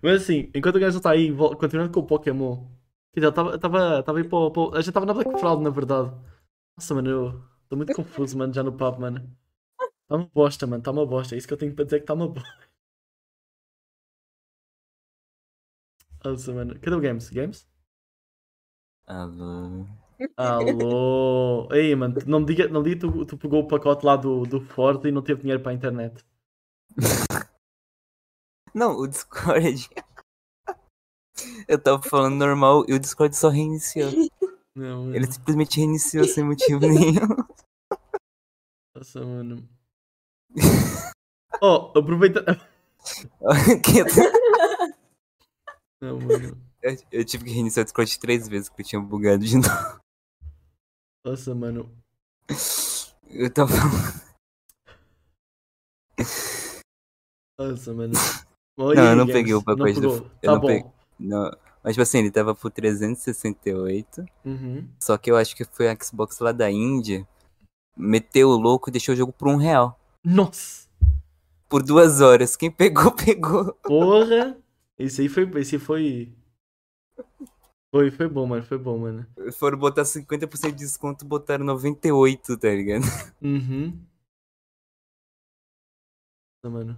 [0.03, 2.67] Mas assim, enquanto o gajo está aí, continuando com o Pokémon.
[3.13, 5.39] Quer dizer, eu tava, eu tava, tava aí para para A gente estava na Black
[5.39, 6.11] Fraud, na verdade.
[6.77, 9.37] Nossa, mano, eu estou muito confuso, mano, já no papo, mano.
[10.05, 11.35] Está uma bosta, mano, está uma bosta.
[11.35, 12.49] É isso que eu tenho para dizer que está uma bosta.
[16.25, 16.79] Nossa, mano.
[16.81, 17.31] Cadê o Games?
[17.31, 17.67] Games?
[19.07, 19.87] Alô.
[20.37, 21.69] Alô?
[21.73, 24.17] Ei, mano, não me diga, não me diga que tu, tu pegou o pacote lá
[24.17, 26.25] do, do Ford e não teve dinheiro para a internet.
[28.75, 29.89] Não, o Discord.
[31.69, 34.11] Eu tava falando normal e o Discord só reiniciou.
[34.75, 35.15] Não.
[35.15, 37.29] Ele simplesmente reiniciou sem motivo nenhum.
[38.97, 39.69] Nossa, mano.
[41.63, 42.45] Oh, aproveita.
[46.01, 46.57] Não, mano.
[46.83, 50.01] eu, eu tive que reiniciar o Discord três vezes porque eu tinha bugado de novo.
[51.25, 51.91] Nossa, mano.
[53.31, 53.73] Eu tava
[57.59, 58.13] Nossa, mano.
[58.77, 60.17] Não, eu não peguei o pacote do- pegou.
[60.17, 60.67] eu Tá não bom.
[60.67, 60.91] peguei.
[61.19, 61.51] Não,
[61.83, 64.25] mas tipo assim, ele tava por 368.
[64.45, 64.89] Uhum.
[65.01, 67.27] Só que eu acho que foi a Xbox lá da Índia.
[67.97, 69.99] Meteu o louco e deixou o jogo por um real.
[70.25, 70.89] Nossa!
[71.69, 72.57] Por duas horas.
[72.57, 73.75] Quem pegou, pegou.
[73.83, 74.57] Porra!
[74.99, 75.51] Esse aí foi.
[75.61, 76.33] Esse foi.
[77.93, 78.63] Foi, foi bom, mano.
[78.65, 79.27] Foi bom, mano.
[79.59, 83.05] Foram botar 50% de desconto, botaram 98, tá ligado?
[83.43, 83.99] Uhum.
[86.63, 86.97] Nossa, mano.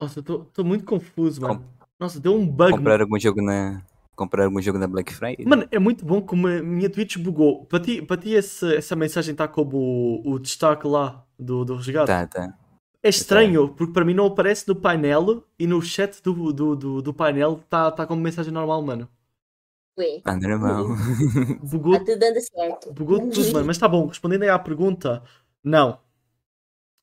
[0.00, 1.64] Nossa, eu tô, tô muito confuso, mano.
[1.98, 2.72] Nossa, deu um bug.
[2.78, 3.82] Compraram algum jogo na.
[4.16, 5.46] Compraram algum jogo na Black Friday?
[5.46, 7.64] Mano, é muito bom como a minha Twitch bugou.
[7.66, 9.76] Para ti, para ti esse- essa mensagem está como
[10.24, 12.06] o, o destaque lá do, do resgate.
[12.06, 12.58] Tá, tá.
[13.02, 17.02] É estranho, porque para mim não aparece no painel e no chat do, do, do,
[17.02, 19.08] do painel está tá como mensagem normal, mano.
[19.98, 20.84] Ué, Ah, normal.
[21.64, 22.92] Bugou, tá tudo dando certo.
[22.92, 23.66] bugou tudo, mano.
[23.66, 25.22] Mas tá bom, respondendo aí à pergunta,
[25.64, 25.98] não.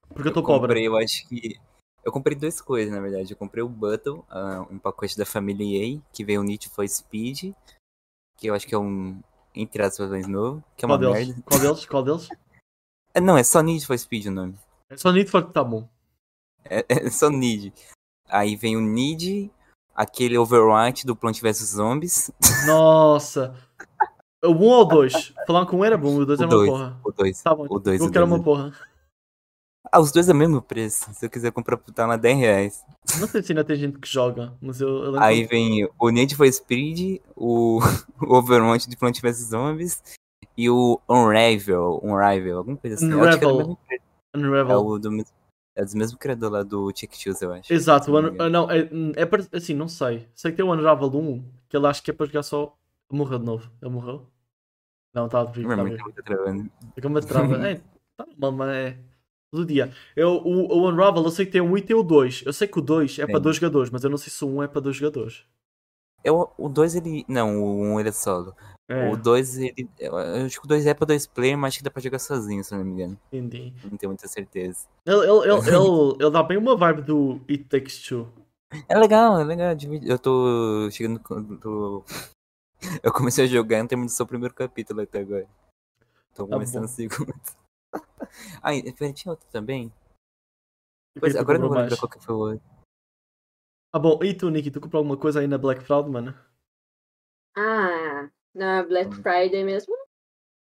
[0.09, 0.67] Porque eu estou pobre.
[0.67, 1.55] comprei, eu acho que.
[2.03, 3.31] Eu comprei duas coisas, na verdade.
[3.33, 5.65] Eu comprei o Buttle, ah, um pacote da família
[5.95, 7.53] EA, que veio o Need for Speed,
[8.37, 9.19] que eu acho que é um,
[9.53, 11.27] entre aspas, mais novo, que é uma Qual deles?
[11.27, 11.43] merda.
[11.45, 11.85] Qual deles?
[11.89, 12.29] Qual deles?
[13.17, 14.53] É, não, é só Need for Speed o nome.
[14.91, 15.89] É só Need for tá bom.
[16.63, 17.73] É, é só Need.
[18.29, 19.51] Aí vem o Need,
[19.95, 22.29] aquele Overwatch do Plant vs Zombies,
[22.67, 23.55] Nossa.
[24.45, 25.33] O 1 ou o 2?
[25.47, 26.69] Falando com um era bom, o 2 O era uma dois.
[26.69, 26.99] porra.
[27.03, 27.41] o 2.
[27.41, 28.71] Tá bom, O dois, eu o quero dois, uma porra.
[29.91, 31.11] Ah, os dois é o mesmo preço.
[31.15, 32.85] Se eu quiser comprar, tá lá 10 reais.
[33.19, 36.35] Não sei se ainda tem gente que joga, mas eu, eu Aí vem o Need
[36.35, 37.79] for Speed, o,
[38.21, 40.03] o Overwatch de Plant vs Zombies
[40.57, 43.07] e o Unravel, Unravel, alguma coisa assim.
[43.07, 43.57] Que é do Unravel.
[43.57, 44.79] mesmo- É, Unravel.
[44.85, 45.33] o do, mes-
[45.75, 47.71] é do mesmo criador lá do Chick Shoes, eu acho.
[47.71, 48.79] Exato, não Un- não, é,
[49.15, 50.27] é assim, não sei.
[50.33, 52.75] Sei que tem o Unravel 1, que ele acho que é para jogar só.
[53.09, 53.71] Morreu de novo.
[53.81, 54.27] Ele morreu?
[55.13, 55.97] Não, está vivo, vivo.
[55.97, 56.69] tá muito travando.
[56.95, 57.55] É como a trava.
[57.67, 57.75] É,
[58.17, 58.97] tá normal, mas é.
[59.49, 59.93] Todo dia.
[60.13, 62.43] Eu, o, o Unravel, eu sei que tem o 1 e tem o 2.
[62.45, 63.41] Eu sei que o 2 é para Sim.
[63.41, 65.45] dois jogadores, mas eu não sei se o 1 é para dois jogadores.
[66.23, 67.25] Eu, o 2 ele.
[67.27, 68.55] Não, o 1 um, ele é solo.
[68.89, 69.89] É, O 2 ele.
[69.99, 72.19] Eu acho que o 2 é pra dois player, mas acho que dá pra jogar
[72.19, 73.19] sozinho, se não me engano.
[73.31, 73.73] entendi.
[73.83, 74.87] Não tenho muita certeza.
[75.05, 78.27] Ele, ele, ele, ele, ele dá bem uma vibe do It Takes Two.
[78.87, 79.75] É legal, é legal.
[80.03, 81.19] Eu tô chegando.
[81.59, 82.03] Tô...
[83.03, 85.47] Eu comecei a jogar e não terminei só o primeiro capítulo até agora.
[86.35, 86.85] Tô Tá começando bom.
[86.85, 87.33] o segundo.
[88.61, 89.91] Ah, e tinha outro também?
[91.19, 92.76] Pois, agora eu não vou lembrar qual que foi o outro.
[93.97, 96.35] Ah, bom, e tu, Nicky, tu comprou alguma coisa aí na Black Friday, mano?
[97.57, 99.91] Ah, na Black Friday mesmo?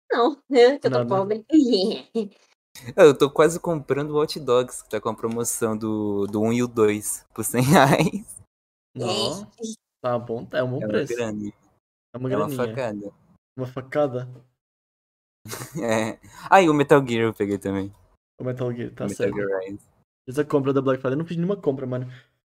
[0.08, 0.78] Não, né?
[0.78, 1.08] Que eu tô Nada.
[1.08, 1.44] pobre.
[2.96, 6.52] Eu tô quase comprando o Hot Dogs, que tá com a promoção do, do 1
[6.52, 8.42] e o 2 por 100 reais.
[8.94, 9.50] Não.
[10.00, 11.12] Tá bom, é um bom É uma preço.
[11.20, 11.52] É uma
[12.14, 12.56] É uma graninha.
[12.56, 13.12] facada.
[13.56, 14.28] Uma facada.
[15.82, 16.20] É.
[16.48, 17.92] Ah, e o Metal Gear eu peguei também.
[18.40, 19.34] O Metal Gear, tá o Metal certo.
[19.34, 19.86] Gear Rise.
[20.24, 21.14] Fiz a compra da Black Friday.
[21.14, 22.06] Eu não fiz nenhuma compra, mano.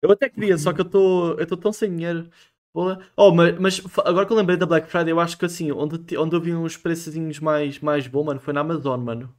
[0.02, 2.30] Eu até queria, só que eu tô, eu tô tão sem dinheiro.
[3.18, 6.18] Oh, mas, mas agora que eu lembrei da Black Friday, eu acho que assim, onde,
[6.18, 9.36] onde eu vi uns preçozinhos mais, mais bons, mano, foi na Amazon, mano.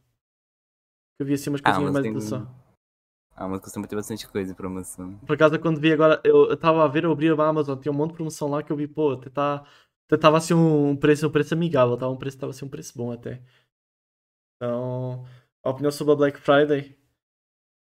[1.18, 2.16] Eu vi assim umas Ah, coisinhas mas mais tem...
[2.16, 2.48] atenção.
[3.36, 5.18] Ah, mas costuma ter bastante coisa em promoção.
[5.26, 7.94] Por acaso, quando vi agora, eu estava a ver, eu abri a Amazon, tinha um
[7.94, 9.64] monte de promoção lá que eu vi, pô, até tá,
[10.06, 12.92] até tava assim um preço, um preço amigável, tava um preço, tava assim um preço
[12.96, 13.40] bom até.
[14.56, 15.24] Então,
[15.62, 16.99] a opinião sobre a Black Friday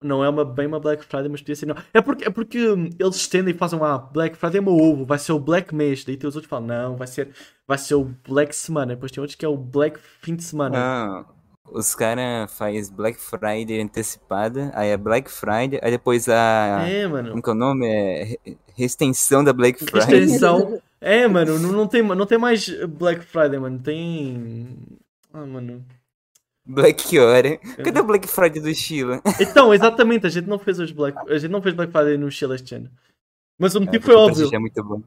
[0.05, 1.77] não é uma, bem uma Black Friday, mas podia ser não.
[1.93, 5.05] É porque, é porque hum, eles estendem e fazem uma Black Friday é meu ovo,
[5.05, 7.31] vai ser o Black mês, daí tem os outros que falam, não, vai ser,
[7.67, 10.77] vai ser o Black semana, depois tem outros que é o Black fim de semana.
[10.79, 11.25] Ah,
[11.73, 16.85] os caras fazem Black Friday antecipada, aí é Black Friday, aí depois a.
[16.87, 17.31] É, mano.
[17.31, 17.87] Como que é o nome?
[17.87, 18.37] É
[18.77, 20.25] reextensão da Black Friday.
[20.25, 20.81] Extensão.
[21.01, 23.79] É, mano, não, não, tem, não tem mais Black Friday, mano.
[23.79, 24.69] Tem.
[25.33, 25.85] Ah, mano.
[26.67, 27.59] Black Hora.
[27.59, 29.21] Cadê o Black Friday do Chile?
[29.41, 31.17] Então, exatamente, a gente não fez os Black.
[31.31, 32.91] A gente não fez Black Friday no Chile este ano.
[33.59, 34.51] Mas o motivo É, foi porque o preço óbvio.
[34.51, 35.03] já é muito bom.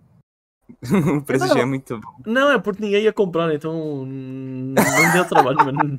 [1.18, 1.54] o preço Não.
[1.56, 2.22] já é muito bom.
[2.26, 4.06] Não, é porque ninguém ia comprar, então.
[4.06, 5.98] Não deu trabalho, mano.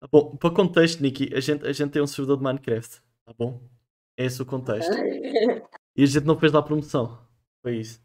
[0.00, 3.32] Tá Bom, para contexto, Nicky, a gente, a gente tem um servidor de Minecraft, tá
[3.36, 3.60] bom?
[4.16, 4.92] É esse o contexto.
[5.96, 7.18] E a gente não fez lá promoção.
[7.62, 8.00] Foi isso.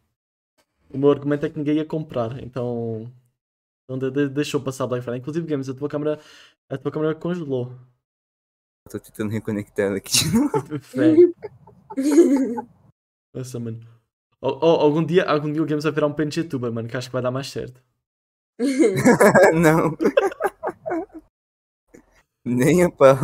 [0.90, 3.12] O meu argumento é que ninguém ia comprar, então.
[3.92, 5.20] Então de- de- deixou passar Black Friday.
[5.20, 6.18] Inclusive, Games, a tua câmera,
[6.70, 7.76] a tua câmera congelou.
[8.90, 10.52] Tô tentando reconectar ela aqui de novo.
[13.36, 13.80] Nossa, mano.
[14.42, 16.96] Al- al- algum, dia, algum dia o Games vai virar um PNG tuber, mano, que
[16.96, 17.84] acho que vai dar mais certo.
[19.54, 19.98] Não.
[22.46, 23.16] Nem a pau.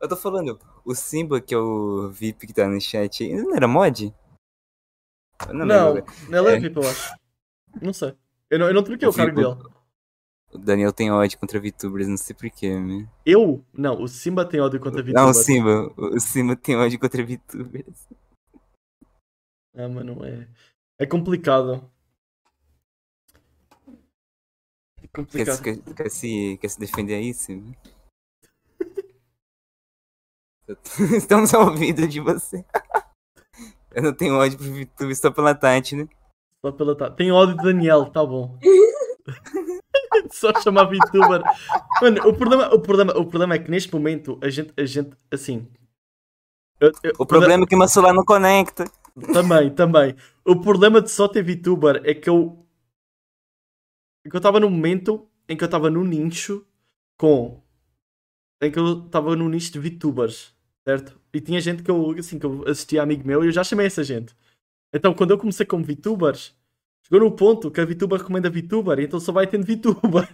[0.00, 3.54] Eu tô falando, o Simba, que é o VIP que tá no chat aí, não
[3.54, 4.14] era mod?
[5.46, 5.94] Eu não, Não,
[6.30, 6.58] não é É.
[6.58, 7.19] VIP, eu acho.
[7.80, 8.16] Não sei.
[8.48, 9.70] Eu não, eu não troquei o O cargo dele.
[10.52, 13.08] O Daniel tem ódio contra VTubers, não sei porquê, né?
[13.24, 13.64] Eu?
[13.72, 15.14] Não, o Simba tem ódio contra VTuber.
[15.14, 15.92] Não, o Simba.
[15.96, 18.08] O Simba tem ódio contra VTubers.
[19.76, 20.48] Ah, mano, é.
[20.98, 21.88] É complicado.
[24.98, 25.56] É Quer, complicado.
[25.56, 27.76] se- quer, quer se, quer se defender aí, Simba?
[31.16, 32.64] Estamos ao ouvido de você.
[33.92, 36.08] Eu não tenho ódio pro VTubers só pela Tati, né?
[36.64, 38.58] Só pela ta- Tem ódio de Daniel, tá bom.
[40.32, 41.42] Só chamar VTuber.
[42.02, 45.10] Mano, o problema, o, problema, o problema é que neste momento a gente, a gente
[45.30, 45.66] assim.
[46.80, 48.84] eu- eu- O problema é que meu celular não conecta.
[49.32, 50.14] Também, também.
[50.44, 52.64] O problema de só ter VTuber é que eu.
[54.24, 56.64] É que eu estava num momento em que eu estava no nicho
[57.18, 57.62] com.
[58.62, 60.54] Em que eu estava no nicho de VTubers,
[60.86, 61.18] certo?
[61.32, 63.86] E tinha gente que eu, assim, que eu assistia amigo meu e eu já chamei
[63.86, 64.36] essa gente.
[64.92, 66.54] Então, quando eu comecei como VTubers,
[67.04, 70.28] chegou no ponto que a VTuber recomenda VTuber, então só vai tendo VTuber.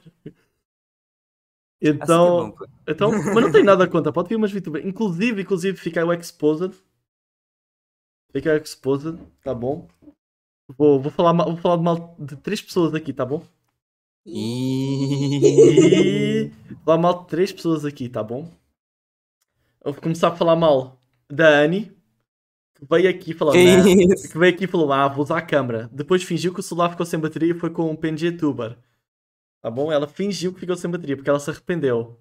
[1.81, 2.55] Então.
[2.55, 2.93] Assim é.
[2.93, 4.85] Então, mas não tem nada contra, pode vir umas VTubers.
[4.85, 6.73] Inclusive, inclusive, fica o Exposed.
[8.33, 9.89] Fica o Exposed, tá bom?
[10.79, 13.43] Vou, vou, falar, mal- vou falar de mal de três pessoas aqui, tá bom?
[14.27, 18.51] E vou falar mal de três pessoas aqui, tá bom?
[19.85, 20.99] Eu vou começar a falar mal
[21.31, 21.96] da Annie,
[22.89, 24.29] veio aqui falar, Que "Não", isso?
[24.33, 25.89] que veio aqui e falou, ah, vou usar a câmera.
[25.93, 28.77] Depois fingiu que o celular ficou sem bateria e foi com um PNG Tuber.
[29.63, 29.91] Tá bom?
[29.91, 32.19] Ela fingiu que ficou sem bateria porque ela se arrependeu.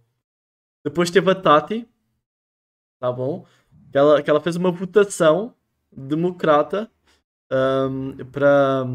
[0.83, 1.87] Depois teve a Tati,
[2.99, 3.45] tá bom?
[3.91, 5.53] Que ela, que ela fez uma votação
[5.91, 6.89] democrata
[7.51, 8.85] ahm, para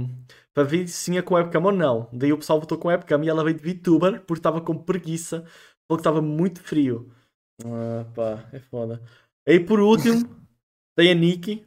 [0.53, 2.09] para ver se tinha com webcam ou não.
[2.13, 5.45] Daí o pessoal votou com webcam e ela veio de VTuber porque estava com preguiça,
[5.89, 7.11] porque estava muito frio.
[7.65, 9.01] Ah, pá, é foda.
[9.47, 10.29] E por último,
[11.01, 11.65] tem a Nikki.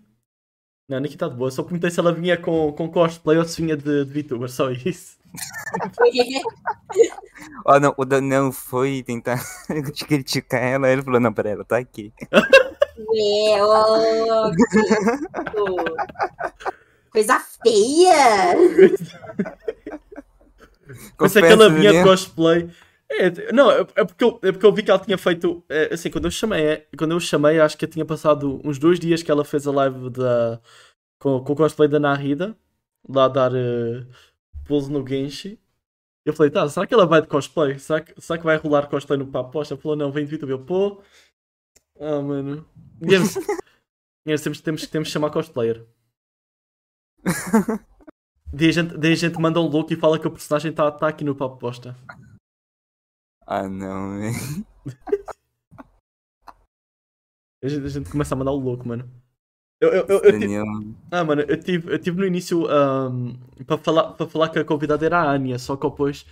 [0.87, 1.49] Não, a Nikki está de boa.
[1.49, 4.69] Só perguntei se ela vinha com, com cosplay ou se vinha de, de VTuber, só
[4.69, 5.17] isso.
[7.65, 9.43] Ó, não, o Daniel foi tentar
[10.07, 12.13] criticar ela, ele falou, não, pera, ela tá aqui.
[12.31, 14.57] É, ó, que-
[17.11, 18.55] Coisa feia!
[21.17, 22.03] Pensei que ela Confesso, vinha Daniel.
[22.05, 22.69] cosplay.
[23.19, 25.63] É, não, é é porque, eu, é porque eu vi que ela tinha feito.
[25.69, 28.99] é, assim, quando eu chamei, é, quando eu chamei, acho que tinha passado uns dois
[28.99, 30.59] dias que ela fez a live da,
[31.19, 32.57] com, com o cosplay da Narida,
[33.07, 34.05] lá a dar uh,
[34.65, 35.59] pulso no Genshi.
[36.25, 37.77] Eu falei, tá, será que ela vai de cosplay?
[37.79, 39.57] Será que, será que vai rolar cosplay no papo?
[39.57, 40.55] Ela falou, não, vem de VTuber.
[40.55, 41.01] Eu, pô.
[41.99, 42.65] Ah, mano.
[43.01, 43.35] Games,
[44.25, 45.85] Games, temos, temos, temos que chamar cosplayer.
[48.53, 50.91] Daí a gente, daí a gente manda um look e fala que o personagem está
[50.91, 51.95] tá aqui no papo posta.
[53.47, 54.65] Ah, não, velho.
[57.63, 59.09] A gente, a gente começa a mandar o louco, mano.
[59.81, 60.55] Eu, eu, eu, eu tive-
[61.11, 63.33] ah, mano, eu tive, eu tive no início ahm,
[63.67, 66.25] para falar, para falar que a convidada era a Anya, só que depois,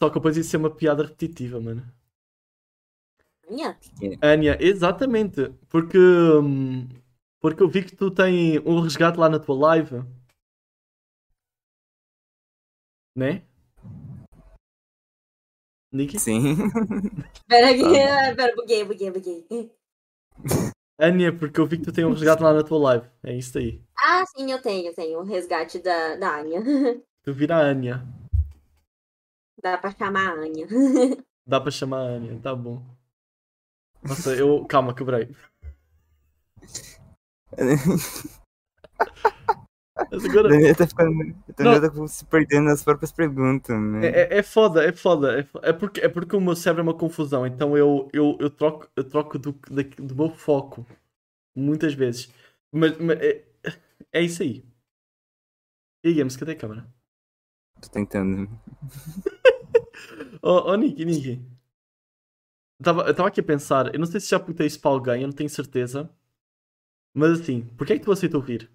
[0.00, 1.84] só que depois ia ser uma piada repetitiva, mano.
[3.48, 3.76] Minha?
[4.22, 6.88] Anya, exatamente, porque, hum,
[7.40, 10.02] porque eu vi que tu tens um resgate lá na tua live,
[13.14, 13.42] né?
[15.92, 16.18] Niki?
[16.18, 16.56] Sim.
[17.48, 17.82] Pera aqui,
[18.36, 19.46] pera, buguei, buguei, buguei.
[20.98, 23.58] Anya, porque eu vi que tu tens um resgate lá na tua live, é isso
[23.58, 23.82] aí.
[23.98, 25.18] Ah, sim, eu tenho, eu tenho.
[25.20, 26.60] O resgate da, da Anya.
[27.22, 28.02] Tu vira a Anya,
[29.62, 30.66] Dá pra chamar a Anya.
[31.46, 32.82] dá para chamar a Anya, tá bom.
[34.02, 35.28] Nossa, eu, calma, quebrei.
[39.96, 41.34] Agora, Daniel tá ficando.
[41.56, 44.06] Daniel tá se perdendo nas próprias perguntas, né?
[44.06, 45.40] É, é, é foda, é foda.
[45.40, 48.36] É, fo- é porque, é porque o meu cérebro é uma confusão, então eu, eu,
[48.40, 50.86] eu troco, eu troco do, da- do meu foco
[51.54, 52.30] muitas vezes.
[52.72, 53.44] Mas, mas é,
[54.12, 54.64] é isso aí.
[56.04, 56.86] E aí, Games, cadê a câmera?
[57.80, 58.48] Tô tentando.
[60.42, 61.40] Oh, oh Nicky, Nicky.
[62.78, 64.90] Eu tava, eu tava aqui a pensar, eu não sei se já perguntei isso para
[64.90, 66.10] alguém, eu não tenho certeza.
[67.14, 68.70] Mas assim, porquê é que tu aceitou vir?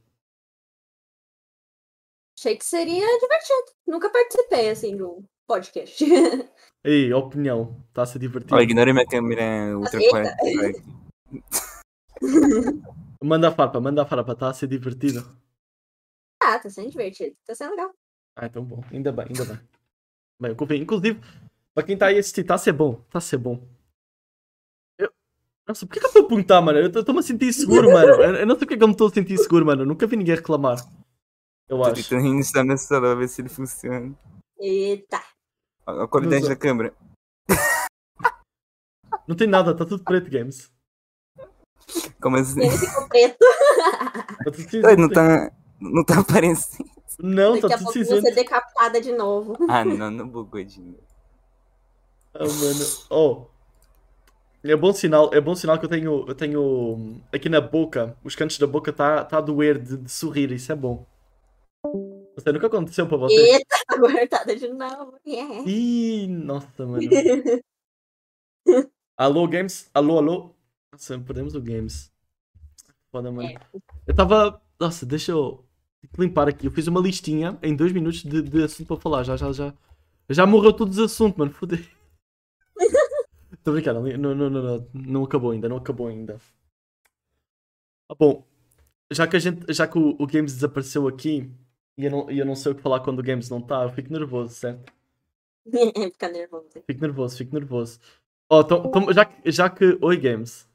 [2.38, 3.78] Achei que seria divertido.
[3.88, 6.04] Nunca participei, assim, um podcast.
[6.84, 8.56] Aí, opinião, está a ser divertido.
[8.56, 10.36] Ó, ignore minha câmera ultra Eita.
[10.38, 11.02] 4.
[13.24, 15.24] Manda a farpa, manda a farpa, está a ser divertido.
[16.42, 17.36] ah, tá sendo divertido.
[17.46, 17.94] Tá sendo legal.
[18.36, 18.84] Ah, então bom.
[18.92, 19.60] Ainda bem, ainda bem.
[20.40, 20.78] Bem, eu confio.
[20.78, 21.22] Inclusive,
[21.74, 23.00] para quem está aí a assistir, está a ser bom.
[23.06, 23.64] Está a ser bom.
[24.98, 25.12] Eu...
[25.68, 26.80] Nossa, por que, que eu estou a perguntar, mano?
[26.80, 28.08] Eu estou-me a sentir seguro, mano.
[28.14, 29.84] Eu, eu não sei porque é que eu me estou a sentir seguro, mano.
[29.84, 30.78] Eu nunca vi ninguém reclamar.
[31.72, 32.04] Eu Tô acho.
[32.04, 34.14] tentando reiniciar meu celular, ver se ele funciona.
[34.60, 35.22] Eita.
[35.88, 36.94] A a qualidade da câmera.
[39.26, 40.70] Não tem nada, está tudo preto, games.
[42.22, 42.60] Como assim?
[42.60, 43.38] Ele ficou preto.
[43.40, 44.98] Tá tudo cinzento.
[45.02, 45.52] Não tá.
[45.80, 46.90] Não tá aparecendo.
[47.18, 48.28] Não, Daqui tá a tudo pouco eu vou cinzento.
[48.28, 49.56] ser decapitada de novo.
[49.70, 51.00] Ah, não, não bugou de novo.
[52.34, 52.86] Ah, mano.
[53.10, 53.46] Oh.
[54.64, 58.36] É bom sinal, é bom sinal que eu tenho, eu tenho aqui na boca, os
[58.36, 61.08] cantos da boca tá, tá a doer de, de sorrir, isso é bom.
[62.36, 63.40] Você nunca aconteceu para vocês?
[63.40, 65.20] Eita, aguardada de novo.
[65.26, 65.70] Yeah.
[65.70, 67.02] Ih, nossa, mano.
[69.18, 69.90] Alô, Games?
[69.94, 70.56] Alô, alô?
[70.92, 72.12] Nossa, perdemos o Games.
[73.12, 73.50] Foda, mano.
[73.50, 73.56] É.
[74.08, 74.62] Eu tava.
[74.80, 75.66] Nossa, deixa eu
[76.18, 76.66] limpar aqui.
[76.66, 79.24] Eu fiz uma listinha em dois minutos de, de assunto para falar.
[79.24, 79.74] Já, já, já.
[80.30, 81.52] Já morreu todos os assuntos, mano.
[81.52, 81.80] Fodeu.
[83.64, 86.40] Tô brincando, não, não, não, não, não acabou ainda, não acabou ainda.
[88.10, 88.44] Ah, bom,
[89.12, 91.54] já que, a gente, já que o, o Games desapareceu aqui
[91.98, 93.84] e eu, não, e eu não sei o que falar quando o Games não tá,
[93.84, 94.92] eu fico nervoso, certo?
[96.12, 96.84] Fica nervoso.
[96.88, 98.00] Fico nervoso, fico nervoso.
[98.50, 99.98] Oh, então, então, já, que- já que.
[100.02, 100.70] Oi, Games.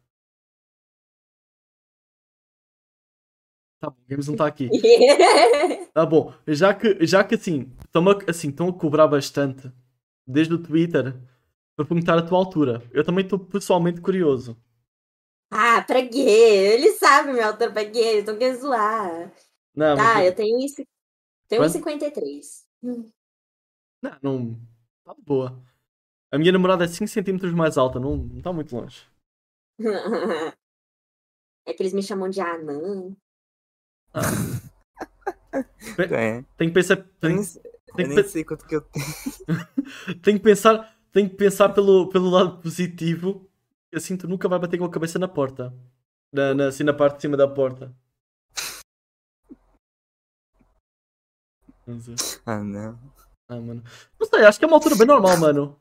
[3.81, 4.69] Tá bom, o Games não tá aqui.
[5.93, 9.73] Tá bom, já que, já que assim, estão a, assim, estão a cobrar bastante
[10.27, 11.15] desde o Twitter
[11.77, 12.83] para perguntar a tua altura.
[12.93, 14.57] Eu também estou pessoalmente curioso.
[15.51, 16.19] ah, pra quê?
[16.21, 17.99] Ele sabe minha altura pra quê?
[17.99, 19.33] Eles estão querendo zoar.
[19.75, 20.83] Não, Tá, mas, eu tenho isso.
[21.49, 21.79] Tenho Quanto?
[21.79, 22.65] 1,53.
[22.83, 23.11] Hum.
[24.03, 24.61] não, não.
[25.05, 25.63] Tá de boa.
[26.33, 29.07] A minha namorada é 5 centímetros mais alta, não, não está muito longe.
[31.69, 33.13] É que eles me chamam de anã.
[34.15, 34.21] É.
[36.57, 37.37] Tem que pensar, Eu tem,
[37.97, 39.07] tem que sei quanto que eu tenho.
[40.23, 43.49] tem que pensar, tem que pensar pelo, pelo lado positivo.
[43.95, 45.73] Assim tu nunca vai bater com a cabeça na porta.
[46.33, 47.95] Na, na- assim na parte de cima da porta.
[51.87, 52.15] Não sei.
[52.45, 52.99] Ah, não.
[53.49, 53.83] Ah, mano.
[54.19, 55.79] Não sei, acho que é uma altura bem normal, mano.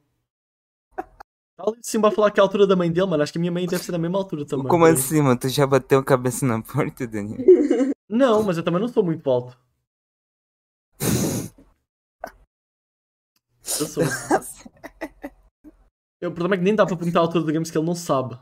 [1.58, 3.24] Tá cima a falar que é a altura da mãe dele, mano.
[3.24, 4.68] Acho que a minha mãe deve ser da mesma altura também.
[4.68, 4.93] Como aí.
[4.93, 5.39] assim, mano?
[5.39, 7.38] Tu já bateu a cabeça na porta, Daniel?
[8.08, 9.58] Não, mas eu também não sou muito alto.
[13.80, 14.03] Eu sou.
[16.22, 17.86] Eu, o problema é que nem dá para perguntar a altura do Games que ele
[17.86, 18.39] não sabe.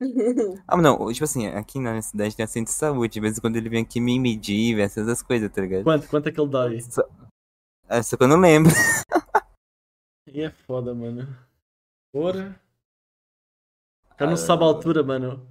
[0.66, 3.14] Ah, mas não, tipo assim, aqui na minha cidade tem a centro de saúde.
[3.14, 5.84] De vez em quando ele vem aqui me medir, ver essas coisas, tá ligado?
[5.84, 6.80] Quanto, quanto é que ele dá aí?
[6.80, 7.02] Só...
[7.88, 8.70] Ah, só que eu não lembro.
[10.30, 11.26] E é foda, mano.
[12.12, 12.60] Porra.
[14.20, 15.48] Já não sabe a altura, mano.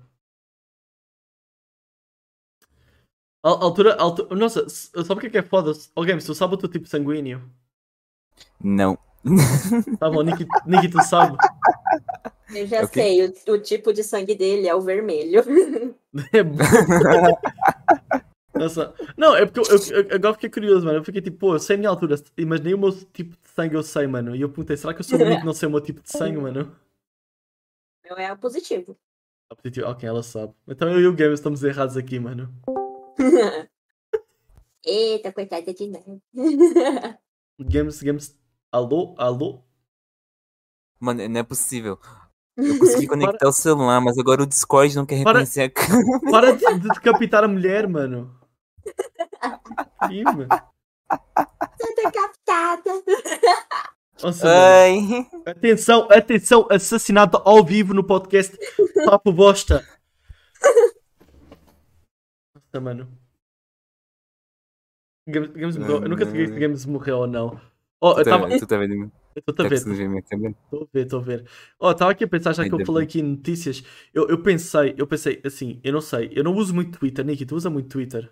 [3.43, 4.35] A altura, a altura.
[4.35, 5.71] Nossa, sabe o que é que é foda?
[5.95, 7.49] Ó, Games, tu sabe o teu tipo sanguíneo?
[8.63, 8.99] Não.
[9.99, 11.35] Tá bom, Niki, Niki tu sabe?
[12.53, 13.01] Eu já Ok.
[13.03, 15.43] sei, o, o tipo de sangue dele é o vermelho.
[16.33, 16.57] É bom.
[18.55, 18.91] Nossa.
[19.15, 20.97] Não, é porque eu, eu- eu- agora fiquei curioso, mano.
[20.97, 22.15] Eu fiquei tipo, pô, eu sei a minha altura,
[22.47, 24.35] mas nem o meu tipo de sangue eu sei, mano.
[24.35, 26.01] E eu perguntei, será que eu sou o único que não sei o meu tipo
[26.01, 26.75] de sangue, mano?
[28.03, 28.97] Meu é o positivo.
[29.51, 29.87] Ah, positivo.
[29.89, 30.53] Ok, ela sabe.
[30.67, 32.51] Então eu e o Games estamos errados aqui, mano.
[34.83, 36.21] Eita, coitada de nada.
[37.59, 38.39] Games, Games.
[38.71, 39.13] Alô?
[39.17, 39.61] Alô?
[40.99, 41.99] Mano, não é possível.
[42.57, 46.19] Eu consegui conectar o celular, mas agora o Discord não quer Para- reconhecer a câmera.
[46.31, 48.35] Para de, de decapitar a mulher, mano.
[50.09, 50.47] Ih, mano.
[50.47, 53.03] Tô decapitada.
[54.23, 54.47] Nossa.
[54.49, 55.27] Ai.
[55.45, 58.57] Atenção, atenção, assassinato ao vivo no podcast
[59.05, 59.85] Papo Bosta.
[62.55, 63.07] Nossa, mano.
[65.27, 66.01] Games, Games morreu.
[66.03, 67.59] Eu nunca sei se Games morreu ou não.
[68.01, 68.59] Oh, eu Tu tá, tava.
[68.59, 69.11] tu tá vendo?
[69.45, 69.77] Eu tô a ver?
[69.77, 71.49] Estou a ver, estou a ver.
[71.79, 73.83] Oh, estava aqui a pensar, já que eu falei aqui em notícias,
[74.13, 77.45] eu, eu pensei, eu pensei assim, eu não sei, eu não uso muito Twitter, Nicky,
[77.45, 78.31] tu usa muito Twitter?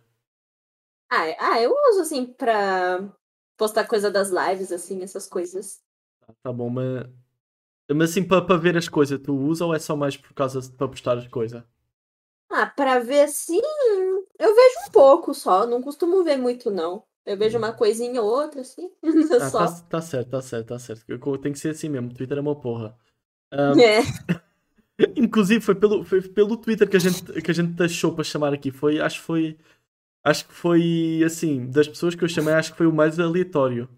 [1.09, 2.99] Ah, ah, eu uso assim pra
[3.57, 5.81] postar coisa das lives, assim, essas coisas.
[6.25, 7.07] Tá, tá bom, mas,
[7.93, 10.71] mas assim, para ver as coisas, tu usa ou é só mais por causa de
[10.71, 11.63] para postar as coisas?
[12.49, 13.59] Ah, pra ver assim,
[14.39, 17.03] eu vejo um pouco só, não costumo ver muito não.
[17.25, 18.89] Eu vejo uma coisinha ou outra, assim,
[19.41, 19.65] Ah, só.
[19.65, 21.05] tá, tá certo, tá certo, tá certo.
[21.39, 22.95] Tem que ser assim mesmo, Twitter é uma porra.
[23.51, 24.01] Ah, É.
[25.17, 28.53] Inclusive foi pelo, foi pelo Twitter que a gente, que a gente achou para chamar
[28.53, 28.71] aqui.
[28.71, 29.57] Foi, acho que foi.
[30.23, 33.89] Acho que foi assim, das pessoas que eu chamei, acho que foi o mais aleatório.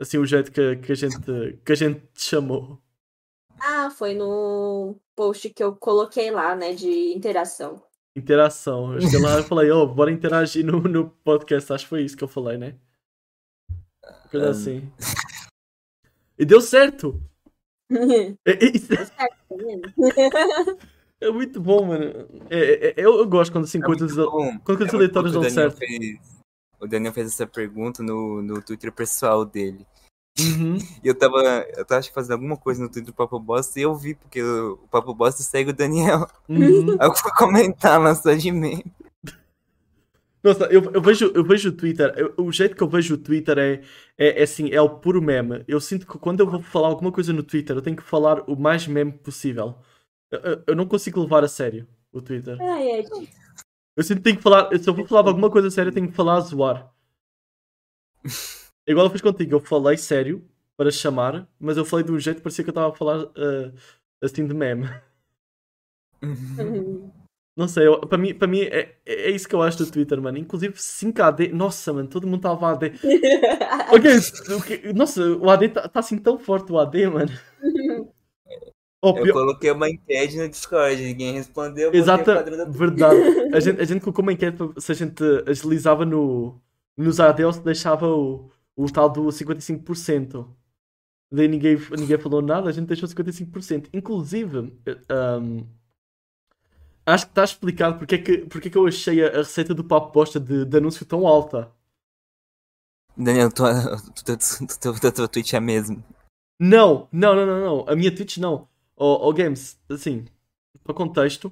[0.00, 1.18] Assim, o jeito que, que, a, gente,
[1.64, 2.80] que a gente te chamou.
[3.60, 7.80] Ah, foi no post que eu coloquei lá, né, de interação.
[8.16, 8.94] Interação.
[8.94, 11.72] Eu cheguei lá e falei, oh, bora interagir no, no podcast.
[11.72, 12.76] Acho que foi isso que eu falei, né?
[14.30, 14.50] Coisa Um.
[14.50, 14.92] assim.
[16.38, 17.20] E deu certo!
[18.46, 18.72] É, é-
[21.20, 22.04] é muito bom, mano.
[22.50, 24.16] É, é- é- eu, eu gosto quando assim, coisas.
[24.16, 25.76] Bom, Quando coisas é aleatórias que o dão certo.
[25.76, 26.18] fez-
[26.80, 29.86] O Daniel fez essa pergunta no, no Twitter pessoal dele.
[30.38, 30.78] Uhum.
[31.04, 31.38] E eu tava,
[31.76, 34.14] eu tava acho que fazendo alguma coisa no Twitter do Papo Bosta e eu vi,
[34.14, 36.26] porque o, o Papo Bosta segue o Daniel.
[36.48, 36.96] Uhum.
[36.98, 38.84] Aí eu fui comentar lá só de meme.
[40.42, 43.18] Nossa, eu, eu vejo, eu vejo o Twitter, eu- o jeito que eu vejo o
[43.18, 43.80] Twitter é,
[44.18, 45.64] é, é assim, é o puro meme.
[45.66, 48.42] Eu sinto que quando eu vou falar alguma coisa no Twitter, eu tenho que falar
[48.50, 49.78] o mais meme possível.
[50.30, 52.58] Eu, eu- eu não consigo levar a sério o Twitter.
[52.60, 53.04] Ai, ai,
[53.96, 55.94] Eu sinto que tenho que falar, se eu vou falar de alguma coisa séria, eu
[55.94, 56.92] tenho que falar a zoar.
[58.86, 62.38] Igual eu fiz contigo, eu falei sério para chamar, mas eu falei de um jeito
[62.38, 63.72] que parecia que eu estava a falar ah,
[64.22, 64.88] assim de meme.
[67.56, 70.20] Não sei, eu- para mim, para mim é, é isso que eu acho do Twitter,
[70.20, 70.36] mano.
[70.38, 72.92] Inclusive 5 AD, nossa, mano, todo mundo estava AD.
[73.92, 74.10] Ok,
[74.56, 77.30] o que- nossa, o AD tá, tá assim tão forte, o AD, mano.
[79.06, 81.92] Oh, Eu pior- coloquei uma enquete no Discord, ninguém respondeu.
[81.94, 83.20] Exata, da- verdade.
[83.54, 86.58] A gente, a gente colocou uma enquete para- se a gente agilizava no,
[86.96, 90.46] nos AD ou se deixava o, o tal do 55%.
[91.30, 93.88] Daí ninguém, ninguém falou nada, a gente deixou 55%.
[93.92, 94.72] Inclusive,
[95.08, 95.64] ahm,
[97.06, 99.74] acho que está explicado porque é que, porque é que eu achei a, a receita
[99.74, 101.72] do papo bosta de, de anúncio tão alta.
[103.16, 103.96] Daniel, tua,
[105.12, 106.04] tua, Twitch é mesmo.
[106.58, 107.88] Não, não, não, não, não.
[107.88, 108.68] A minha Twitch não.
[108.96, 110.24] O Games, assim,
[110.84, 111.50] para contexto,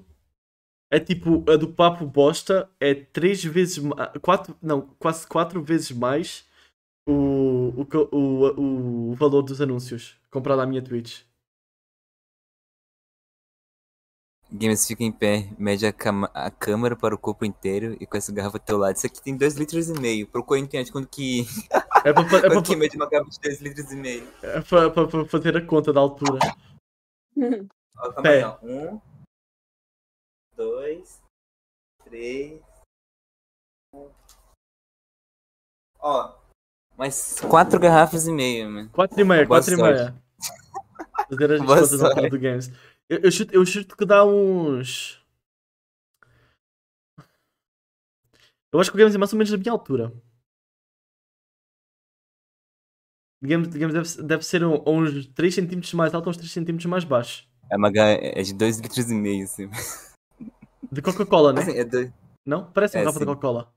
[0.90, 5.90] é tipo, a do Papo Bosta é três vezes mais, quatro, não, quase quatro vezes
[5.90, 6.44] mais
[7.06, 11.24] o, o, o, o valor dos anúncios comparado à minha Twitch.
[14.54, 18.18] Games fica em pé, mede a, cama- a câmera para o corpo inteiro e com
[18.18, 18.94] essa garrafa ao teu lado.
[18.96, 20.28] Isso aqui tem 2 litros e meio.
[20.28, 21.44] Procura na internet quanto que,
[22.04, 24.28] É para é quanto que pra, mede uma garrafa de 2 litros e meio.
[24.42, 26.38] é pra, pra- pra fazer a conta da altura.
[27.96, 28.44] Ó, Pé.
[28.44, 28.58] ó.
[28.62, 29.00] Um,
[30.54, 31.22] dois,
[32.04, 32.60] três.
[35.98, 36.41] Ó,
[36.96, 38.90] mais quatro garrafas e meia, mano.
[38.90, 40.14] Quatro e meia, Boa quatro e meia.
[41.30, 42.30] Fazer as contas altura sorte.
[42.30, 42.70] do Games.
[43.08, 45.20] Eu, eu, chuto, eu chuto que dá uns.
[48.72, 50.12] Eu acho que o Games é mais ou menos da minha altura.
[53.42, 56.88] Digamos, digamos deve, deve ser um, uns 3 cm mais alto ou uns 3 cm
[56.88, 57.46] mais baixo.
[57.70, 59.68] É uma é de 2 litros e meio, assim.
[60.90, 61.62] De Coca-Cola, né?
[61.62, 62.12] Assim, é, dois...
[62.46, 62.70] Não?
[62.70, 63.26] Parece uma É, garrafa de.
[63.26, 63.74] Coca-Cola.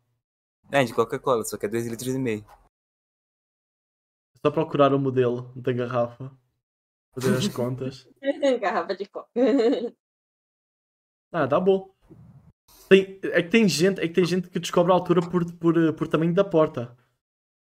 [0.72, 2.46] é de Coca-Cola, só que é 2 litros e meio.
[4.46, 6.32] Só procurar o modelo da garrafa.
[7.16, 8.08] Fazer as contas.
[8.62, 9.28] Garrafa de coca.
[11.32, 11.90] Ah, dá bom.
[12.88, 15.94] Tem, é, que tem gente, é que tem gente que descobre a altura por, por,
[15.96, 16.96] por tamanho da porta.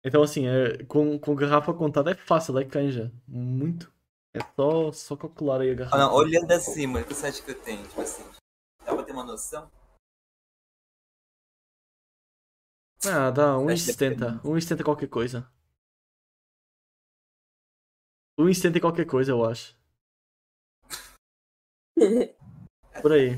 [0.04, 3.10] Então, assim, é, com, com garrafa contada é fácil, é canja.
[3.26, 3.90] Muito.
[4.34, 5.98] É só, só calcular aí a Ah, garrafa.
[5.98, 7.88] não, olhando acima, o que você acha que eu tenho?
[7.88, 8.24] Tipo assim,
[8.86, 9.72] dá pra ter uma noção?
[13.06, 14.42] Ah, dá Acho que deve ter 1,70.
[14.42, 15.50] 1,70 qualquer coisa.
[18.40, 19.76] 1,70 qualquer coisa, eu acho.
[23.02, 23.36] Por aí.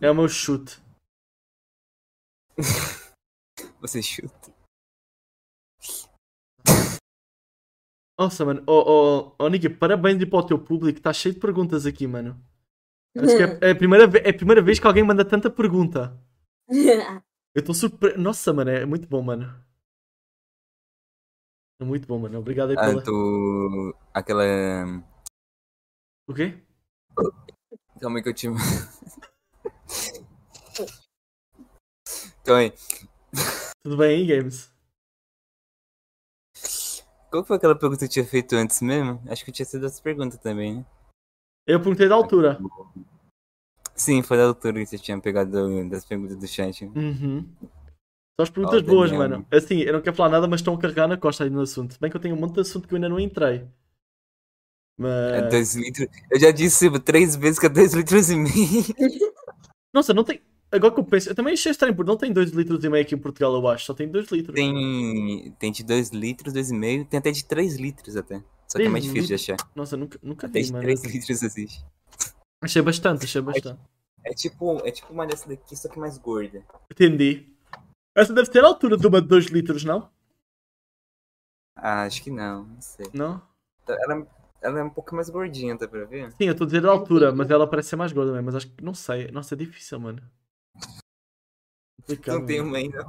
[0.00, 0.80] É o meu chute.
[3.80, 4.54] Você chuta.
[8.18, 8.62] Nossa, mano.
[8.66, 10.98] Ô, ô, ô, Nicky, parabéns aí para o teu público.
[10.98, 12.40] Está cheio de perguntas aqui, mano.
[13.16, 16.18] Acho que é, é a primeira, é a primeira vez que alguém manda tanta pergunta.
[17.54, 18.18] Eu estou surpreso.
[18.18, 19.65] Nossa, mano, é muito bom, mano.
[21.80, 22.38] Muito bom, mano.
[22.38, 23.02] Obrigado aí Ah, pela.
[23.02, 23.94] tu.
[24.14, 24.42] Aquela.
[26.28, 26.58] O quê?
[28.00, 28.48] Calma aí que eu te.
[32.44, 32.72] Calma aí.
[33.84, 34.72] Tudo bem aí, Games?
[37.30, 39.22] Qual foi aquela pergunta que eu tinha feito antes mesmo?
[39.28, 40.86] Acho que tinha sido essa pergunta também, né?
[41.66, 42.58] Eu perguntei da altura.
[43.94, 46.84] Sim, foi da altura que você tinha pegado das perguntas do chat.
[46.86, 47.46] Uhum.
[48.38, 49.28] São as perguntas Ó, o boas, Daniel.
[49.30, 49.46] mano.
[49.50, 51.96] Assim, eu não quero falar nada, mas estão a carregar na costa aí no assunto.
[51.98, 53.56] Bem que eu tenho um monte de assunto que eu ainda não entrei.
[53.56, 53.68] É
[54.98, 55.50] Mas.
[55.50, 56.08] 2 litros.
[56.30, 58.52] Eu já disse três vezes que é 2 litros e meio.
[59.92, 60.40] Nossa, não tem.
[60.70, 63.02] Agora que eu penso, eu também achei estranho, porque não tem 2 litros e meio
[63.02, 63.86] aqui em Portugal, eu acho.
[63.86, 64.54] Só tem 2 litros.
[64.54, 65.54] Tem.
[65.58, 67.06] Tem de 2 litros, 2,5.
[67.08, 68.42] Tem até de 3 litros até.
[68.68, 69.56] Só que é mais difícil de achar.
[69.74, 70.84] Nossa, nunca, nunca Até vi, de mano.
[70.84, 71.84] 3 litros existe.
[72.60, 73.80] Achei bastante, achei bastante.
[74.24, 76.64] É tipo, é tipo uma dessa daqui, só que mais gorda.
[76.90, 77.46] Entendi.
[78.16, 80.10] Essa deve ter a altura de uma de 2 litros, não?
[81.76, 83.06] Ah, acho que não, não sei.
[83.12, 83.42] Não?
[83.86, 84.26] Ela,
[84.62, 86.32] ela é um pouco mais gordinha, tá pra ver?
[86.32, 88.46] Sim, eu estou a dizer a altura, mas ela parece ser mais gorda mesmo.
[88.46, 89.30] Mas acho que não sei.
[89.30, 90.22] Nossa, é difícil, mano.
[92.00, 93.04] Complicado, Não tem uma ainda.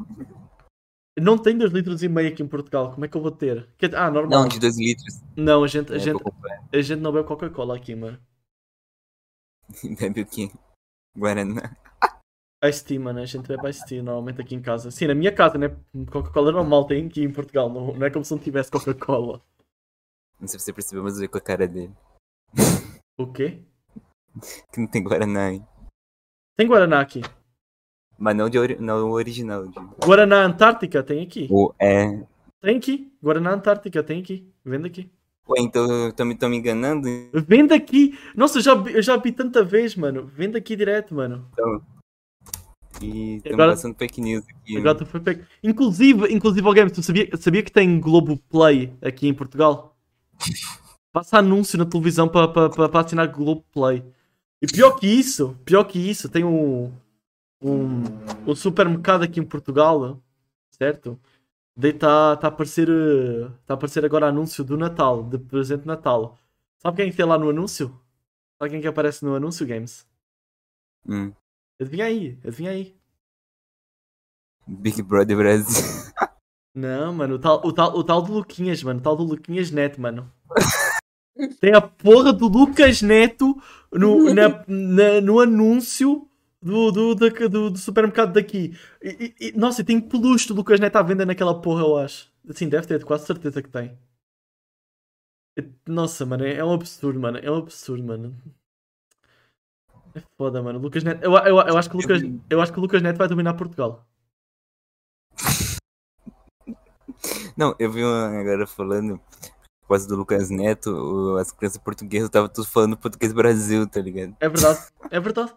[1.20, 2.91] Não tem 2 litros e meio aqui em Portugal.
[2.91, 3.68] Como é que eu vou ter?
[3.95, 4.41] Ah, normal.
[4.41, 5.22] Não, de 2 litros.
[5.36, 6.64] Não, a gente, a É, gente, comprar.
[6.72, 8.20] a gente não bebe Coca-Cola aqui, mano.
[9.99, 10.51] Bebe o quê?
[11.18, 11.76] Guaraná.
[12.68, 13.20] Ice tea, mano.
[13.20, 14.91] A gente bebe Ice tea normalmente aqui em casa.
[14.91, 15.76] Sim, na minha casa, né?
[16.11, 17.70] Coca-Cola normal tem aqui em Portugal.
[17.70, 19.41] Não, não é como se não tivesse Coca-Cola.
[20.39, 21.93] Não sei se você percebeu, mas eu vi com a cara dele.
[23.18, 23.59] O quê?
[24.72, 25.63] Que não tem Guaraná aí.
[26.55, 27.22] Tem Guaraná aqui.
[28.18, 29.68] Mas não, de ori não o original.
[29.68, 29.80] De...
[30.05, 31.47] Guaraná Antártica tem aqui.
[31.49, 32.24] O é.
[32.61, 33.11] Tem aqui.
[33.22, 34.51] Guaraná Antártica tem aqui.
[34.63, 35.11] Vende aqui.
[35.49, 37.07] Ué, então estão me, tão me enganando?
[37.34, 38.18] Vende aqui.
[38.36, 40.26] Nossa, eu já, vi- eu já vi tanta vez, mano.
[40.26, 41.49] Vende aqui direto, mano.
[43.01, 44.77] E estamos agora- passando fake news aqui.
[44.77, 45.45] Agora tu foi pego.
[45.63, 49.95] Inclusive, inclusive, alguém, tu sabia, sabia que tem Globoplay aqui em Portugal?
[51.11, 54.03] Passa anúncio na televisão para pa, pa, pa assinar Globoplay.
[54.61, 56.91] E pior que isso, pior que isso, tem um,
[57.61, 58.03] um,
[58.45, 60.19] um supermercado aqui em Portugal,
[60.71, 61.19] certo?
[61.75, 62.87] Daí está tá a aparecer
[63.65, 66.37] tá a aparecer agora anúncio do Natal, de presente de Natal.
[66.79, 67.89] Sabe quem que tem lá no anúncio?
[68.57, 70.05] Sabe quem que aparece no anúncio, Games?
[71.07, 71.31] Hum.
[71.80, 72.95] Adivinha aí, adivinha aí.
[74.67, 75.84] Big Brother Brasil.
[76.75, 79.71] Não, mano, o tal, o, tal, o tal do Luquinhas, mano, o tal do Luquinhas
[79.71, 80.32] Neto, mano.
[81.59, 83.61] Tem a porra do Lucas Neto
[83.91, 86.28] no, na- na- no anúncio
[86.61, 88.75] do, do, do, do supermercado daqui.
[89.01, 92.32] E, e- nossa, e tem peluche do Lucas Neto à venda naquela porra, eu acho.
[92.49, 93.97] Assim, deve ter, quase certeza que tem.
[95.88, 97.38] Nossa, mano, é, é um absurdo, mano.
[97.39, 98.36] É um absurdo, mano.
[100.18, 100.80] É foda, mano.
[100.80, 101.24] Lucas Neto.
[101.24, 103.53] Eu, eu, eu, acho que o Lucas, eu acho que o Lucas Neto vai dominar
[103.55, 104.05] Portugal.
[107.55, 109.20] Não, eu vi uma galera falando,
[109.82, 114.36] por causa do Lucas Neto, as crianças portuguesas estavam tudo falando português Brasil, tá ligado?
[114.39, 114.80] É verdade.
[115.09, 115.53] É verdade.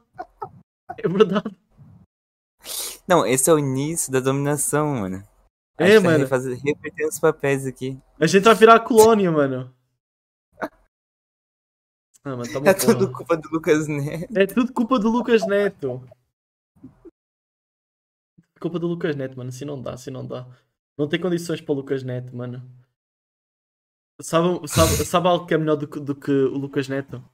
[0.98, 1.56] É verdade.
[3.06, 5.22] Não, esse é o início da dominação, mano.
[5.78, 6.24] A É, gente tá mano.
[6.24, 7.98] refazer- revertendo os papéis aqui.
[8.18, 9.74] A gente vai virar a colônia, mano.
[12.24, 13.16] Ah, mano, tá É tudo porra.
[13.16, 14.38] culpa do Lucas Neto.
[14.38, 16.06] É tudo culpa do Lucas Neto.
[18.60, 19.48] Culpa do Lucas Neto, mano.
[19.48, 20.46] Assim não dá, assim não dá.
[20.98, 22.62] Não tem condições para o Lucas Neto, mano.
[24.20, 27.24] Sabe, sabe, sabe algo que é melhor do que, do que o Lucas Neto?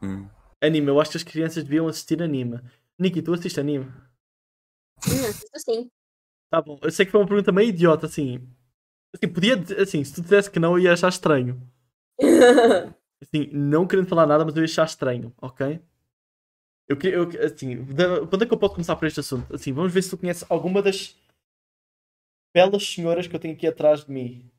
[0.00, 0.28] Hum.
[0.62, 0.88] Anime.
[0.88, 2.60] Eu acho que as crianças deviam assistir anime.
[2.98, 3.84] Niki, tu assiste anime?
[5.06, 5.90] Hum, assisto sim.
[6.50, 6.78] Tá bom.
[6.82, 8.48] Eu sei que foi uma pergunta meio idiota, assim.
[9.14, 11.60] Assim, podia assim, se tu dissesse que não, eu ia achar estranho.
[13.20, 15.80] Assim, não querendo falar nada, mas eu ia achar estranho, ok?
[16.88, 19.54] Eu queria, eu, assim, da- quando é que eu posso começar por este assunto?
[19.54, 21.16] Assim, vamos ver se tu conheces alguma das
[22.52, 24.50] belas senhoras que eu tenho aqui atrás de mim.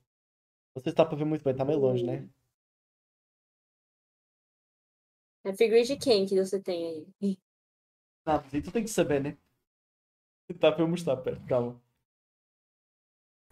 [0.75, 2.29] Não sei se está para ver muito bem, está meio longe, né?
[5.43, 7.37] É figura de quem que você tem aí?
[8.25, 9.37] Não, mas aí tu tem que saber, né?
[10.59, 11.81] Tá para eu mostrar, pera, calma.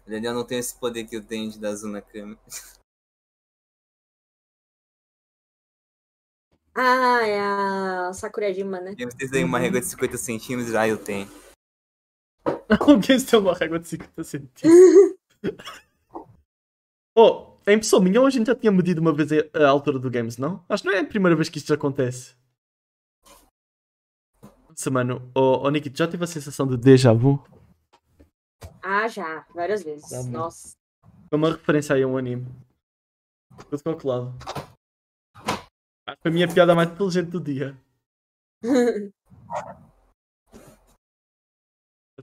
[0.06, 2.40] O Daniel não tem esse poder que eu tenho de dar zoom na câmera.
[6.78, 8.94] Ah, é a Sakurajima, né?
[8.98, 11.26] E vocês aí uma régua de 50 centímetros, ah, eu tenho.
[12.68, 15.16] Alguém tem uma régua de 50 centímetros.
[17.16, 20.10] oh, é impressão minha ou a gente já tinha medido uma vez a altura do
[20.10, 20.62] Games, não?
[20.68, 22.36] Acho que não é a primeira vez que isto acontece.
[24.68, 27.42] Nossa, mano, oh, oh já tive a sensação de déjà vu?
[28.82, 30.10] Ah, já, várias vezes.
[30.10, 30.22] Tá.
[30.24, 30.76] Nossa.
[31.30, 32.46] Foi uma referência aí a um anime.
[33.70, 34.34] Tudo calculado.
[36.06, 37.76] Acho que foi a minha piada mais inteligente do dia.
[38.62, 39.12] Eu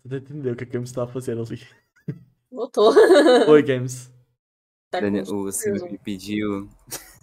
[0.02, 1.60] tentei entender o que a Games está a fazer ali.
[2.50, 2.94] Voltou.
[3.50, 4.10] Oi, Games.
[4.90, 6.70] Tá Daniel, o Silvio me pediu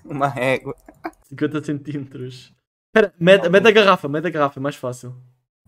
[0.05, 0.77] uma régua.
[1.25, 2.55] 50 centímetros.
[2.89, 5.17] Espera, mede, mede a garrafa, mede a garrafa, é mais fácil.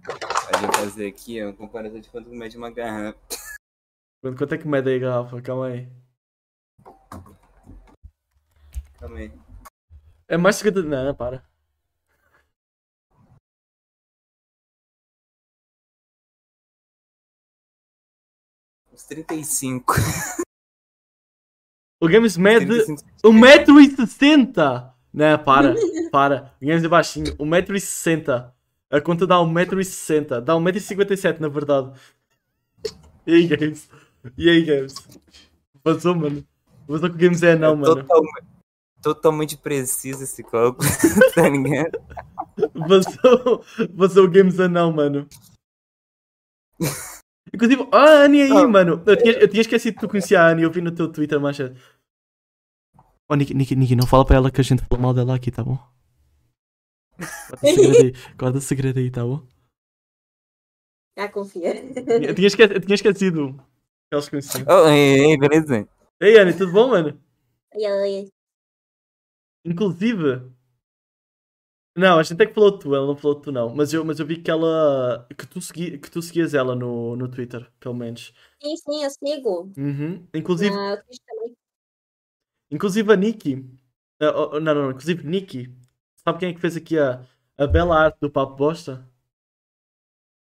[0.06, 3.18] A gente fazer aqui ó, uma comparação de quanto mede uma garrafa.
[4.20, 5.40] Quanto, quanto é que mede aí a garrafa?
[5.40, 5.88] Calma aí.
[8.98, 9.32] Calma aí.
[10.32, 10.82] É mais 50.
[10.84, 11.44] Não, não, para.
[18.90, 19.94] Uns 35.
[22.00, 24.94] O Games mede 35 1,60m!
[25.12, 25.74] Não, para,
[26.10, 26.54] para.
[26.62, 27.36] O Games é baixinho.
[27.36, 28.50] 1,60m.
[28.90, 30.40] A conta dá 1,60m.
[30.40, 31.92] Dá 1,57m na verdade.
[33.26, 33.90] E aí, Games?
[34.38, 34.94] E aí, Games?
[35.84, 36.42] Vazou, mano.
[36.88, 37.96] Vazou que o Games é não, mano.
[37.96, 38.51] Totalmente,
[39.02, 40.88] totalmente preciso esse cálculo,
[41.34, 41.98] tá ligado?
[42.74, 45.26] Vazou, vazou o Games anão, mano.
[47.54, 48.66] Inclusive, ah, a Annie aí, Ah.
[48.68, 49.02] mano.
[49.06, 51.38] Eu tinha, eu tinha esquecido que tu conhecia a Annie, eu vi no teu Twitter,
[51.40, 51.74] mancha.
[53.28, 55.50] Oh, Niki, Niki, Niki, não fala para ela que a gente falou mal dela aqui,
[55.50, 55.78] tá bom?
[57.18, 59.46] Guarda o segredo aí, guarda o segredo aí, tá bom?
[61.16, 61.74] Ah, confia.
[62.22, 63.52] Eu tinha, esque- eu tinha esquecido
[64.10, 64.64] que eles conheciam.
[64.68, 65.86] Oh, ei, ei, beleza?
[66.20, 67.20] Ei, Annie, tudo bom, mano?
[67.74, 68.28] Oi, oi.
[69.64, 70.52] Inclusive.
[71.94, 73.74] Não, a gente é que falou tu, ela não falou tu não.
[73.74, 75.26] Mas eu, mas eu vi que ela.
[75.36, 78.32] que tu, segui, que tu seguias ela no, no Twitter, pelo menos.
[78.62, 79.72] Sim, sim, eu sigo.
[79.76, 80.26] Uhum.
[80.34, 81.56] Inclusive, Ah, eu
[82.70, 83.64] inclusive a Nikki.
[84.20, 85.68] ah, oh, não, não, não, inclusive Nikki.
[86.24, 87.24] Sabe quem é que fez aqui a,
[87.58, 89.06] a bela arte do Papo Bosta?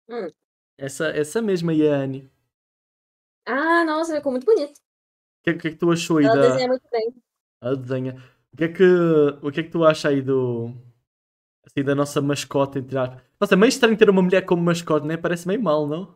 [0.08, 0.30] Hum.
[0.78, 2.30] Essa, essa mesma aí é a Annie.
[3.46, 4.80] Ah, nossa, ficou muito bonito.
[4.80, 6.42] O que, é- que é que tu achou aí Ela da.
[6.50, 7.14] desenha muito bem.
[7.62, 8.24] A desenha.
[8.54, 8.84] O que é que,
[9.42, 10.74] o que é que tu acha aí do.
[11.66, 13.22] Assim, da nossa mascote, entre aspas?
[13.40, 15.16] Nossa, é meio estranho ter uma mulher como mascote, né?
[15.18, 16.16] Parece meio mal, não?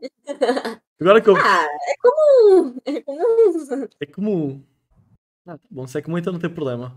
[1.00, 1.36] Agora que eu.
[1.36, 2.80] ah, é comum.
[2.84, 3.88] É comum.
[4.00, 4.64] É comum.
[5.46, 6.96] Ah, tá bom, se é comum então não tem problema.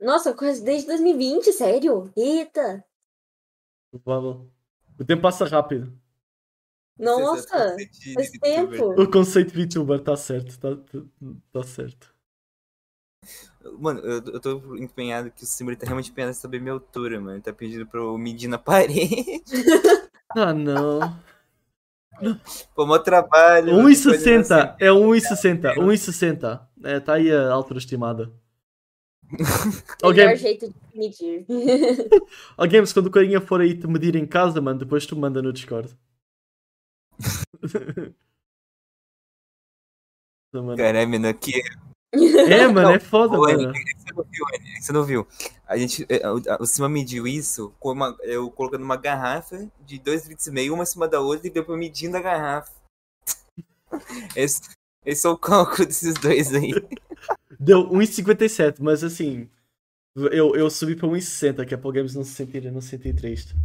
[0.00, 2.12] Nossa, quase desde 2020, sério?
[2.16, 2.84] Eita.
[3.90, 4.50] Provável.
[4.98, 5.92] O tempo passa rápido.
[6.98, 7.76] Nossa,
[8.14, 9.00] faz tempo.
[9.00, 10.76] O conceito VTuber está certo, está
[11.52, 12.14] tá certo.
[13.78, 17.20] Mano, eu, eu tô empenhado que o Simba tá realmente empenhado em saber minha altura,
[17.20, 17.34] mano.
[17.34, 19.42] Ele tá pedindo pra eu medir na parede.
[20.36, 21.18] Ah, não.
[22.74, 23.72] Pô, mó trabalho.
[23.76, 24.40] mano, tem que fazer 1,60.
[24.42, 24.76] assim.
[24.78, 25.74] É 1,60.
[25.78, 26.68] 1,60.
[26.84, 28.30] É, tá aí a altura estimada.
[29.32, 29.64] Melhor
[30.02, 31.46] Alguém, jeito de medir.
[32.58, 35.50] alguém, quando o carinha for aí te medir em casa, mano, depois tu manda no
[35.50, 35.96] Discord.
[40.76, 41.62] Caralho, mano, aqui.
[42.12, 43.68] É, mano, é foda, Ô, mano.
[43.68, 45.28] Anny, é que você não viu, é você não viu.
[45.66, 49.98] A gente, é, o, o Cima mediu isso com uma, eu colocando uma garrafa de
[49.98, 52.72] 2 litros e meio, uma em cima da outra, e deu pra medindo a garrafa.
[54.36, 54.60] Esse,
[55.04, 56.72] esse é o cálculo desses dois aí.
[57.58, 59.48] Deu 1,57, mas assim,
[60.14, 62.90] eu, eu subi para 1,60, que é para o Games não se sentir, não se
[62.90, 63.56] sentir triste.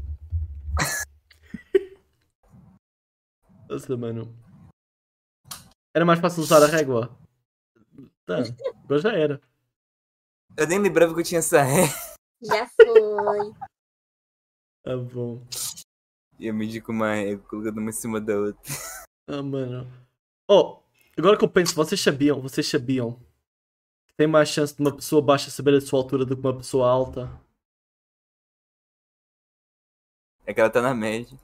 [3.69, 4.33] Nossa, mano.
[5.93, 7.15] Era mais fácil usar a régua.
[8.25, 8.37] Tá,
[8.83, 9.41] agora já era.
[10.57, 11.87] Eu nem lembrava que eu tinha essa ré.
[12.41, 13.53] Já foi.
[14.85, 15.41] Ah, bom.
[16.39, 18.61] E eu medi com uma ré, colocando uma em cima da outra.
[19.27, 19.87] Ah, mano.
[20.49, 20.81] Oh,
[21.17, 23.19] agora que eu penso, vocês sabiam, vocês sabiam
[24.07, 26.57] que tem mais chance de uma pessoa baixa saber a sua altura do que uma
[26.57, 27.29] pessoa alta?
[30.45, 31.37] É que ela tá na média.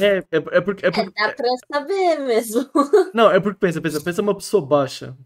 [0.00, 0.86] É, é, é porque.
[0.86, 2.70] É É, porque dá pra saber mesmo.
[3.12, 5.16] Não, é porque pensa, pensa, pensa uma pessoa baixa.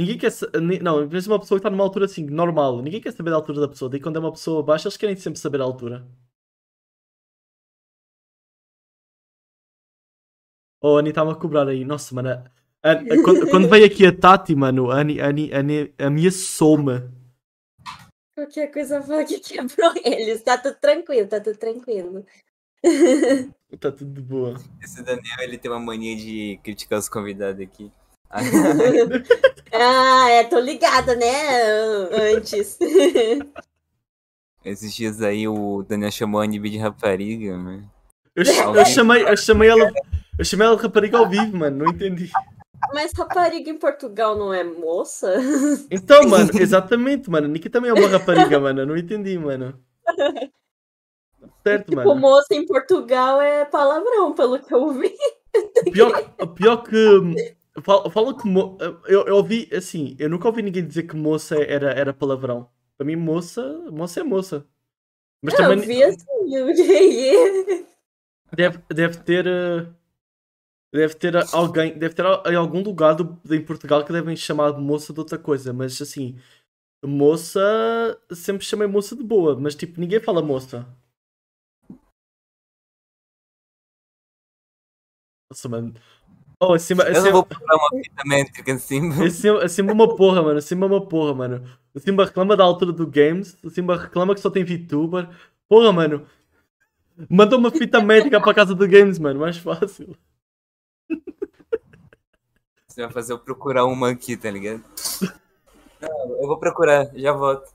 [0.00, 0.32] Ninguém quer
[0.82, 2.80] Não, pensa uma pessoa que está numa altura assim, normal.
[2.80, 3.90] Ninguém quer saber da altura da pessoa.
[3.90, 6.06] Daí quando é uma pessoa baixa, eles querem sempre saber a altura.
[10.82, 11.84] Oh, a Ani está-me a cobrar aí.
[11.84, 12.30] Nossa, mano.
[12.30, 12.50] a-
[12.82, 15.94] a- a- quando, quando veio aqui a Tati, mano, a Ani, a Ani, a Ani
[15.98, 17.10] ameaçou-me.
[18.34, 20.42] Qualquer coisa fala que quebrou eles.
[20.42, 22.24] Tá tudo tranquilo, tá tudo tranquilo.
[23.78, 24.54] Tá tudo de boa.
[24.82, 27.92] Esse Daniel, ele tem uma mania de criticar os convidados aqui.
[29.72, 31.26] Ah, é, tô ligada, né?
[32.34, 32.76] Antes.
[34.64, 37.90] Esses dias aí o Daniel chamou a Anime de rapariga, mano.
[38.34, 39.90] Eu, ch- eu chamei, eu chamei ela.
[40.38, 41.84] Eu chamei ela rapariga ao vivo, mano.
[41.84, 42.30] Não entendi.
[42.92, 45.34] Mas rapariga em Portugal não é moça?
[45.90, 47.46] Então, mano, exatamente, mano.
[47.48, 48.80] Niki também é uma rapariga, mano.
[48.82, 49.78] Eu não entendi, mano.
[51.62, 52.16] Certo, Tipo, mano.
[52.20, 55.14] moça em Portugal é palavrão, pelo que eu vi.
[55.92, 57.56] Pior, pior que.
[57.84, 58.46] Fala, fala que.
[58.48, 58.76] mo-
[59.06, 62.68] Eu, eu ouvi, assim, eu nunca ouvi ninguém dizer que moça era, era palavrão.
[62.96, 63.62] Pra mim, moça.
[63.90, 64.66] Moça é moça.
[65.42, 66.26] Mas Eu também vi assim,
[68.56, 69.46] deve, deve ter.
[69.46, 69.86] eh,
[70.92, 71.96] Deve ter alguém.
[71.98, 75.38] Deve ter em algum lugar do, em Portugal que devem chamar de moça de outra
[75.38, 75.72] coisa.
[75.72, 76.36] Mas assim.
[77.04, 77.60] Moça.
[78.32, 79.58] Sempre chamei moça de boa.
[79.60, 80.86] Mas tipo, ninguém fala moça.
[85.50, 85.94] Nossa, mano.
[86.62, 89.10] Oh, acima, Eu não acima, vou procurar uma fita métrica assim.
[89.24, 90.58] acima, acima uma porra, mano.
[90.58, 91.66] Acima uma porra, mano.
[91.94, 93.56] O Simba reclama da altura do Games.
[93.64, 95.26] O Simba reclama que só tem VTuber.
[95.66, 96.26] Porra, mano.
[97.30, 99.40] Manda uma fita médica para casa do Games, mano.
[99.40, 100.14] Mais fácil.
[102.86, 104.84] Você vai fazer eu procurar uma aqui, tá ligado?
[106.00, 107.72] Não, eu vou procurar, já volto.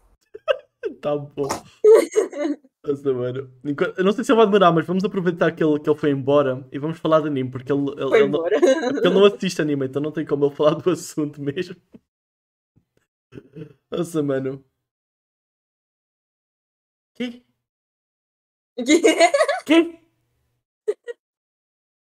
[1.01, 1.47] Tá bom.
[2.87, 3.51] Nossa, mano.
[3.63, 5.99] Enquanto- Eu não sei se ele vai demorar, mas vamos aproveitar que ele, que ele
[5.99, 9.25] foi embora e vamos falar de anime, porque ele, ele, ele não, porque ele não
[9.25, 11.75] assiste anime, então não tem como ele falar do assunto mesmo.
[13.91, 14.63] Nossa, mano.
[17.15, 17.43] Que?
[19.65, 19.99] Que?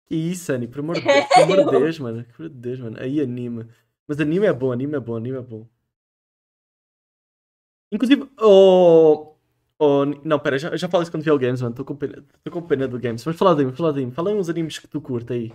[0.07, 0.69] Que isso, Annie?
[0.69, 2.25] Por amor de Deus, por amor de Deus, mano.
[2.25, 2.97] Por amor de Deus, mano.
[3.01, 3.67] Aí anime.
[4.07, 5.69] Mas anime é bom, anime é bom, anime é bom.
[7.93, 9.34] Inclusive, o.
[9.79, 11.73] o não, pera, já, já falei isso quando vi o Games, mano.
[11.73, 13.25] Estou com pena, tô com pena do Games.
[13.25, 14.13] Mas fala de anime, fala de anime.
[14.13, 15.53] Fala aí uns animes que tu curta aí.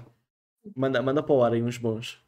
[0.76, 2.20] Manda, manda para o ar aí uns bons.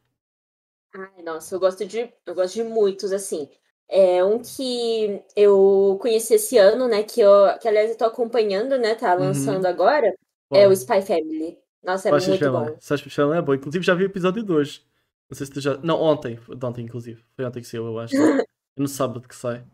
[0.94, 3.48] Ai, nossa, eu gosto de, eu gosto de muitos, assim.
[3.88, 7.02] É um que eu conheci esse ano, né?
[7.02, 8.94] Que, eu, que aliás eu tô acompanhando, né?
[8.94, 9.20] Tá Uhum.
[9.20, 10.14] lançando agora.
[10.52, 11.58] É o Spy Family.
[11.82, 12.64] Nossa, é muito bom.
[12.88, 13.54] Baixas Family é bom.
[13.54, 14.86] Inclusive já vi o episódio 2.
[15.30, 15.76] Não sei se tu já.
[15.78, 16.38] Não, ontem.
[16.62, 17.22] Ontem, inclusive.
[17.34, 18.14] Foi ontem que saiu, eu acho.
[18.74, 19.66] É no sábado que sai.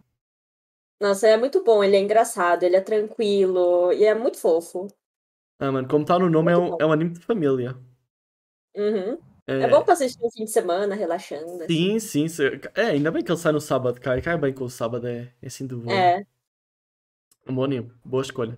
[1.00, 1.82] Nossa, é muito bom.
[1.82, 4.86] Ele é engraçado, ele é tranquilo e é muito fofo.
[5.60, 6.76] Ah, mano, como tá no nome, é um, bom.
[6.80, 7.76] é um anime de família.
[8.76, 9.18] Uhum.
[9.46, 11.62] É, É bom pra assistir no fim de semana, relaxando.
[11.64, 11.74] assim.
[11.74, 12.28] Sim, sim.
[12.28, 14.20] se- É, ainda bem que ele sai no sábado, cai.
[14.22, 15.90] Cai bem com o sábado, é, é assim do bom.
[15.92, 16.24] É.
[17.48, 17.92] Um bom anime.
[18.04, 18.56] Boa escolha.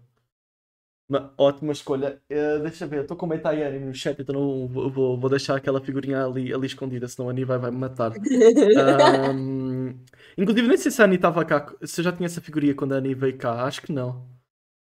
[1.11, 2.23] Uma ótima escolha.
[2.31, 5.81] Eh, deixa ver, estou comentar aí anime no chat, então não vou, vou, deixar aquela
[5.81, 8.12] figurinha ali, ali escondida, senão a Ani vai, vai me matar.
[8.78, 9.97] Ahm,
[10.39, 12.93] inclusive, nem sei se a Ani estava cá, se eu já tinha essa figurinha quando
[12.93, 13.65] a Ani veio cá.
[13.65, 14.24] Acho que não.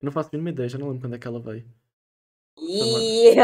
[0.00, 1.64] Eu não faço a mínima ideia, já não lembro quando é que ela veio.
[2.60, 3.34] Ih,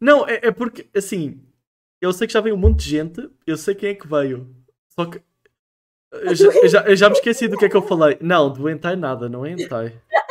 [0.00, 1.42] Não, é, é porque, assim,
[2.00, 4.54] eu sei que já veio um monte de gente, eu sei quem é que veio.
[4.90, 5.20] Só que.
[6.12, 8.16] Eu já, eu já, eu já me esqueci do que é que eu falei.
[8.20, 10.00] Não, do hentai nada, não é hentai.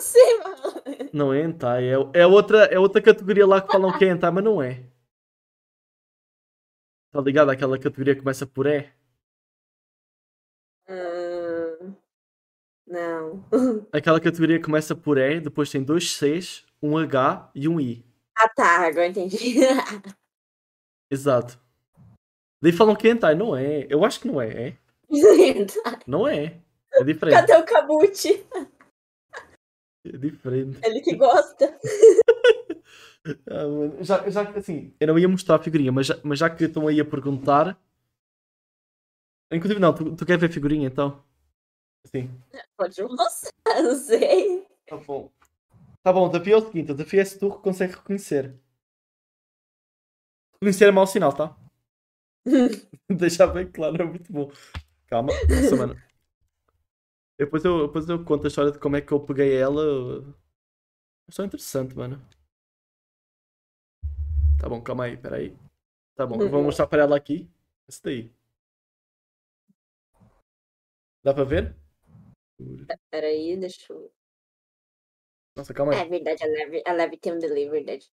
[0.00, 1.10] não sei, mano.
[1.12, 4.30] Não é hentai, é, é, outra, é outra categoria lá que falam que é hentai,
[4.30, 4.82] mas não é.
[7.12, 8.90] Tá ligado àquela categoria que começa por E?
[10.88, 11.94] Hum,
[12.86, 13.44] não.
[13.92, 18.04] Aquela categoria que começa por E, depois tem dois Cs, um H e um I.
[18.36, 19.56] Ah, tá, agora entendi.
[21.10, 21.60] Exato.
[22.62, 23.86] Daí falam que é hentai, não é.
[23.90, 24.76] Eu acho que não é, é.
[26.06, 26.60] Não é.
[26.94, 27.34] É diferente.
[27.34, 28.46] Cadê o Kabuchi?
[30.04, 30.80] É diferente.
[30.84, 31.78] Ele que gosta.
[33.46, 36.38] Ah, mano, já, já que assim, eu não ia mostrar a figurinha, mas já, mas
[36.38, 37.78] já que estão aí a perguntar.
[39.52, 41.22] Inclusive, não, tu, tu quer ver a figurinha então?
[42.06, 42.30] Sim.
[42.78, 44.66] Pode mostrar, não sei.
[44.86, 45.30] Tá bom.
[46.02, 48.58] Tá bom, o desafio é o seguinte: o desafio é se tu consegue reconhecer.
[50.54, 51.54] Reconhecer é mau sinal, tá?
[53.08, 54.50] Deixar bem claro, é muito bom.
[55.06, 56.09] Calma, nossa, mano.
[57.40, 59.82] Depois eu, depois eu conto a história de como é que eu peguei ela.
[61.26, 62.20] É só interessante, mano.
[64.60, 65.56] Tá bom, calma aí, peraí.
[66.14, 67.48] Tá bom, eu vou mostrar para ela aqui.
[67.88, 68.30] Esse daí.
[71.24, 71.74] Dá pra ver?
[73.10, 74.12] Peraí, deixa eu.
[75.56, 76.10] Nossa, calma É aí.
[76.10, 78.12] verdade, a Leve, a Leve tem um delay, verdade.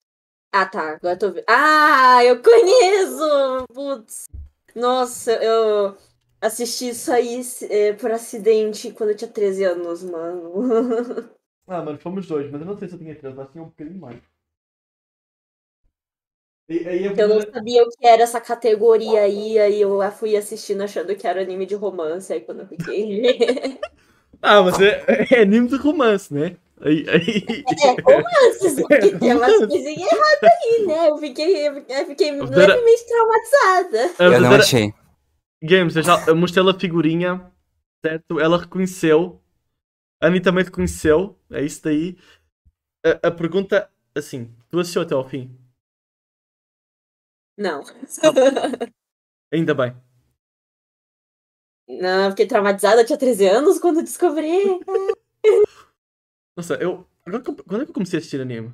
[0.54, 1.44] Ah, tá, agora eu tô vendo.
[1.50, 3.68] Ah, eu conheço!
[3.74, 4.30] Putz.
[4.74, 5.98] Nossa, eu
[6.42, 11.30] assisti isso aí eh, por acidente quando eu tinha 13 anos, mano.
[11.70, 13.68] Ah, mano, fomos dois, mas eu não sei se eu tinha três, mas tinha um
[13.68, 14.22] bocadinho mais.
[16.70, 20.38] E, aí eu Eu não sabia o que era essa categoria aí, aí eu fui
[20.38, 23.80] assistindo achando que era anime de romance, aí quando eu fiquei.
[24.40, 26.56] Ah, mas é, é anime de romance, né?
[26.80, 27.44] Aí, aí...
[27.84, 31.10] É, romances, porque tem umas coisinhas erradas aí, né?
[31.10, 34.12] Eu fiquei, eu fiquei levemente traumatizada.
[34.20, 34.94] Eu não achei.
[35.62, 37.52] Games, eu já eu mostrei-lhe a figurinha,
[38.06, 38.40] certo?
[38.40, 39.42] Ela reconheceu.
[40.22, 41.38] A Ani também reconheceu.
[41.52, 42.18] É isso daí.
[43.06, 45.58] A, a pergunta, assim, tu assistiu até ao fim?
[47.58, 47.84] Não.
[49.52, 49.96] Ainda bem.
[51.88, 54.80] Não, eu fiquei traumatizada, eu tinha 13 anos quando descobri.
[56.56, 57.08] Nossa, eu.
[57.26, 58.74] eu- Quando é que eu comecei a assistir anime?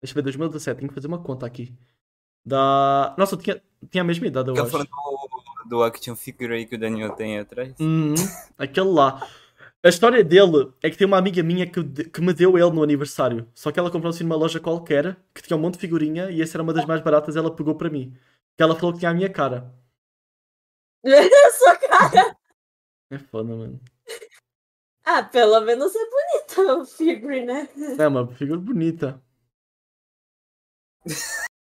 [0.00, 1.74] Deixa eu ver, 2017, tenho que fazer uma conta aqui.
[2.44, 3.14] Da.
[3.18, 4.72] Nossa, eu tinha, tinha a mesma idade, eu Fica acho.
[4.72, 4.90] falando
[5.66, 7.74] do, action figure aí que o Daniel tem atrás.
[7.80, 8.14] Uhum,
[8.58, 9.26] aquele lá.
[9.84, 12.84] A história dele é que tem uma amiga minha que, que me deu ele no
[12.84, 13.48] aniversário.
[13.52, 16.40] Só que ela comprou assim numa loja qualquer que tinha um monte de figurinha e
[16.40, 18.16] essa era uma das mais baratas ela pegou para mim.
[18.56, 19.74] Que ela falou que tinha a minha cara.
[21.58, 22.36] Sua cara.
[23.10, 23.80] É foda, mano.
[25.04, 27.68] Ah, pelo menos é bonita o figure, né?
[27.98, 29.20] É uma figura bonita.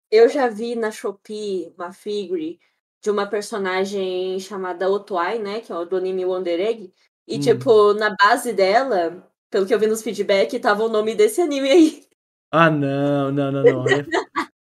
[0.08, 2.60] Eu já vi na Shopee uma figure
[3.04, 5.60] de uma personagem chamada Otoai, né?
[5.60, 6.90] Que é do anime Wonder Egg.
[7.28, 7.40] E, Hum.
[7.40, 11.68] tipo, na base dela, pelo que eu vi nos feedback, tava o nome desse anime
[11.70, 12.04] aí.
[12.50, 13.84] Ah, não, não, não, não.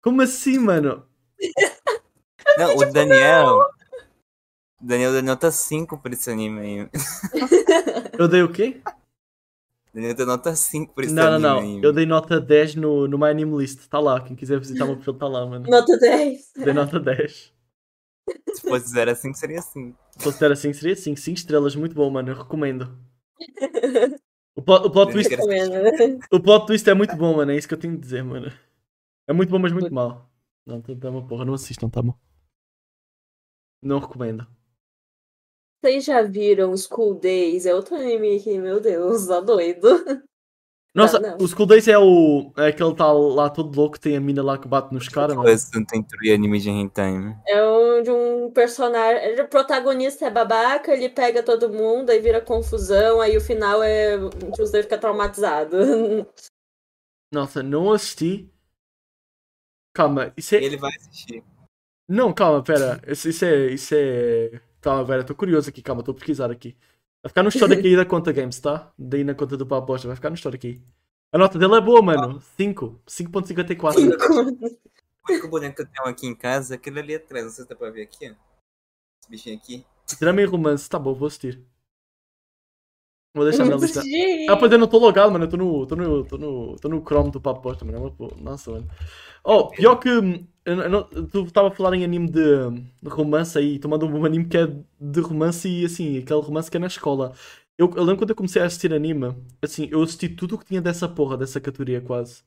[0.04, 1.08] Como assim, mano?
[2.58, 3.62] Não, o Daniel.
[4.82, 6.90] O Daniel deu nota 5 por esse anime aí.
[8.18, 8.80] Eu dei o quê?
[8.86, 11.78] O Daniel deu nota 5 por esse Não, não, anime não.
[11.80, 11.84] aí.
[11.84, 13.88] Eu dei nota 10 no, no My Anime List.
[13.90, 14.22] Tá lá.
[14.22, 15.66] Quem quiser visitar o meu perfil tá lá, mano.
[15.68, 16.52] Nota 10.
[16.58, 17.54] Dei nota 10.
[18.54, 19.98] Se fosse 0 a 5, seria 5.
[20.12, 21.20] Se fosse dar assim, seria 5.
[21.20, 22.30] 5 estrelas, muito bom, mano.
[22.30, 22.98] Eu recomendo.
[24.56, 25.34] O plot, o plot twist.
[26.32, 27.52] O plot twist é muito bom, mano.
[27.52, 28.52] É isso que eu tenho de dizer, mano.
[29.28, 30.30] É muito bom, mas muito mal.
[30.66, 31.46] Não, tá, tá uma porra.
[31.46, 32.14] Não assistam, tá bom?
[33.82, 34.46] Não recomendo.
[35.82, 37.66] Vocês já viram School Days?
[37.66, 39.88] É outro anime que, meu Deus, tá doido.
[40.94, 41.38] Nossa, não.
[41.38, 42.52] o School Days é o.
[42.58, 45.36] É aquele tal lá todo louco que tem a mina lá que bate nos caras.
[45.36, 47.40] Coisa tanto entre anime de hentai, né?
[47.48, 49.40] É um, de um personagem.
[49.40, 54.18] O protagonista é babaca, ele pega todo mundo, aí vira confusão, aí o final é.
[54.18, 55.80] Os dois ficam traumatizados.
[57.32, 58.52] Nossa, não assisti.
[59.94, 60.64] Calma, isso é.
[60.64, 61.44] Ele vai assistir.
[62.08, 63.00] Não, calma, pera.
[63.08, 63.68] Isso, isso é.
[63.68, 64.60] Isso é.
[64.82, 66.76] Calma, pera, tô curioso aqui, calma, tô a pesquisar aqui.
[67.22, 68.92] Vai ficar no histórico aí da conta Games, tá?
[68.98, 70.82] Daí na conta do Paposta, vai ficar no histórico aqui.
[71.32, 72.42] A nota dele é boa, mano.
[72.58, 73.02] 5.
[73.08, 73.96] 5.54.
[75.28, 77.46] O único boneco que eu tenho aqui em casa é aquele ali atrás.
[77.46, 78.34] Não sei se dá pra ver aqui, ó.
[79.22, 79.86] Esse bichinho aqui.
[80.20, 81.64] Drama e romance, tá bom, vou assistir.
[83.36, 84.02] Vou deixar na lista.
[84.50, 85.46] Ah, pois eu não tô logado, mano.
[85.46, 88.16] Eu tô no, tô no, tô no, tô no Chrome do Papo Posta, mano.
[88.20, 88.42] É.
[88.42, 88.90] Nossa, mano.
[89.44, 90.10] Oh, pior que.
[90.72, 92.42] Eu não- tu estava a falar em anime de,
[93.02, 93.80] de romance aí.
[93.80, 94.68] Tu mandou um anime que é
[95.00, 97.34] de romance e assim, aquele romance que é na escola.
[97.78, 100.66] Eu, eu lembro quando eu comecei a assistir anime, assim, eu assisti tudo o que
[100.66, 102.44] tinha dessa porra, dessa categoria quase.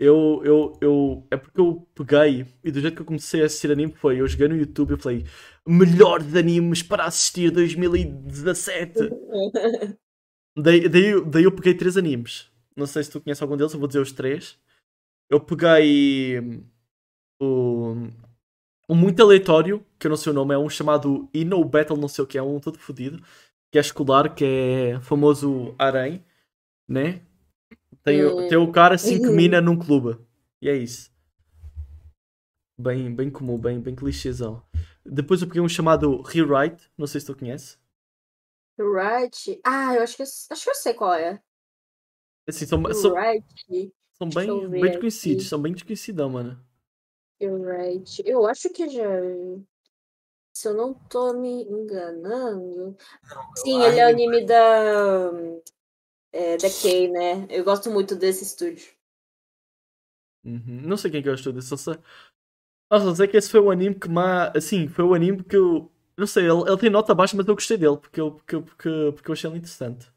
[0.00, 1.26] Eu, eu, eu.
[1.30, 4.20] É porque eu peguei e do jeito que eu comecei a assistir anime foi.
[4.20, 5.24] Eu joguei no YouTube e falei:
[5.66, 8.98] Melhores animes para assistir 2017.
[10.56, 12.50] Daí, daí, eu- daí eu peguei três animes.
[12.76, 14.58] Não sei se tu conheces algum deles, eu vou dizer os três.
[15.30, 16.40] Eu peguei.
[18.88, 22.08] Um muito aleatório, que eu não sei o nome, é um chamado Inno Battle, não
[22.08, 23.22] sei o que, é um todo fodido,
[23.70, 26.24] que é escolar, que é famoso Arém,
[26.88, 27.22] né?
[28.04, 28.48] Tem, o- Hum.
[28.48, 29.36] tem o cara 5 Uhum.
[29.36, 30.18] mina num clube.
[30.62, 31.10] E é isso.
[32.78, 34.62] Bem, bem comum, bem, bem clichêzão.
[35.04, 37.78] Depois eu peguei um chamado Rewrite, não sei se tu conheces.
[38.78, 39.60] Right.
[39.64, 41.40] Ah, eu acho que eu, acho que eu sei qual é.
[42.48, 43.22] Assim, são, são,
[44.18, 45.48] são bem, bem desconhecidos, aqui.
[45.48, 46.60] são bem desconhecidão, mano.
[47.40, 48.22] Right.
[48.26, 49.08] Eu acho que já.
[50.52, 52.96] Se eu não tô me enganando.
[53.56, 55.30] Sim, ele é o anime da.
[56.32, 57.46] É, da Kay, né?
[57.48, 58.92] Eu gosto muito desse estúdio.
[60.44, 60.82] Uhum.
[60.82, 62.02] Não sei quem gostou disso, só sei.
[62.90, 64.54] Nossa, só sei que esse foi o anime que mais.
[64.56, 65.92] Assim, foi o anime que eu.
[66.16, 69.12] Não sei, ele, ele tem nota baixa, mas eu gostei dele, porque eu, porque, porque,
[69.14, 70.10] porque eu achei ele interessante.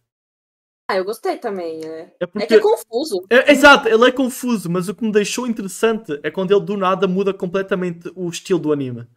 [0.91, 1.79] Ah, eu gostei também?
[1.85, 2.47] É É porque.
[2.47, 3.23] que é confuso.
[3.29, 6.75] É- exato, ele é confuso, mas o que me deixou interessante é quando ele do
[6.75, 9.07] nada muda completamente o estilo do anime.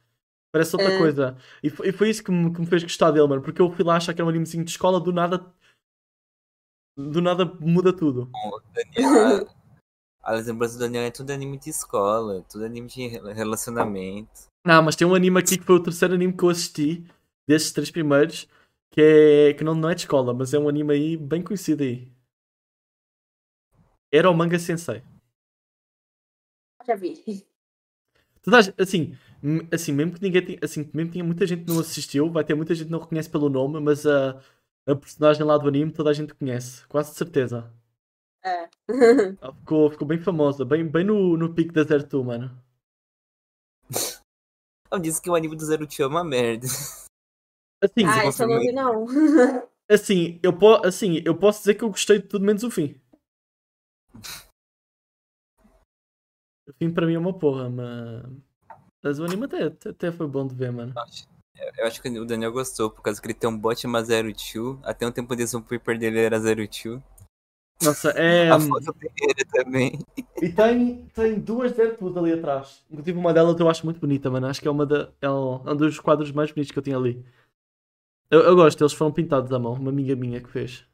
[0.53, 0.99] Parece outra É.
[0.99, 1.37] coisa.
[1.65, 3.43] E foi, e foi isso que me, que me fez gostar dele, mano.
[3.43, 5.45] Porque eu fui lá achar que era um animezinho de escola, do nada.
[6.97, 8.31] Do nada muda tudo.
[8.33, 9.49] O Daniel,
[10.23, 14.31] a, lembrança do Daniel é tudo anime de escola, tudo anime de re- relacionamento.
[14.65, 17.05] Não, mas tem um anime aqui que foi o terceiro anime que eu assisti,
[17.49, 18.49] desses três primeiros,
[18.95, 21.83] que, é, que não, não é de escola, mas é um anime aí bem conhecido
[21.83, 22.09] aí.
[24.13, 25.03] Era o Manga Sensei.
[26.87, 27.17] Já vi.
[27.25, 29.19] Tu estás, assim,
[29.73, 32.55] assim, mesmo que ninguém tenha, assim, mesmo que muita gente que não assistiu, vai ter
[32.55, 34.41] muita gente que não reconhece pelo nome, mas a,
[34.87, 37.69] a personagem lá do anime toda a gente conhece, quase de certeza.
[38.45, 38.69] É.
[39.43, 42.57] Ela ficou, ficou bem famosa, bem, bem no, no pico da Zero Two, mano.
[44.93, 46.69] Eu disse que o anime do Zero Two é uma merda.
[47.85, 49.07] Assim, ah, isso eu não vi, não.
[49.91, 52.99] assim, eu po assim, eu posso dizer que eu gostei de tudo menos o fim.
[56.67, 58.25] O fim para mim é uma porra, mas.
[59.03, 60.95] Mas o anime até, até foi bom de ver, mano.
[61.77, 64.33] Eu acho que o Daniel gostou, por causa que ele tem um bot chama Zero
[64.33, 64.81] Two.
[64.83, 67.03] Até um tempo desse o paper dele era Zero Two.
[67.83, 68.51] Nossa, é.
[68.51, 69.99] A foto dele também.
[70.41, 72.83] E tem, tem duas Deadpool ali atrás.
[72.91, 74.47] Inclusive uma delas eu acho muito bonita, mano.
[74.47, 77.23] Acho que é uma da, é um dos quadros mais bonitos que eu tinha ali.
[78.31, 79.75] Eu, eu gosto, eles foram pintados à mão.
[79.75, 80.87] Uma amiga minha que fez.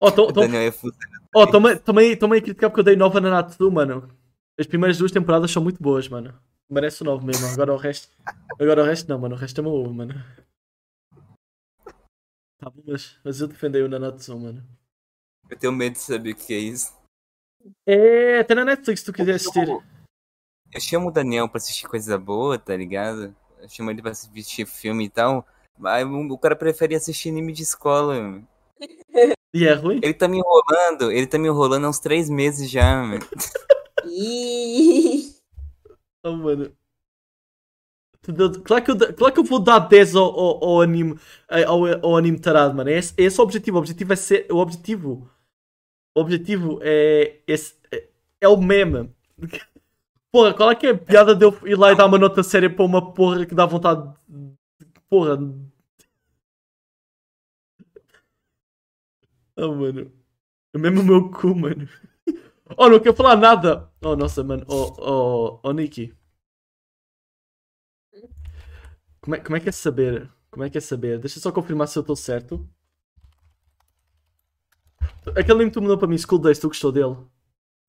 [0.00, 0.40] Oh, tô, tô...
[0.40, 0.74] Daniel é
[1.34, 4.08] oh, também, também, também a criticar porque eu dei nova na Natsu, mano.
[4.58, 6.38] As primeiras duas temporadas são muito boas, mano.
[6.68, 7.46] Merece o novo mesmo.
[7.46, 8.08] Agora o resto.
[8.58, 9.34] Agora o resto não, mano.
[9.34, 10.14] O resto é uma ovo, mano.
[12.58, 14.62] Tá bom, mas, mas eu defendei o Nanatsu, mano.
[15.50, 16.92] Eu tenho medo de saber o que é isso.
[17.86, 19.68] É, até na Netflix se tu quiser assistir.
[19.68, 23.36] Eu chamo o Daniel pra assistir coisa boa, tá ligado?
[23.62, 25.46] Eu chamo ele pra assistir filme e tal.
[25.78, 28.20] Mas o cara prefere assistir anime de escola.
[28.20, 28.48] Mano.
[29.54, 30.00] E é ruim?
[30.02, 33.20] Ele tá me enrolando, ele tá me enrolando há uns três meses já, mano.
[36.24, 36.74] oh, mano.
[38.64, 41.18] Claro que, eu, claro que eu vou dar 10 ao, ao, ao anime
[41.66, 42.88] ao, ao, anime tarado, mano.
[42.88, 43.76] Esse, esse é o objetivo.
[43.76, 44.46] O objetivo é ser.
[44.50, 45.30] O objetivo.
[46.16, 47.40] O objetivo é.
[47.46, 48.08] Esse, é,
[48.40, 49.10] é o meme.
[50.32, 52.42] Porra, qual é que é a piada de eu ir lá e dar uma nota
[52.42, 54.02] séria para uma porra que dá vontade.
[55.08, 55.38] Porra.
[59.56, 60.10] Oh, mano.
[60.74, 61.88] É mesmo o meu cu, mano.
[62.78, 63.92] Oh, não quero falar nada.
[64.02, 64.64] Oh, nossa, mano.
[64.66, 66.14] Oh, oh, oh Nicky.
[69.20, 70.30] Como é, como é que é saber?
[70.50, 71.18] Como é que é saber?
[71.18, 72.66] Deixa eu só confirmar se eu estou certo.
[75.36, 77.16] Aquele link que tu mandou para mim, School Days, tu gostou dele?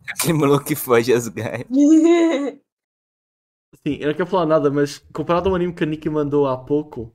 [0.10, 1.68] Aquele maluco que foge as gaias.
[3.86, 6.58] Sim, eu não quero falar nada, mas comparado ao anime que a Nikki mandou há
[6.58, 7.14] pouco,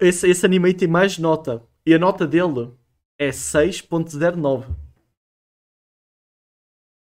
[0.00, 1.66] esse, esse anime tem mais nota.
[1.84, 2.74] E a nota dele
[3.18, 4.74] é 6.09.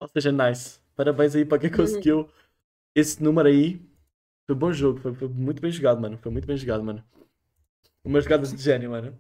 [0.00, 0.80] Ou seja, nice.
[0.94, 2.30] Parabéns aí para quem conseguiu
[2.94, 3.80] esse número aí.
[4.46, 6.18] Foi bom jogo, foi, foi, muito bem jogado, mano.
[6.18, 7.04] Foi muito bem jogado, mano.
[8.04, 9.18] Uma jogada de gênio, mano.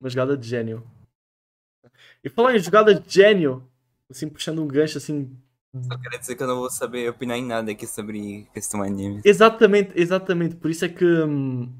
[0.00, 0.86] Uma jogada de gênio.
[2.22, 3.68] E falar em jogada de gênio,
[4.10, 5.30] assim, puxando um gancho assim.
[5.82, 9.20] Só quero dizer que eu não vou saber opinar em nada aqui sobre questão anime.
[9.24, 10.56] Exatamente, exatamente.
[10.56, 11.72] Por isso é que hum,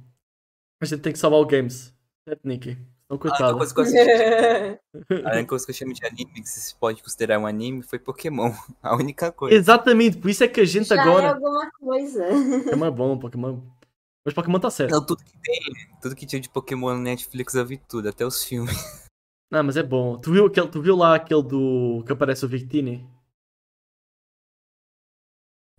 [0.81, 1.93] a gente tem que salvar o games.
[2.25, 2.79] Certo, Nicky?
[3.11, 3.43] Não, coitado.
[3.43, 4.81] A única coisa que eu assisti,
[5.27, 7.99] a única coisa que eu chamo de anime, que se pode considerar um anime, foi
[7.99, 8.53] Pokémon.
[8.81, 9.57] A única coisa.
[9.57, 11.27] Exatamente, por isso é que a gente Já agora.
[11.27, 12.25] É alguma coisa.
[12.65, 13.61] Pokémon é bom, Pokémon.
[14.25, 14.93] Mas Pokémon tá certo.
[14.93, 15.59] Não, tudo que tem,
[16.01, 18.71] tudo que tinha de Pokémon na Netflix eu vi tudo, até os filmes.
[19.51, 20.17] Não, mas é bom.
[20.19, 22.05] Tu viu, aquele, tu viu lá aquele do.
[22.07, 23.05] que aparece o Victini?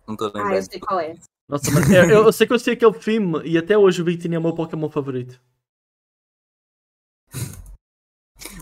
[0.06, 0.48] Não tô lembrando.
[0.48, 1.14] Ah, eu sei qual é.
[1.48, 4.04] Nossa, mas eu, eu, eu sei que eu sei aquele filme e até hoje o
[4.04, 5.40] Victini é o meu Pokémon favorito.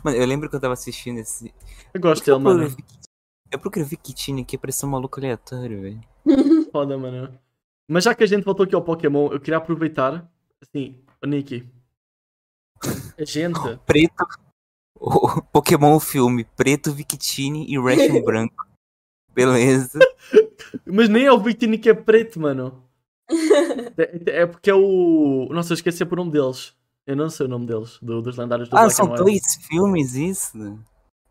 [0.04, 1.52] Mano, eu lembro que eu tava assistindo esse.
[1.92, 2.76] Eu gosto dele, mano.
[3.50, 6.00] Eu procurei Victini aqui, parecia um maluco aleatório, velho.
[6.70, 7.36] Foda, mano.
[7.88, 10.30] Mas já que a gente voltou aqui ao Pokémon, eu queria aproveitar.
[10.62, 11.68] Assim, o Nicky.
[13.18, 13.76] A gente.
[13.84, 14.49] Preto.
[15.00, 18.66] O Pokémon filme, preto, Victini e Ration branco.
[19.34, 19.98] Beleza.
[20.84, 22.84] Mas nem é o Victini que é preto, mano.
[23.96, 25.48] É, é porque é o.
[25.50, 26.74] Nossa, eu esqueci por um deles.
[27.06, 30.14] Eu não sei o nome deles, do, dos lendários do Ah, Black são dois filmes
[30.14, 30.78] isso?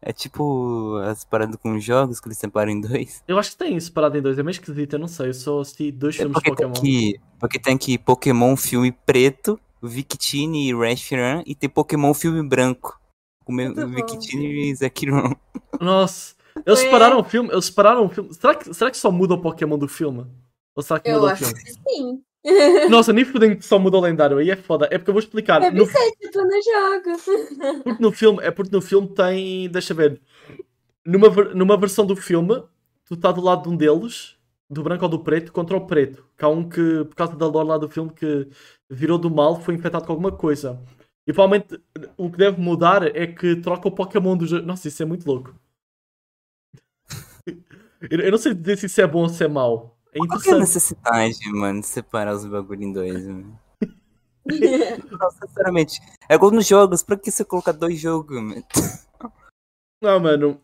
[0.01, 3.21] É tipo as paradas com jogos que eles separam em dois?
[3.27, 5.27] Eu acho que tem separado em dois, é meio esquisito, eu não sei.
[5.29, 6.79] Eu só assisti dois É filmes de porque, tem Pokémon.
[6.79, 12.98] aqui, porque tem aqui Pokémon filme preto, Victini e Reshiram, e tem Pokémon filme branco.
[13.49, 13.87] Com o Muito bom.
[13.95, 15.35] Victini e Zekiron.
[15.81, 16.35] Nossa,
[16.65, 17.49] eles Foi- separaram o filme.
[17.51, 18.31] Eles separaram o filme.
[18.33, 20.25] Será que, será que só muda o Pokémon do filme?
[20.75, 21.63] Ou será que Eu muda o acho filme?
[21.63, 22.21] que sim.
[22.89, 24.37] Nossa, nem fudem que só muda o lendário.
[24.37, 24.87] Aí é foda.
[24.91, 25.59] É porque eu vou explicar.
[25.59, 27.81] Deve No, ser tipo no jogo.
[27.83, 29.67] porque no filme, é porque no filme tem.
[29.69, 30.21] Deixa ver.
[31.05, 32.61] Numa, numa versão do filme,
[33.05, 34.35] tu tá do lado de um deles,
[34.69, 36.23] do branco ou do preto, contra o preto.
[36.37, 38.47] Que há um que, por causa da lore lá do filme, que
[38.89, 40.79] virou do mal, foi infectado com alguma coisa.
[41.29, 41.79] E provavelmente
[42.17, 44.49] o que deve mudar é que troca o Pokémon dos.
[44.49, 44.65] dois.
[44.65, 45.53] Nossa, isso é muito louco.
[48.01, 49.95] Eu não sei dizer se isso é bom ou se é mau.
[50.11, 53.59] É Qual que é a necessidade, mano, de separar os bagulho em dois, mano?
[54.49, 56.01] Não, sinceramente.
[56.27, 58.65] É igual nos jogos, pra que você colocar dois jogos, mano?
[60.01, 60.59] Não, mano.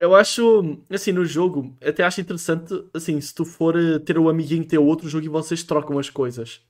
[0.00, 4.28] Eu acho, assim, no jogo, até acho interessante, assim, se tu for eh, ter o
[4.28, 6.60] amiguinho ter outro jogo e vocês trocam as coisas.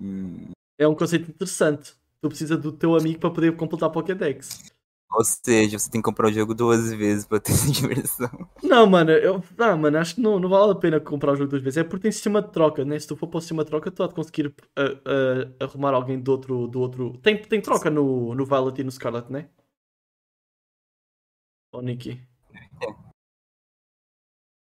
[0.00, 0.50] Hum,
[0.82, 1.94] É um conceito interessante.
[2.20, 4.72] tu precisa do teu amigo para poder completar a Pokédex.
[5.12, 8.30] Ou seja, você tem que comprar o jogo duas vezes pra ter essa diversão.
[8.62, 11.50] Não, mano, eu, não, mano, acho que não, não vale a pena comprar o jogo
[11.50, 11.76] duas vezes.
[11.76, 12.98] É porque tem sistema de troca, né?
[12.98, 15.92] Se tu for para o sistema de troca, tu há de conseguir uh, uh, arrumar
[15.92, 16.66] alguém do outro.
[16.66, 17.18] Do outro...
[17.18, 19.48] Tem, tem troca no, no Violet e no Scarlet, né?
[21.72, 22.20] Ô, oh, Nikki.
[22.80, 23.12] É.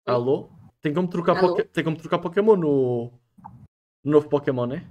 [0.05, 0.49] Alô?
[0.81, 1.49] Tem como trocar, Alô?
[1.49, 1.63] Poké...
[1.63, 3.11] tem como trocar Pokémon no...
[4.03, 4.87] no novo Pokémon, né?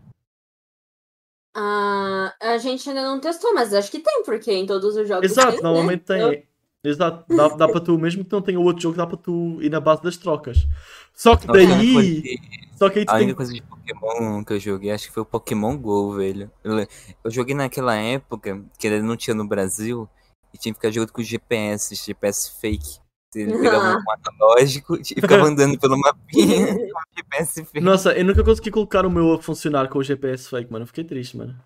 [1.58, 5.30] Ah, a gente ainda não testou, mas acho que tem, porque em todos os jogos
[5.30, 6.18] Exato, tem, normalmente né?
[6.18, 6.20] tem.
[6.20, 6.90] Eu...
[6.90, 9.70] Exato, dá, dá para tu, mesmo que não tenha outro jogo, dá para tu ir
[9.70, 10.68] na base das trocas.
[11.14, 12.38] Só que daí.
[12.76, 13.24] Só que aí tu a tem...
[13.24, 16.50] única coisa de Pokémon que eu joguei, acho que foi o Pokémon GO, velho.
[16.62, 16.86] Eu,
[17.24, 20.06] eu joguei naquela época que ele não tinha no Brasil
[20.52, 23.00] e tinha que ficar jogando com GPS, GPS fake.
[23.40, 27.80] Ele pegava um analógico e ficava andando pelo mapinha com GPS fake.
[27.80, 30.86] Nossa, eu nunca consegui colocar o meu a funcionar com o GPS fake, mano.
[30.86, 31.58] fiquei triste, mano.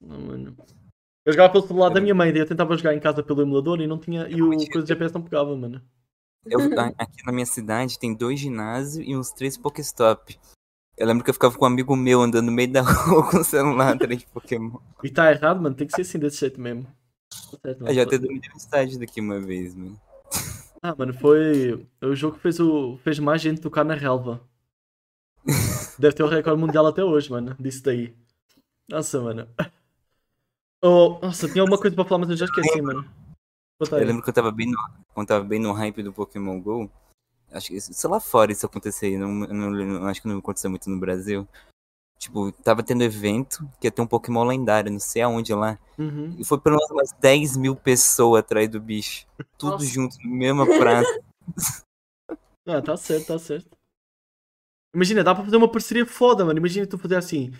[0.00, 0.56] Não, mano.
[1.24, 3.80] Eu jogava pelo celular da minha mãe, daí eu tentava jogar em casa pelo emulador
[3.80, 4.26] e não tinha.
[4.28, 5.82] E o coisa de GPS não pegava, mano.
[6.46, 6.58] Eu,
[6.98, 10.38] aqui na minha cidade tem dois ginásios e uns três Pokéstop.
[10.96, 13.38] Eu lembro que eu ficava com um amigo meu andando no meio da rua com
[13.38, 14.78] o celular atrás de Pokémon.
[15.02, 15.74] E tá errado, mano.
[15.74, 16.86] Tem que ser assim desse jeito mesmo.
[17.32, 20.00] Certo, eu já até dormi no estádio daqui uma vez, mano.
[20.82, 21.86] Ah, mano, foi.
[22.02, 22.96] O jogo que fez, o...
[22.98, 24.40] fez mais gente tocar na relva.
[25.98, 27.54] Deve ter o recorde mundial até hoje, mano.
[27.58, 28.14] Disso daí.
[28.88, 29.48] Nossa, mano.
[30.82, 33.04] Oh, nossa, tinha alguma coisa pra falar, mas eu já esqueci, mano.
[33.80, 34.76] Eu lembro que eu tava bem no,
[35.14, 36.90] quando tava bem no hype do Pokémon GO.
[37.50, 40.88] Acho que, sei lá fora isso acontecer, não, não, não, acho que não aconteceu muito
[40.88, 41.48] no Brasil.
[42.20, 45.78] Tipo, tava tendo evento que ia ter um Pokémon lendário, não sei aonde lá.
[45.96, 46.36] Uhum.
[46.38, 49.26] E foi pelo menos umas 10 mil pessoas atrás do bicho.
[49.56, 49.86] Tudo Nossa.
[49.86, 51.20] junto, no mesma praça.
[52.68, 53.74] ah, tá certo, tá certo.
[54.94, 56.58] Imagina, dá pra fazer uma parceria foda, mano.
[56.58, 57.54] Imagina tu fazer assim.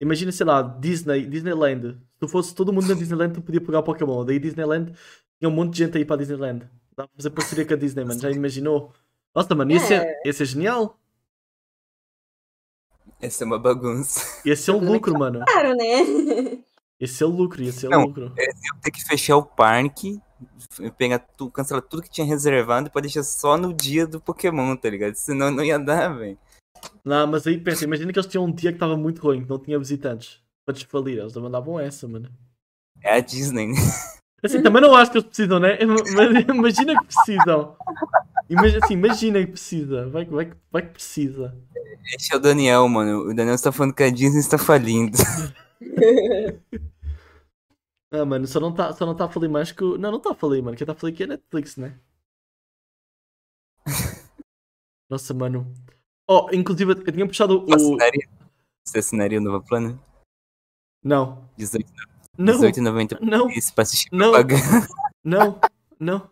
[0.00, 1.98] Imagina, sei lá, Disney, Disneyland.
[2.14, 4.24] Se tu fosse todo mundo na Disneyland, tu podia pegar o Pokémon.
[4.24, 4.94] Daí Disneyland
[5.38, 6.60] tinha um monte de gente aí para Disneyland.
[6.96, 8.18] Dá pra fazer parceria com a Disney, mano.
[8.18, 8.94] Já imaginou?
[9.34, 10.98] Nossa, mano, ia ser, ia ser genial.
[13.20, 14.40] Essa é uma bagunça.
[14.44, 15.42] Ia ser um lucro, mano.
[15.46, 16.64] Claro, né?
[17.00, 18.32] Ia ser o lucro, ia ser o lucro.
[18.38, 20.20] É, eu ter que fechar o parque,
[20.96, 24.76] pegar tudo, cancelar tudo que tinha reservado e pra deixar só no dia do Pokémon,
[24.76, 25.14] tá ligado?
[25.14, 26.38] Senão não ia dar, velho.
[27.04, 29.48] Não, mas aí pensa, imagina que eles tinham um dia que estava muito ruim, que
[29.48, 31.18] não tinha visitantes para desfalir.
[31.18, 32.30] Eles mandavam essa, mano.
[33.02, 33.74] É a Disney, né?
[34.42, 35.78] Assim, também não acho que eles precisam, né?
[35.84, 36.10] Mas
[36.48, 37.76] imagina que precisam.
[38.48, 40.08] Imagina, assim, imagina que precisa.
[40.08, 41.56] Vai, vai, vai que precisa.
[42.14, 43.30] Esse é o Daniel, mano.
[43.30, 45.16] O Daniel está falando que a Disney está falindo.
[48.12, 49.98] ah, mano, só não tá, só não tá falando mais que o.
[49.98, 50.76] Não, não tá falando, mano.
[50.76, 51.98] Quem tá falando aqui é Netflix, né?
[55.10, 55.72] Nossa, mano.
[56.28, 57.96] Oh, inclusive, eu tinha puxado o.
[58.84, 60.00] Você assinaria o novo plano?
[61.02, 61.48] Não.
[61.56, 62.15] 18, não.
[62.38, 63.48] 18,90 não.
[63.74, 64.32] pra assistir não.
[65.24, 65.60] Não,
[65.98, 66.30] não.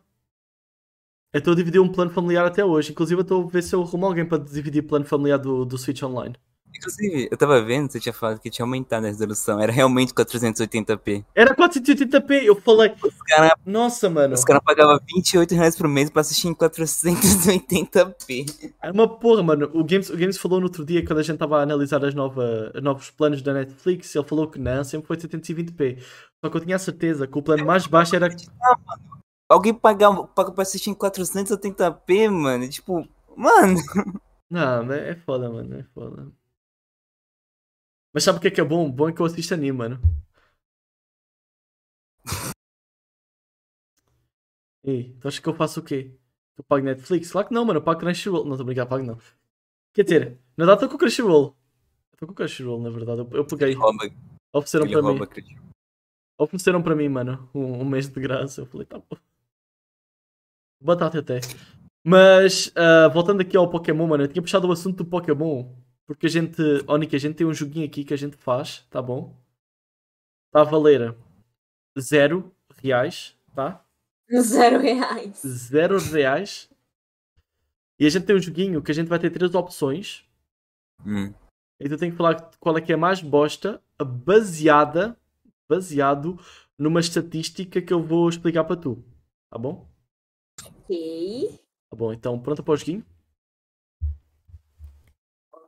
[1.33, 2.93] Eu estou a dividir um plano familiar até hoje.
[2.93, 5.77] Inclusive, eu estou a ver se eu arrumo alguém para dividir plano familiar do, do
[5.77, 6.37] Switch Online.
[6.77, 9.61] Inclusive, eu tava vendo, você tinha falado que tinha aumentado a resolução.
[9.61, 11.25] Era realmente 480p.
[11.35, 12.93] Era 480p, eu falei.
[13.03, 14.35] Os cara, Nossa, mano.
[14.35, 18.73] Os caras pagavam 28 reais por mês pra assistir em 480p.
[18.83, 19.71] É uma porra, mano.
[19.73, 22.15] O Games, o Games falou no outro dia, quando a gente tava a analisar as
[22.15, 25.99] nova, os novos planos da Netflix, ele falou que não, sempre foi 720p.
[26.45, 28.27] Só que eu tinha a certeza que o plano mais baixo era.
[28.27, 29.23] Ah, mano.
[29.49, 32.69] Alguém pagar, paga pra assistir em 480p, mano.
[32.69, 33.07] Tipo,
[33.37, 33.77] mano.
[34.51, 35.79] Não, é foda, mano.
[35.79, 36.27] É foda.
[38.15, 38.89] Mas sabe o que é, que é bom?
[38.89, 40.01] Bom é que eu assisto anime, mano.
[44.85, 46.17] Ei, tu acha que eu faço o quê?
[46.57, 47.33] Eu pago Netflix?
[47.33, 47.81] Claro que não, mano.
[47.81, 48.45] Eu pago Crunchyroll.
[48.45, 49.19] Não, tô brincando, pago não.
[49.93, 51.57] Quer dizer, na verdade tô com Crunchyroll.
[52.13, 53.23] Eu tô com Crunchyroll, na verdade.
[53.23, 53.77] Eu, eu peguei.
[54.53, 55.21] Ofereceram para mim.
[56.39, 57.51] Ofereceram para mim, mano.
[57.53, 58.61] Um, um, mês de graça.
[58.61, 59.17] Eu falei, tá bom.
[60.81, 61.41] Batata até.
[62.07, 64.23] Mas, uh, voltando aqui ao Pokémon, mano.
[64.23, 65.75] Eu tinha puxado o assunto do Pokémon.
[66.07, 69.01] Porque a gente, Ónica, a gente tem um joguinho aqui que a gente faz, tá
[69.01, 69.35] bom?
[70.47, 71.17] Está a valer
[71.99, 73.85] zero reais, tá?
[74.41, 75.43] Zero reais.
[75.45, 76.71] Zero reais.
[77.99, 80.25] E a gente tem um joguinho que a gente vai ter três opções.
[81.07, 81.33] Hum.
[81.81, 85.19] E tu tem que falar qual é que é mais bosta, baseada,
[85.69, 86.39] baseado
[86.79, 89.03] numa estatística que eu vou explicar para tu.
[89.51, 89.89] Tá bom?
[90.65, 91.61] Ok.
[91.91, 93.05] Tá bom, então pronto para o joguinho?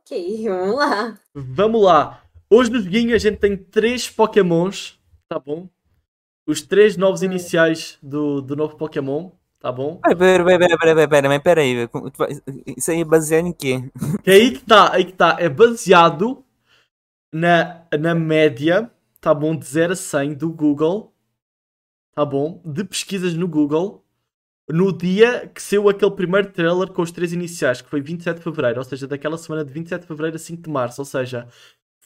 [0.07, 1.19] Ok, vamos lá.
[1.35, 2.23] Vamos lá.
[2.49, 4.97] Hoje no joguinho a gente tem três Pokémons,
[5.27, 5.67] tá bom?
[6.47, 9.97] Os três novos iniciais do, do novo Pokémon, tá bom?
[9.97, 11.89] Pera, pera, pera, pera, pera, mas peraí,
[12.77, 13.83] isso aí é baseado em quê?
[14.23, 16.41] Que aí que tá, aí que tá, é baseado
[17.33, 18.89] na, na média,
[19.19, 21.13] tá bom, de 0 a 100 do Google,
[22.15, 24.05] tá bom, de pesquisas no Google,
[24.69, 28.43] no dia que saiu aquele primeiro trailer com os três iniciais, que foi 27 de
[28.43, 31.47] Fevereiro, ou seja, daquela semana de 27 de Fevereiro a 5 de Março, ou seja,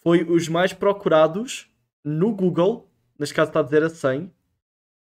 [0.04, 1.70] foi os mais procurados
[2.04, 2.90] no Google,
[3.20, 4.32] neste caso está de 0 a 100,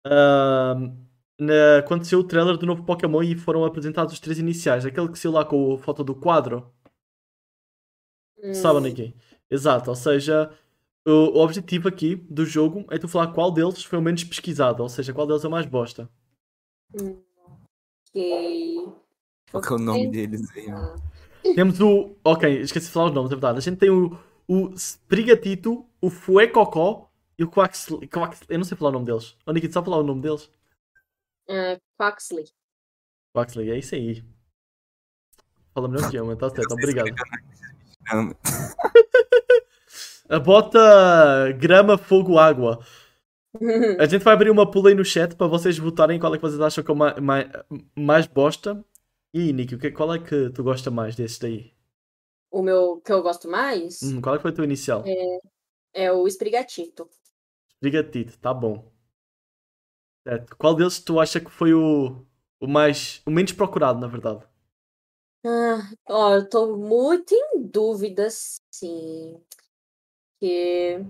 [0.06, 0.96] ahm,
[1.38, 5.08] na, quando saiu o trailer do novo Pokémon e foram apresentados os três iniciais, aquele
[5.08, 6.72] que saiu lá com a foto do quadro,
[8.42, 9.14] Hum, Sabe ninguém.
[9.50, 10.50] Exato, ou seja,
[11.06, 14.82] o, o objetivo aqui do jogo é tu falar qual deles foi o menos pesquisado,
[14.82, 16.08] ou seja, qual deles é o mais bosta.
[16.94, 17.25] hum,
[18.20, 18.92] ok.
[19.50, 20.66] Qual que é o nome deles aí?
[21.54, 22.16] Temos o.
[22.24, 23.58] Ok, esqueci de falar os nomes, é verdade.
[23.58, 24.18] A gente tem o,
[24.48, 28.08] o Sprigatito, o Fuecocó e o Quaxley.
[28.08, 29.36] Quax- Eu não sei falar o nome deles.
[29.46, 30.50] Ô Nikita, só falar o nome deles?
[31.48, 32.46] Ah, Quaxley.
[33.34, 34.24] Quaxley, é isso aí.
[35.72, 37.14] Fala melhor que eu, mas tá certo, obrigado.
[40.28, 42.84] A bota grama, fogo, água.
[43.98, 46.42] A gente vai abrir uma pool aí no chat para vocês votarem qual é que
[46.42, 48.84] vocês acham que é o mais, mais, bosta.
[49.34, 51.72] E que- qual é que tu gosta mais desses daí?
[52.50, 55.04] o meu que eu gosto mais Hum, qual é que foi o teu inicial?
[55.92, 57.10] é o Esprigatito.
[57.80, 58.92] Brigatito, tá bom.
[60.26, 60.56] Certo.
[60.58, 62.24] Qual deles tu acha que foi o,
[62.60, 63.22] o mais.
[63.26, 64.44] o menos procurado, na verdade?
[65.44, 68.28] Ah, ó, eu tô muito em dúvida,
[68.70, 69.40] sim.
[70.40, 71.00] Que...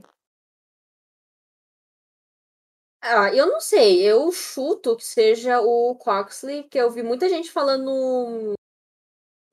[3.09, 4.03] Ah, eu não sei.
[4.03, 8.55] Eu chuto que seja o Quaxley, porque eu vi muita gente falando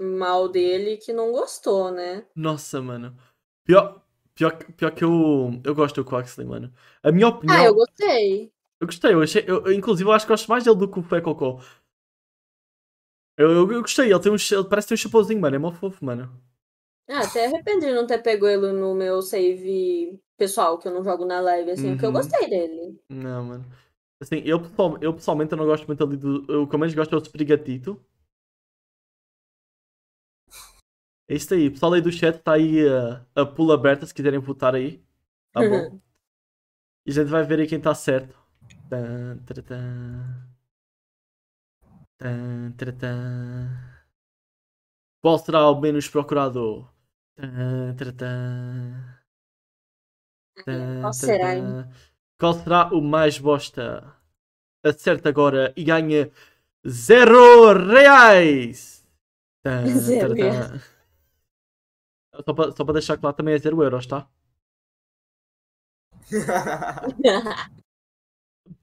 [0.02, 2.26] mal dele que não gostou, né?
[2.36, 3.16] Nossa, mano.
[3.64, 4.02] Pior,
[4.36, 5.62] pior, que- pior que eu.
[5.64, 6.74] Eu gosto do Quaxley, mano.
[7.04, 7.58] A minha opinião.
[7.58, 8.52] Ah, eu gostei.
[8.82, 9.46] Eu gostei, eu achei.
[9.48, 11.60] Eu, inclusive, eu acho que gosto mais dele do que o Fé Cocô.
[13.38, 14.36] Eu, eu, eu gostei, ele tem um.
[14.36, 15.56] Ele parece ter um chapeuzinho, mano.
[15.56, 16.32] É mó fofo, mano.
[17.08, 21.04] Ah, até arrependi de não ter pego ele no meu save pessoal, que eu não
[21.04, 22.14] jogo na live, assim, porque eu Uhum.
[22.14, 23.00] gostei dele.
[23.10, 23.66] Não, mano.
[24.22, 24.62] Assim, eu,
[25.02, 26.64] eu pessoalmente eu não gosto muito ali do.
[26.64, 28.04] O que eu menos gosto é o Sprigatito.
[31.28, 31.68] É isso aí.
[31.68, 35.04] O pessoal aí do chat está aí a, a pool aberta se quiserem votar aí.
[35.52, 36.00] Tá bom?
[37.06, 38.36] E a gente vai ver aí quem está certo.
[38.90, 39.80] Tan, taratã.
[42.18, 43.14] Tan, taratã.
[45.24, 46.88] Qual será o menos procurado?
[50.66, 51.86] Tan, Qual será, hein?
[52.40, 54.16] Qual será o mais bosta?
[54.86, 56.32] Acerte agora e ganha
[56.88, 59.04] zero reais!
[59.88, 60.80] Zero taratã.
[62.46, 64.28] Só para só para deixar claro, também é zero euros, tá?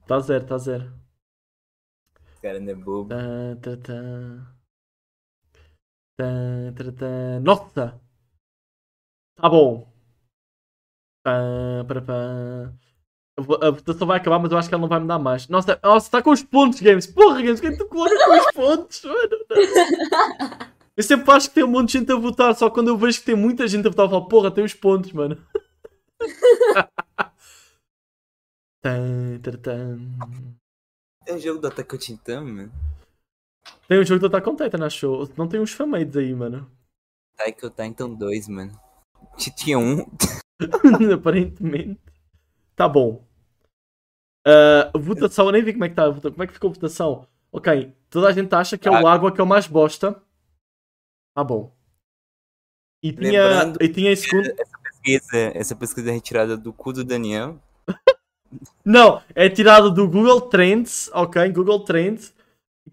[0.07, 0.93] Tá zero, tá zero.
[2.43, 3.09] Cara não é bobo.
[7.43, 8.01] Nossa!
[9.41, 9.89] Tá bom.
[11.25, 12.75] Para, pã.
[13.39, 15.19] A vo- a votação vai acabar, mas eu acho que ela não vai me dar
[15.19, 15.49] mais.
[15.49, 17.07] Nossa, nossa, está com os pontos, Games.
[17.07, 19.03] Porra, Games, quem tu coloca com os pontos?
[19.05, 19.29] Mano.
[20.97, 23.21] Eu sempre acho que tem um monte de gente a votar, só quando eu vejo
[23.21, 25.39] que tem muita gente a votar, eu falo, porra, tem os pontos, mano.
[31.25, 32.73] Tem um jogo do Attack on Titan, mano.
[33.89, 35.29] Tem um jogo do Attack on Titan, achou?
[35.37, 36.71] Não tem uns famades aí, mano.
[37.37, 38.73] Taiko Titan 2, mano.
[39.39, 40.07] T- Tinha um.
[41.15, 42.01] Aparentemente.
[42.77, 43.25] Tá bom.
[44.47, 46.13] Ah, votação, eu nem vi como é que tá.
[46.13, 47.27] Como é que ficou a votação?
[47.53, 50.21] Ok, toda a gente acha que é o Água que é o mais bosta.
[51.35, 51.75] Tá bom.
[53.03, 54.55] E tinha, Lembrando e tinha em segundo.
[55.03, 57.59] Pesquisa, essa pesquisa é retirada do cu do Daniel.
[58.85, 61.51] Não, é tirado do Google Trends, ok?
[61.51, 62.35] Google Trends,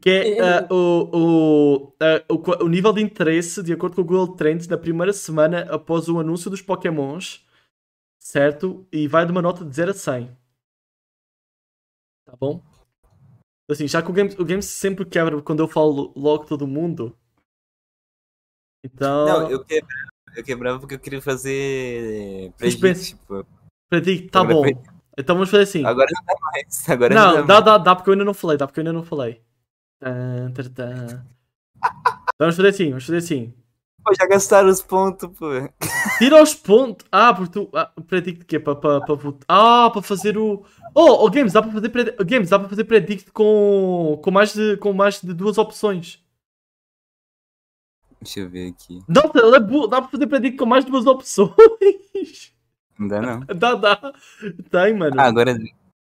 [0.02, 4.06] que é ah, o, o, ah, o, o nível de interesse, de acordo com o
[4.06, 7.46] Google Trends, na primeira semana após o anúncio dos Pokémons,
[8.20, 8.88] certo?
[8.92, 10.38] E vai de uma nota de 0 a 100.
[12.26, 12.62] Tá bom?
[13.70, 17.18] Assim, já que o game, o game sempre quebra quando eu falo logo todo mundo.
[18.84, 19.26] Então.
[19.26, 22.54] Não, eu quebrava, eu quebrava porque eu queria fazer.
[22.58, 23.46] Predict, tipo.
[23.90, 24.64] Predict, tá bom.
[25.18, 25.84] Então vamos fazer assim.
[25.84, 26.90] Agora não dá mais.
[26.90, 27.66] Agora Não, não, dá, mais.
[27.66, 29.42] dá, dá, porque eu ainda não falei, dá porque eu ainda não falei.
[30.00, 31.26] Tan, tan, tan.
[32.40, 33.54] Vamos fazer assim, vamos fazer assim.
[34.04, 35.48] Pô, já gastaram os pontos, pô.
[36.18, 37.06] Tira os pontos.
[37.12, 37.70] Ah, porque tu.
[37.74, 39.46] Ah, predict que é para pa, pa votar.
[39.48, 40.64] Ah, para fazer o.
[40.94, 42.24] Oh, oh, Games, dá para fazer predict.
[42.24, 46.24] Games, dá para fazer predict com, com, mais de, com mais de duas opções.
[48.22, 49.02] Deixa eu ver aqui.
[49.08, 52.54] Não, ela é dá para fazer predict com mais de duas opções.
[52.98, 53.40] Não dá, não.
[53.56, 54.14] Dá, dá.
[54.72, 55.20] Tem, mano.
[55.20, 55.56] Ah, agora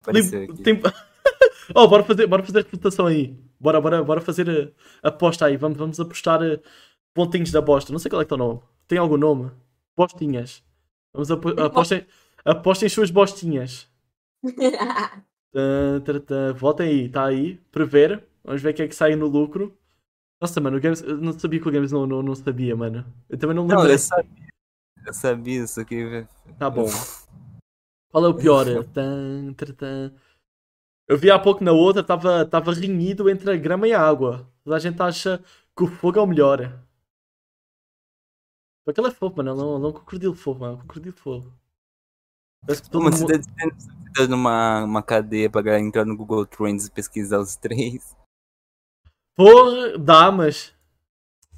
[0.02, 0.62] apareceu aqui.
[0.62, 0.82] tem-
[1.74, 3.36] oh, bora fazer, bora fazer votação aí.
[3.64, 5.56] Bora, bora, bora fazer a, aposta aí.
[5.56, 6.60] Vamos, vamos apostar eh,
[7.14, 7.94] pontinhos da bosta.
[7.94, 8.60] Não sei qual é que é o nome.
[8.90, 9.52] Tem algum nome?
[9.96, 10.62] Postinhas.
[11.14, 12.06] Vamos apo apostem,
[12.44, 13.88] apostem suas bostinhas.
[16.58, 17.56] Votem aí, está aí.
[17.72, 18.28] Prever.
[18.44, 19.74] Vamos ver quem é que sai no lucro.
[20.42, 21.02] Nossa, mano, o Games.
[21.02, 23.06] Eu não sabia que o Games não, não, não sabia, mano.
[23.30, 23.94] Eu também não Não, lembro.
[23.94, 24.50] eu sabia.
[25.06, 26.28] Eu sabia isso aqui.
[26.60, 26.88] Tá bom.
[28.12, 28.66] Qual é o pior?
[28.94, 30.14] Tã, tã, tã.
[31.08, 34.50] Eu vi há pouco na outra, estava tava renhido entre a grama e a água.
[34.66, 35.44] A gente acha
[35.76, 36.82] que o fogo é o melhor.
[38.86, 39.52] Porque ele é fofo, mano.
[39.52, 40.74] Ele não, não é um crocodilo fofo, mano.
[40.74, 41.54] É um crocodilo fofo.
[42.92, 43.26] Como você
[44.16, 48.16] tá de uma, cadeia pra galera entrar no Google Trends e pesquisar os três.
[49.36, 50.73] Porra, dá, mas.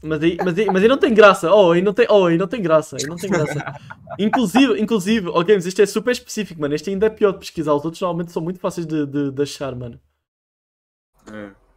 [0.04, 1.52] Mas aí, mas, aí, mas aí não tem graça.
[1.52, 2.98] Oh, aí não tem, oh, aí não tem graça.
[3.00, 3.80] Aí não tem graça.
[4.20, 6.76] Inclusive, inclusive, oh, Games, isto é super específico, mano.
[6.76, 7.74] Este ainda é pior de pesquisar.
[7.74, 10.00] Os outros normalmente são muito fáceis de, de, de achar, mano.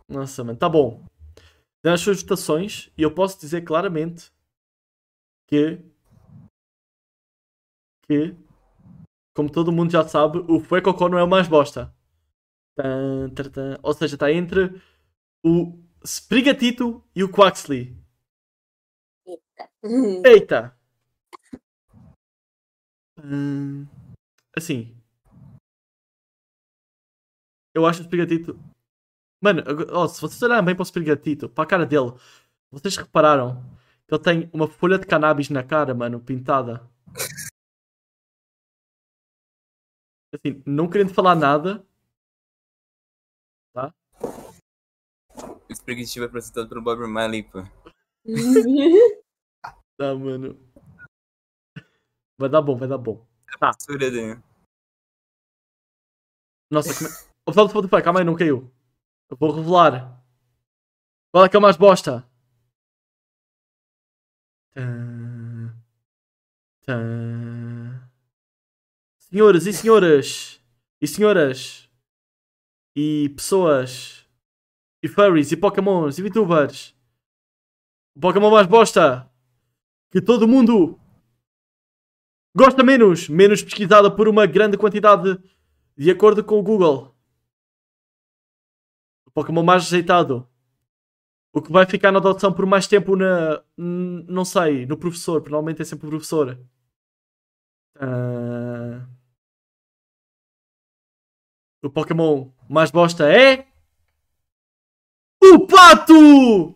[0.08, 1.02] Nossa, mano, tá bom.
[1.82, 4.30] Dão as suas votações e eu posso dizer claramente
[5.46, 5.80] que.
[8.06, 8.34] Que.
[9.34, 11.94] Como todo mundo já sabe, o Fuecocó não é o mais bosta.
[12.76, 13.78] Tan, tan, tan.
[13.82, 14.80] Ou seja, está entre
[15.44, 17.96] o Sprigatito e o Quaxley.
[20.24, 20.76] Eita!
[23.22, 23.86] Hum,
[24.56, 24.96] assim.
[27.74, 28.58] Eu acho o Sprigatito.
[29.40, 29.62] Mano,
[29.92, 32.12] ó, se vocês olharem bem para o Sprigatito, para a cara dele,
[32.70, 33.62] vocês repararam
[34.06, 36.88] que ele tem uma folha de cannabis na cara, mano, pintada.
[40.34, 41.86] Assim, não querendo falar nada.
[43.72, 43.94] Tá?
[45.68, 47.62] O Spriggity foi apresentado pelo Bob Marley, pô.
[49.98, 50.56] Tá, mano.
[52.38, 53.26] Vai dar bom, vai dar bom.
[53.58, 53.72] Tá.
[53.72, 54.40] Censura dele.
[56.70, 57.28] Nossa, como é...
[57.42, 58.72] O pessoal do Spotify, calma aí, não caiu.
[59.28, 60.22] Eu vou revelar.
[61.32, 62.24] Qual é que é o mais bosta?
[64.72, 65.74] Tã,
[66.84, 68.08] tã.
[69.18, 70.62] Senhoras e senhoras.
[71.00, 71.90] E senhoras.
[72.94, 74.24] E pessoas.
[75.02, 75.50] E furries.
[75.50, 76.18] E pokémons.
[76.18, 76.94] E VTubers.
[78.14, 79.27] O Pokémon mais bosta.
[80.10, 80.98] Que todo mundo
[82.56, 83.28] gosta menos.
[83.28, 85.38] Menos pesquisada por uma grande quantidade
[85.96, 87.14] de acordo com o Google.
[89.26, 90.48] O Pokémon mais rejeitado.
[91.52, 93.62] O que vai ficar na adoção por mais tempo na.
[93.76, 95.42] Não sei, no professor.
[95.42, 96.58] Provavelmente é sempre o professor.
[97.96, 99.06] Ah.
[101.82, 103.66] O Pokémon mais bosta é.
[105.42, 106.74] O Pato!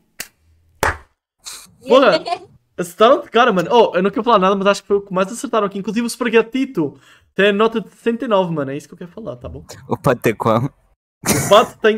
[1.86, 2.51] Porra!
[2.82, 3.68] Acertaram de cara, mano.
[3.72, 5.78] Oh, eu não quero falar nada, mas acho que foi o que mais acertaram aqui.
[5.78, 6.98] Inclusive o Spaghettito
[7.34, 8.70] tem a nota de 69, mano.
[8.70, 9.64] É isso que eu quero falar, tá bom?
[9.88, 10.64] O Pato é qual?
[10.66, 11.96] O Pato tem,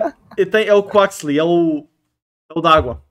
[0.50, 0.66] tem.
[0.66, 1.86] É o Quaxley, é o.
[2.54, 3.02] É o da água.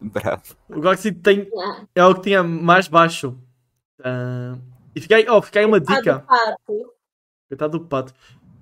[0.00, 0.56] Bravo.
[0.68, 1.48] O Quaxley tem.
[1.58, 3.38] Ah, É o que tinha mais baixo.
[4.02, 4.58] Ah,
[4.94, 6.24] e fica aí, oh, fica aí uma dica.
[7.48, 8.12] Coitado do pato.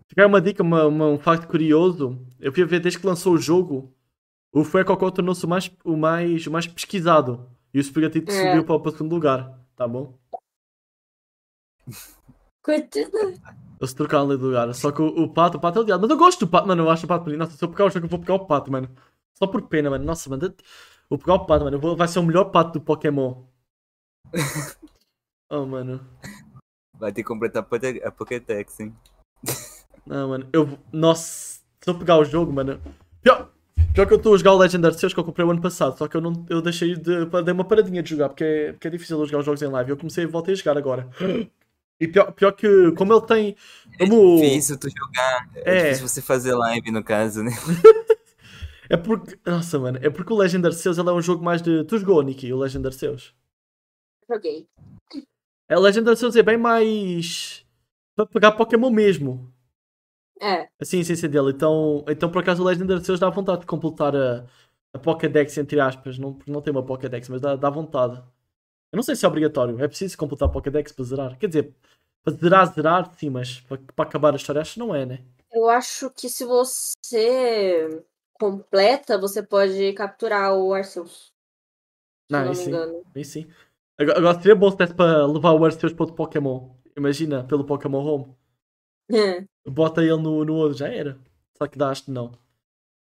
[0.09, 2.19] Fica aí uma dica, uma, uma- um facto curioso.
[2.41, 3.91] Eu fui a ver desde que lançou o jogo,
[4.53, 7.49] o Fuecocó tornou-se o mais, o, mais, o mais pesquisado.
[7.73, 8.49] E o Spaghettito É.
[8.49, 9.59] subiu para, o segundo lugar.
[9.77, 10.19] Tá bom?
[12.63, 13.11] Coitado.
[13.81, 14.73] Eles trocaram ali de lugar.
[14.75, 16.03] Só que o, o pato, o pato é odiado.
[16.03, 16.83] Mas eu gosto do pato, mano.
[16.83, 17.39] Eu acho o pato bonito.
[17.39, 18.89] Nossa, se eu pegar o jogo, eu vou pegar o pato, mano.
[19.39, 20.05] Só por pena, mano.
[20.05, 20.45] Nossa, mano.
[20.45, 20.55] eu
[21.09, 21.81] Vou pegar o pato, mano.
[21.81, 23.45] Vou- vai ser o melhor pato do Pokémon.
[25.51, 26.07] oh, mano.
[26.99, 28.95] Vai ter que completar a Poké- a Pokédex, hein?
[30.05, 30.49] Não, mano.
[30.53, 30.67] Eu.
[30.67, 31.61] vou- Nossa.
[31.81, 32.79] Se eu pegar o jogo, mano.
[33.95, 35.99] Pior, que eu estou a jogar o Legend Arceus que eu comprei o ano passado.
[35.99, 36.47] Só que eu não.
[36.49, 37.25] Eu deixei de.
[37.27, 38.29] Dei uma paradinha de jogar.
[38.29, 39.91] Porque é, porque é difícil eu jogar os jogos em live.
[39.91, 41.09] Eu comecei e voltei a jogar agora.
[42.01, 42.93] E pior, pior que.
[42.93, 43.57] Como ele tem.
[43.99, 44.37] Como.
[44.41, 45.49] Difícil tu jogar.
[45.57, 45.83] É, É.
[45.85, 47.51] difícil você fazer live, no caso, né?
[48.93, 49.39] É porque.
[49.47, 49.99] Nossa, mano.
[50.03, 51.85] É porque o Legend Arceus ele é um jogo mais de.
[51.85, 53.33] Tu jogou, Nikki, o Legend Arceus?
[54.29, 54.67] Joguei.
[55.69, 57.65] É, o Legend Arceus é bem mais.
[58.17, 59.49] Para pegar Pokémon mesmo.
[60.41, 60.69] É.
[60.81, 61.51] Assim, a essência dele.
[61.51, 64.47] Então, então por acaso, o Legend Arceus dá vontade de completar a,
[64.95, 66.19] a Pokédex, entre aspas.
[66.19, 68.17] Não, não tem uma Pokédex, mas dá, dá vontade.
[68.93, 69.83] Eu não sei se é obrigatório.
[69.83, 71.39] É preciso completar a Pokédex para zerar.
[71.39, 71.75] Quer dizer,
[72.25, 75.25] para zerar, zerar, sim, mas para, para acabar a história, acho que não é, né?
[75.53, 78.03] Eu acho que se você
[78.35, 81.33] completa, você pode capturar o Arceus.
[82.31, 82.69] Não, não sim.
[82.69, 83.03] engano.
[83.15, 83.47] Aí sim.
[83.99, 86.71] Agora, agora seria bom se desse para levar o Arceus para outro Pokémon.
[86.97, 88.40] Imagina, pelo Pokémon Home.
[89.67, 91.19] Bota ele no, no outro, já era.
[91.57, 92.33] Só que dá, acho que não.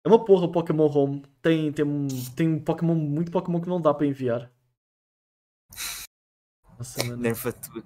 [0.05, 1.21] É uma porra o Pokémon Home.
[1.41, 4.51] Tem, tem, um- tem um Pokémon, muito Pokémon que não dá para enviar.
[6.77, 7.17] Nossa, mano.
[7.21, 7.83] Nerfa tudo.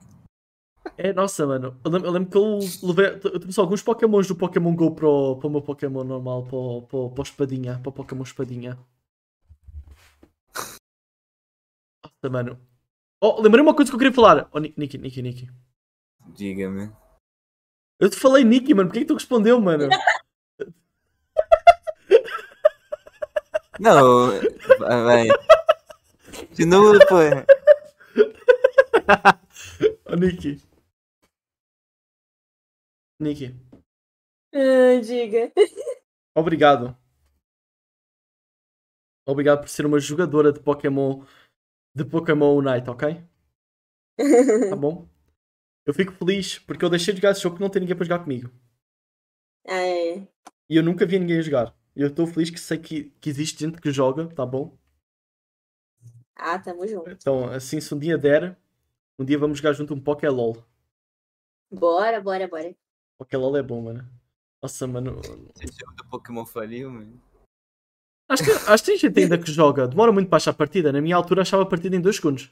[0.98, 1.80] É, nossa, mano.
[1.84, 3.06] Eu lembro, eu lembro que eu levei.
[3.34, 6.56] Eu trouxe alguns Pokémons do Pokémon Go para o, para o meu Pokémon normal, para
[6.58, 7.80] o, para, o- para o Espadinha.
[7.80, 8.78] Para o Pokémon Espadinha.
[12.04, 12.60] Nossa, mano.
[13.22, 14.50] Oh, lembrei uma coisa que eu queria falar.
[14.52, 15.50] Oh, Ni- Niki, Niki, Niki.
[16.36, 16.92] Diga-me.
[18.02, 18.90] Eu te falei Niki, mano.
[18.90, 19.88] Por que que tu respondeu, mano?
[23.80, 24.30] Não,
[24.80, 25.28] vai.
[26.54, 27.16] De novo, pô.
[30.06, 30.62] Oh, Niki.
[33.20, 33.56] Niki,
[34.54, 35.52] Ah, diga.
[36.36, 36.98] obrigado.
[39.28, 41.24] Obrigado por ser uma jogadora de Pokémon
[41.96, 43.24] de Pokémon Unite, ok?
[44.70, 45.08] Tá bom?
[45.86, 48.06] Eu fico feliz porque eu deixei de jogar esse jogo porque não tem ninguém para
[48.06, 48.52] jogar comigo.
[49.68, 50.28] Ah, é.
[50.70, 51.76] E eu nunca vi ninguém jogar.
[51.96, 54.78] E eu estou feliz que sei que, que existe gente que joga, tá bom?
[56.36, 57.10] Ah, tamo junto.
[57.10, 58.58] Então, assim, se um dia der,
[59.20, 60.66] um dia vamos jogar junto um Pokélol.
[61.70, 62.76] Bora, bora, bora.
[63.18, 64.10] Pokélol é bom, mano.
[64.62, 65.20] Nossa, mano.
[65.60, 67.22] Esse jogo do Pokémon faliu, mano.
[68.30, 69.88] Acho que, acho que tem gente ainda que joga.
[69.88, 70.92] Demora muito para achar a partida.
[70.92, 72.50] Na minha altura achava a partida em 2 segundos.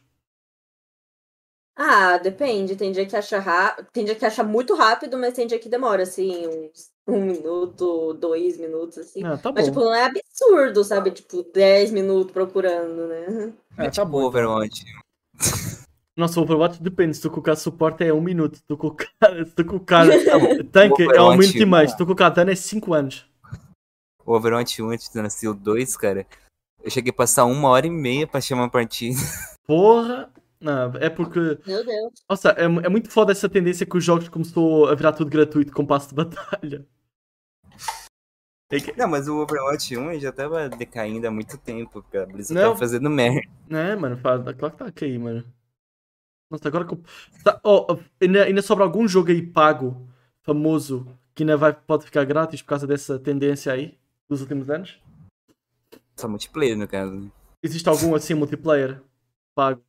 [1.81, 2.75] Ah, depende.
[2.75, 3.77] Tem dia que acha ra...
[3.93, 8.13] tem dia que acha muito rápido, mas tem dia que demora, assim, uns um minuto,
[8.13, 9.23] dois minutos, assim.
[9.23, 9.55] Ah, tá bom.
[9.55, 11.11] Mas, tipo, não é absurdo, sabe?
[11.11, 13.53] Tipo, 10 minutos procurando, né?
[13.77, 14.23] É tá tipo bom.
[14.23, 14.85] Overwatch.
[16.15, 17.15] Nossa, o Overwatch depende.
[17.15, 18.57] Se tu colocar suporte é 1 um minuto.
[18.57, 19.07] Se tu colocar,
[19.45, 20.05] se tu colocar
[20.71, 21.89] tanque é 1 um minuto e meio.
[21.89, 23.25] Se tu colocar dano é 5 anos.
[24.25, 26.27] O Overwatch 1 antes de nascer o 2, cara.
[26.83, 29.17] Eu cheguei a passar uma hora e meia pra chamar uma partida.
[29.65, 30.31] Porra!
[30.59, 31.39] Não, é porque.
[31.65, 32.13] Meu Deus.
[32.29, 35.71] Nossa, é, é muito foda essa tendência que os jogos começou a virar tudo gratuito
[35.71, 36.85] com passo de batalha.
[38.95, 42.69] Não, mas o Overwatch 1 já tava decaindo há muito tempo, porque a Blizzard Não.
[42.69, 43.41] tava fazendo merda.
[43.69, 45.43] É, mano, claro que tá a cair, mano.
[46.51, 47.03] Nossa, agora que eu...
[47.43, 50.07] tá, oh, ainda, ainda sobra algum jogo aí pago,
[50.43, 55.01] famoso, que ainda vai, pode ficar grátis por causa dessa tendência aí, dos últimos anos?
[56.15, 57.31] Só multiplayer, no caso.
[57.63, 59.01] Existe algum assim multiplayer
[59.55, 59.81] pago?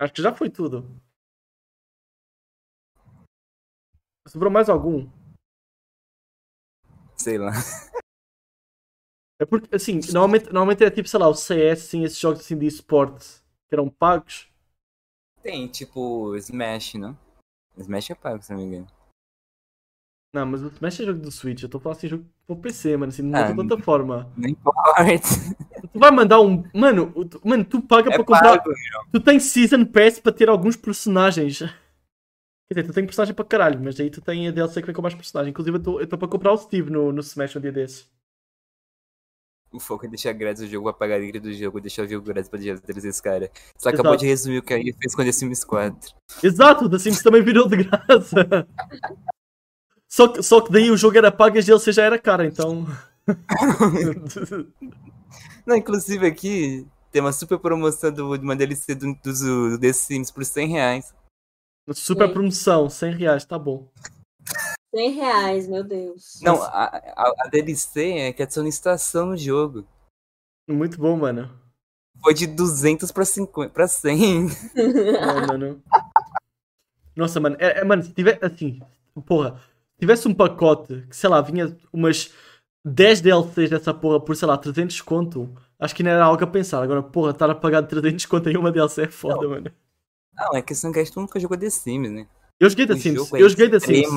[0.00, 0.88] Acho que já foi tudo.
[4.26, 5.06] Sobrou mais algum?
[7.18, 7.50] Sei lá.
[9.38, 12.56] É porque, assim, normalmente, normalmente é tipo, sei lá, o CS, assim, esses jogos assim
[12.56, 14.50] de esportes que eram pagos.
[15.42, 17.18] Tem, tipo, Smash, não?
[17.76, 18.86] Smash é pago, se não me engano.
[20.34, 22.96] Não, mas o Smash é jogo do Switch, eu estou falando assim, jogo pro PC,
[22.96, 24.32] mano, assim, numa Ah, outra plataforma.
[24.36, 24.80] Não importa.
[25.92, 26.62] Tu vai mandar um.
[26.74, 28.58] Mano, tu- mano, tu paga É para comprar.
[28.58, 28.70] pago.
[29.12, 31.58] Tu tens Season Pass para ter alguns personagens.
[31.58, 34.94] Quer dizer, tu tens personagem para caralho, mas aí tu tens a DLC que vem
[34.94, 35.50] com mais personagens.
[35.50, 38.08] Inclusive, eu estou para comprar o Steve no, no Smash um dia desses.
[39.72, 42.24] O foco é deixar grátis o jogo, apagar a alegria do jogo, deixar o jogo
[42.26, 43.50] grátis pra deixar trazer esse cara.
[43.76, 44.00] Você Exato.
[44.00, 46.12] acabou de resumir o que aí fez com The Sims 4.
[46.42, 48.66] Exato, o The Sims também virou de graça.
[50.08, 52.46] Só que, só que daí o jogo era pago e a DLC já era cara,
[52.46, 52.84] então.
[55.66, 59.92] Não, inclusive aqui tem uma super promoção do, de uma DLC do, do, do The
[59.92, 61.14] Sims por 100 reais.
[61.92, 62.32] Super Sim.
[62.34, 63.88] promoção, 100 reais, tá bom.
[64.94, 66.40] 100 reais, meu Deus.
[66.42, 69.86] Não, a, a, a DLC é que adiciona estação no jogo.
[70.68, 71.50] Muito bom, mano.
[72.22, 74.46] Foi de 200 pra, 50, pra 100.
[74.76, 75.82] Não, mano.
[77.16, 78.80] Nossa, mano, é, é- mano, se tiver assim,
[79.26, 79.58] porra,
[79.94, 82.32] se tivesse um pacote que, sei lá, vinha umas
[82.84, 86.46] 10 DLCs dessa porra por, sei lá, 300 conto, acho que não era algo a
[86.46, 86.82] pensar.
[86.82, 89.70] Agora, porra, estar a pagar 300 conto em uma DLC é foda, mano.
[90.34, 92.26] Não, é questão que gente nunca jogou The Sims, né?
[92.58, 94.12] Eu joguei The Sims, jogo é eu joguei The Sims.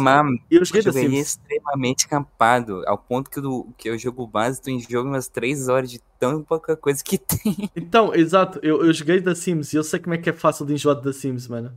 [0.52, 1.20] Eu joguei The jogo é Sims.
[1.28, 5.90] extremamente capado, ao ponto que, o que o jogo base tu enjoga umas 3 horas
[5.90, 7.70] de tão pouca coisa que tem.
[7.74, 10.66] Então, exato, eu, eu joguei The Sims e eu sei como é que é fácil
[10.66, 11.74] de enjoar de The Sims, mano.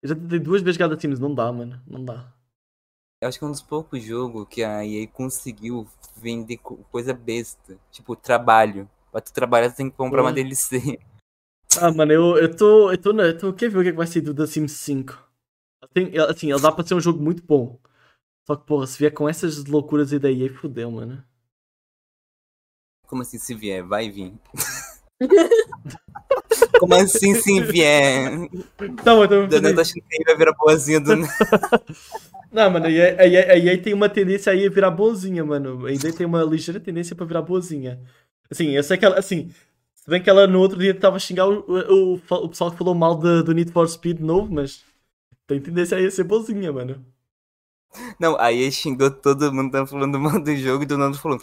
[0.00, 2.32] Eu já tentei duas vezes jogar The Sims, não dá, mano, não dá.
[3.20, 5.86] Eu acho que é um dos poucos jogos que a EA conseguiu
[6.16, 7.78] vender co- coisa besta.
[7.90, 8.88] Tipo, trabalho.
[9.10, 10.32] Pra tu trabalhar, tu tem que comprar uma.
[10.32, 10.98] DLC.
[11.80, 12.90] Ah, mano, eu, eu tô.
[12.90, 13.52] Eu tô, na, eu tô.
[13.52, 15.18] Quer ver o que é que vai ser do The Sims 5?
[15.92, 17.78] Tem, assim, ele dá para ser um jogo muito bom.
[18.46, 21.24] Só que, porra, se vier com essas loucuras aí daí, aí fodeu, mano.
[23.06, 23.82] Como assim se vier?
[23.84, 24.34] Vai vir.
[26.78, 28.48] Como assim se vier?
[29.04, 31.12] Tô achando que ele vai virar boazinha do.
[32.54, 35.44] Não, mano, a EA, a EA- a EA tem uma tendência aí a virar boazinha,
[35.44, 35.86] mano.
[35.86, 38.00] A EA tem uma ligeira tendência para virar boazinha.
[38.50, 39.50] Assim, eu sei que ela, assim,
[39.94, 42.78] se bem que ela no outro dia estava a xingar o, o, o pessoal que
[42.78, 44.84] falou mal da- do Need for Speed novo, mas
[45.46, 47.04] tem tendência aí a ser boazinha, mano.
[48.18, 51.40] Não, aí xingou todo mundo, tava falando mal do jogo e do Nando falou: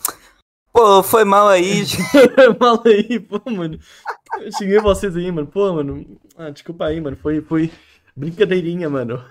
[0.73, 1.83] Pô, foi mal aí.
[1.85, 2.03] gente."
[2.59, 3.79] mal aí, pô, mano.
[4.41, 5.47] Eu xinguei vocês aí, mano.
[5.47, 6.19] Pô, mano.
[6.38, 7.17] Ah, desculpa aí, mano.
[7.17, 7.71] Foi, foi
[8.15, 9.23] brincadeirinha, mano.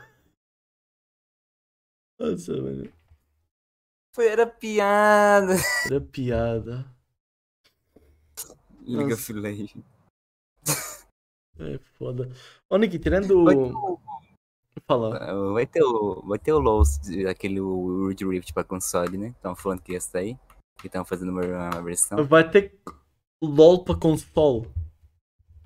[2.20, 2.92] Nossa, mano.
[4.14, 5.55] Foi, era piada.
[5.86, 6.84] Era piada.
[8.82, 9.55] Liga filé.
[11.59, 12.28] É foda.
[12.68, 13.44] Ô, Nicky, tirando.
[13.44, 14.01] Vai ter o-
[14.86, 15.52] Fala.
[15.52, 16.82] vai ter o, vai ter o LoL,
[17.28, 19.28] aquele World Rift pra console, né?
[19.28, 20.36] Estão falando que ia sair.
[20.80, 22.24] Que estão fazendo uma, uma versão.
[22.26, 22.78] Vai ter
[23.42, 24.68] LOL para console.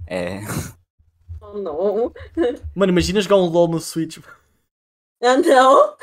[0.07, 0.41] É.
[1.41, 2.13] Oh, não.
[2.75, 4.19] Mano, imagina jogar um LOL no Switch.
[5.25, 5.95] Ah, não.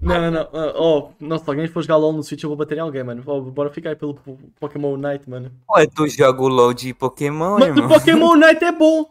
[0.00, 0.40] Não, não, não.
[0.54, 3.02] Ah, oh, nossa, se alguém for jogar LOL no Switch, eu vou bater em alguém,
[3.04, 3.22] mano.
[3.26, 5.52] Oh, bora ficar aí pelo Po- Pokémon Unite, mano.
[5.70, 7.88] Ué, tu joga o LoL de Pokémon, Mas o?
[7.88, 9.10] Pokémon Unite é bom!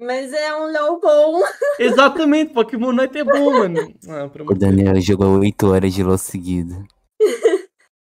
[0.00, 1.42] Mas é um LOL bom.
[1.78, 3.94] Exatamente, Pokémon Unite é bom, mano.
[4.08, 4.54] Ah, O.
[4.54, 6.84] Daniel jogou 8 horas de LoL seguido.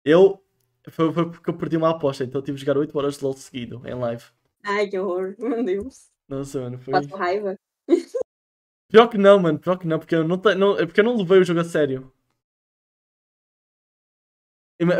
[0.03, 0.41] Eu.
[0.90, 3.24] Foi, foi porque eu perdi uma aposta, então eu tive de jogar 8 horas de
[3.24, 4.24] LOL seguido, em live.
[4.64, 5.36] Ai, que horror.
[5.38, 6.10] Meu Deus.
[6.28, 6.94] Nossa, mano, foi.
[6.94, 7.56] Passo raiva.
[8.91, 11.03] Pior que não, mano, pior que não, porque eu não, te- não, é porque eu
[11.06, 12.11] não levei o jogo a sério.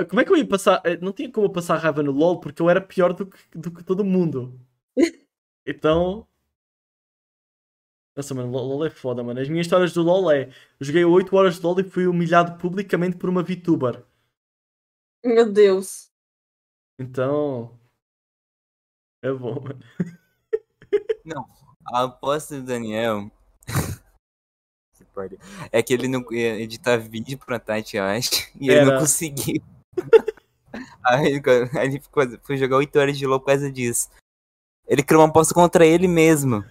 [0.10, 0.82] Como é que eu ia passar?
[0.86, 3.38] eh, Não tinha como eu passar raiva no LoL porque eu era pior do que,
[3.58, 4.60] do que todo mundo.
[5.66, 6.28] Então.
[8.16, 9.40] Nossa, mano, LoL LoL é foda, mano.
[9.40, 10.50] As minhas histórias do LoL é.
[10.80, 14.04] Eu joguei 8 horas de LoL e fui humilhado publicamente por uma VTuber.
[15.24, 16.12] Meu Deus.
[17.00, 17.80] Então.
[19.22, 19.80] É bom, mano.
[21.94, 23.30] A aposta do Daniel.
[25.20, 25.38] Pode.
[25.70, 28.30] É que ele não ia editar vídeo pra Tati, eu acho.
[28.58, 29.00] E ele não Era.
[29.02, 29.62] conseguiu.
[31.04, 31.42] Aí ele-
[31.78, 34.08] aí ele ficou, foi jogar 8 horas de LoL por causa disso.
[34.88, 36.64] Ele criou uma aposta contra ele mesmo.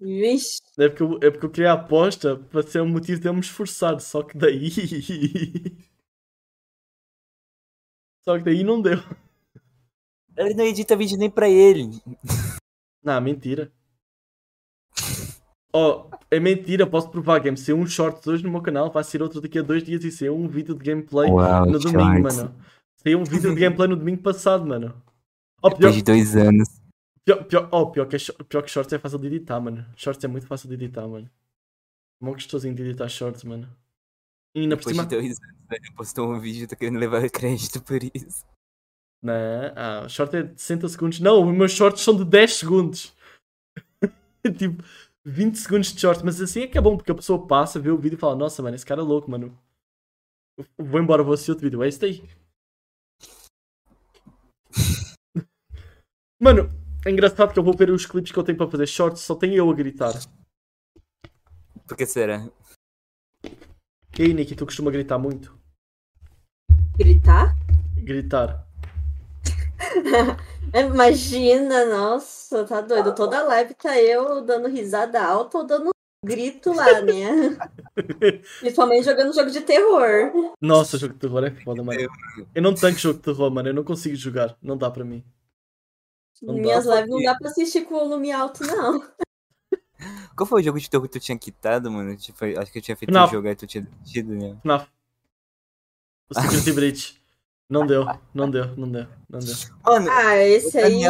[0.00, 0.62] Vixe.
[0.78, 3.34] É porque, eu, é porque eu criei a aposta para ser um motivo de eu
[3.34, 4.70] me esforçar, só que daí.
[8.24, 8.98] Só que daí não deu.
[10.36, 11.90] Ele não edita vídeo nem pra ele.
[13.02, 13.72] Não, mentira.
[15.72, 17.56] Oh, é mentira, posso provar, game.
[17.56, 20.10] Se um shorts hoje no meu canal, vai ser outro daqui a dois dias e
[20.10, 22.54] ser um vídeo de gameplay Uau, no domingo, mano.
[22.96, 24.94] Saiu um vídeo de gameplay no domingo passado, mano.
[25.62, 26.68] Oh, pior, Depois de dois anos.
[27.24, 28.18] pior, pior, oh, pior, que, é
[28.48, 29.86] pior que shorts é fácil de editar, mano.
[29.96, 31.30] Shorts é muito fácil de editar, mano.
[32.20, 33.68] Mó gostosinho de editar shorts, mano.
[34.54, 35.08] E ainda por Depois cima.
[35.08, 38.44] de dois anos, ele postou um vídeo, tá querendo levar crédito por isso.
[39.22, 39.34] Não,
[39.76, 41.20] ah, o short é de 60 segundos.
[41.20, 43.14] Não, os meus shorts são de 10 segundos.
[44.58, 44.82] tipo,
[45.24, 46.24] 20 segundos de short.
[46.24, 48.36] Mas assim é que é bom, porque a pessoa passa, vê o vídeo e fala:
[48.36, 49.58] Nossa, mano, esse cara é louco, mano.
[50.58, 51.82] Eu vou embora, vou assistir outro vídeo.
[51.82, 52.22] É isso daí.
[56.40, 56.70] Mano,
[57.04, 59.34] é engraçado que eu vou ver os clipes que eu tenho para fazer shorts, só
[59.34, 60.12] tenho eu a gritar.
[61.86, 62.48] Por que será?
[64.18, 65.58] E aí, Nicky, tu costuma gritar muito?
[66.96, 67.56] Gritar?
[67.96, 68.69] Gritar.
[70.74, 73.14] Imagina, nossa, tá doido.
[73.14, 75.90] Toda live tá eu dando risada alta ou dando
[76.24, 77.56] grito lá, né?
[78.60, 80.54] Principalmente jogando jogo de terror.
[80.60, 82.00] Nossa, jogo de terror é foda, mano.
[82.54, 83.68] Eu não tanco jogo de terror, mano.
[83.68, 84.56] Eu não consigo jogar.
[84.62, 85.24] Não dá para mim.
[86.42, 86.60] Não dá.
[86.60, 89.02] Minhas lives não dá pra assistir com volume alto, não.
[90.36, 92.16] Qual foi o jogo de terror que tu tinha quitado, mano?
[92.16, 93.28] Tipo, acho que eu tinha feito FNAF.
[93.28, 94.56] um jogo aí tu tinha tido, né?
[94.62, 94.88] FNAF.
[96.30, 97.19] O Security Breach.
[97.70, 99.54] Não deu, não deu, não deu, não deu.
[99.84, 101.08] Mano, Ah, esse aí é...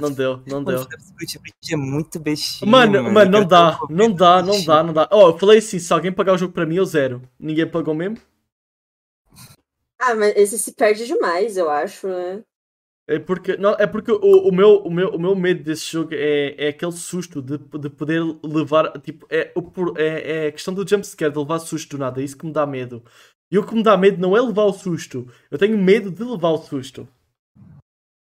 [0.00, 0.78] Não deu, não deu.
[0.78, 0.88] mano,
[1.72, 5.08] é muito bestinho, Mano, mano, não Eu dá, quero não dá, não dá, não dá.
[5.10, 7.20] Ó, eu falei assim, se alguém pagar o jogo pra mim, eu zero.
[7.36, 8.18] Ninguém pagou mesmo?
[10.00, 12.44] Ah, mas esse se perde demais, eu acho, né?
[13.08, 16.10] É porque, não, é porque o, o, meu, o, meu, o meu medo desse jogo
[16.12, 20.52] é, é aquele susto de, de poder levar, tipo, é, o por- é, é a
[20.52, 23.02] questão do jumpscare, de levar susto do nada, é isso que me dá medo.
[23.50, 26.22] E o que me dá medo não é levar o susto, eu tenho medo de
[26.22, 27.08] levar o susto.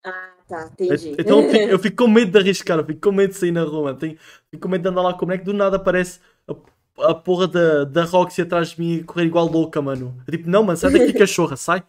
[0.03, 1.15] Ah, tá, entendi.
[1.17, 3.51] Então eu fico, eu fico com medo de arriscar, eu fico com medo de sair
[3.51, 3.93] na rua.
[3.93, 4.17] Tenho,
[4.49, 7.47] fico com medo de andar lá com o boneco, do nada aparece a, a porra
[7.47, 10.19] da, da Roxy atrás de mim e correr igual louca, mano.
[10.27, 11.83] Eu tipo, não, mano, sai daqui cachorra, sai.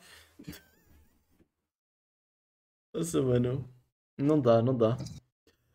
[2.95, 3.69] Nossa, mano.
[4.19, 4.97] Não dá, não dá.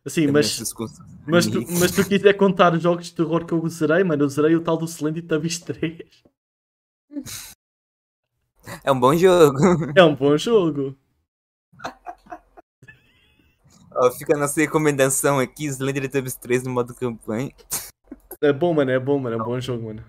[0.02, 0.58] Assim, mas,
[1.26, 4.28] mas, tu, mas tu quiser contar os jogos de terror que eu zerei, mano, eu
[4.30, 6.24] zerei o tal do Silent Tabis 3.
[8.84, 9.58] É um bom jogo.
[9.96, 10.96] É um bom jogo.
[13.92, 17.52] Ó, fica a nossa recomendação aqui, Slender Tubs 3 no modo campanha.
[18.40, 20.04] É bom, mano, é bom, mano, é um bom jogo, mano.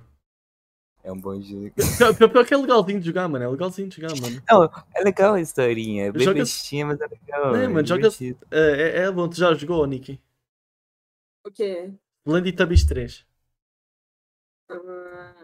[1.03, 1.71] É um bom jogo.
[1.97, 4.41] Pior, pior- que é legalzinho de jogar, mano, é legalzinho de jogar, mano.
[4.47, 4.63] Não,
[4.95, 6.05] é legal a historinha.
[6.05, 7.55] É bem Joga- bestinha, mas é legal.
[7.55, 8.09] É, É, mano, joga-.
[8.51, 10.21] É, é, é bom, tu já jogou, Nicky?
[11.45, 11.91] O quê?
[12.55, 13.25] Tabis 3.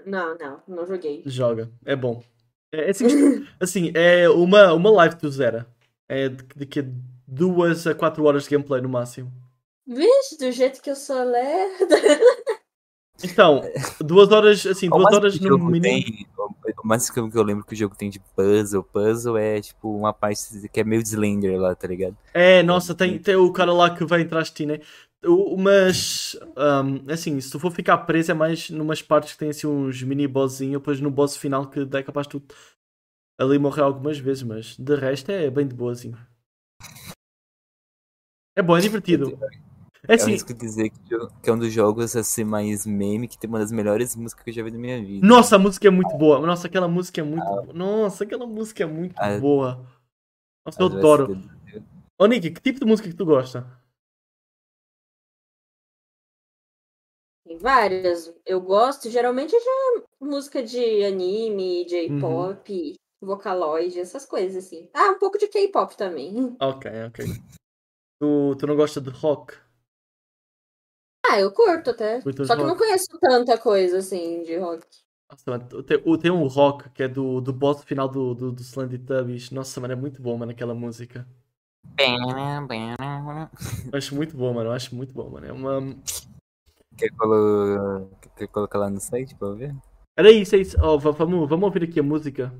[0.05, 1.23] Não, não, não joguei.
[1.25, 2.23] Joga, é bom.
[2.71, 3.07] É, é assim,
[3.59, 5.67] assim, é uma, uma live tu zera.
[6.07, 6.85] É de, de que
[7.27, 9.31] duas a quatro horas de gameplay no máximo.
[9.85, 11.95] Vixe, do jeito que eu sou lerda.
[13.23, 13.61] Então,
[13.99, 15.81] duas horas, assim, duas horas no mínimo.
[15.81, 16.27] tem?
[16.37, 16.47] O
[16.83, 18.83] o mais que eu lembro que o jogo tem de puzzle.
[18.83, 22.15] Puzzle é tipo uma parte que é meio de Slender lá, tá ligado?
[22.33, 24.79] É, nossa, tem, tem o cara lá que vem atrás de ti, né?
[25.57, 29.65] Mas, um, assim, se tu for ficar preso é mais numas partes que tem assim
[29.67, 32.55] uns mini bossinhos, depois no boss final que é capaz de tu
[33.39, 36.17] ali morrer algumas vezes, mas de resto é bem de boazinho.
[38.55, 39.37] É bom, é divertido.
[40.07, 43.47] É Eu assim, arrisco dizer que, é um dos jogos assim mais meme que tem
[43.49, 45.25] uma das melhores músicas que eu já vi na minha vida.
[45.25, 46.39] nossa, a música é muito boa.
[46.45, 47.73] Nossa, aquela música é muito boa.
[47.73, 49.37] Nossa, aquela música é muito Ah.
[49.37, 49.85] boa.
[50.65, 51.41] Nossa, eu adoro.
[52.19, 53.76] Ô, Nick, que tipo de música que tu gosta?
[57.57, 58.33] Tem várias.
[58.45, 64.89] Eu gosto geralmente de música de anime, J-pop, Vocaloid, essas coisas assim.
[64.93, 66.55] Ah, um pouco de K-pop também.
[66.61, 67.25] Ok, ok.
[68.19, 69.55] Tu, tu não gosta de rock?
[71.29, 72.21] Ah, eu curto até.
[72.21, 74.85] Curto Só que eu não conheço tanta coisa assim de rock.
[75.29, 78.51] Nossa, mano, tem, o- tem um rock que é do, do boss final do, do,
[78.51, 79.51] do Slendytubbies.
[79.51, 81.27] Nossa, mano, é muito bom, mano, aquela música.
[83.91, 84.69] Eu acho muito bom, mano.
[84.69, 85.45] Eu acho muito bom, mano.
[85.45, 85.81] É uma.
[86.97, 88.09] Quer, colo...
[88.35, 89.75] Quer colocar lá no site pra ver?
[90.17, 90.77] Era isso, é isso.
[90.81, 92.51] Ó, va- vamos, vamos ouvir aqui a música.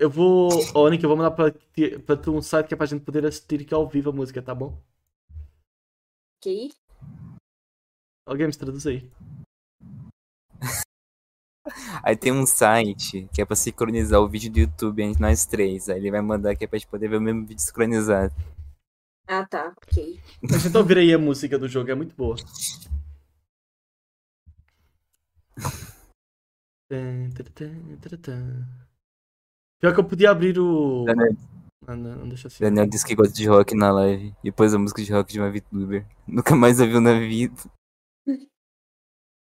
[0.00, 0.48] Eu vou.
[0.74, 2.88] Ó, Nick, eu vou mandar para ti- para tu um site que é para a
[2.88, 4.76] gente poder assistir aqui ao vivo a música, tá bom?
[6.38, 6.72] Ok?
[8.26, 9.08] Alguém me traduz aí.
[12.02, 15.88] Aí tem um site que é pra sincronizar o vídeo do YouTube entre nós três.
[15.88, 18.34] Aí ele vai mandar que é pra gente poder ver o mesmo vídeo sincronizado.
[19.26, 19.74] Ah, tá.
[19.82, 20.20] Ok.
[20.52, 22.36] A gente ouvir aí a música do jogo, é muito boa.
[29.80, 31.04] Pior que eu podia abrir o.
[31.04, 31.36] Daniel,
[31.86, 32.62] Ah, não, não deixa assim.
[32.62, 34.34] Daniel disse que gosta de rock na live.
[34.44, 36.06] E pôs a música de rock de uma VTuber.
[36.26, 37.54] Nunca mais ouviu na vida.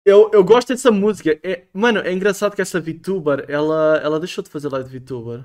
[0.05, 1.39] Eu, eu gosto dessa música.
[1.43, 5.45] É, mano, é engraçado que essa VTuber, ela, ela deixou de fazer live de VTuber.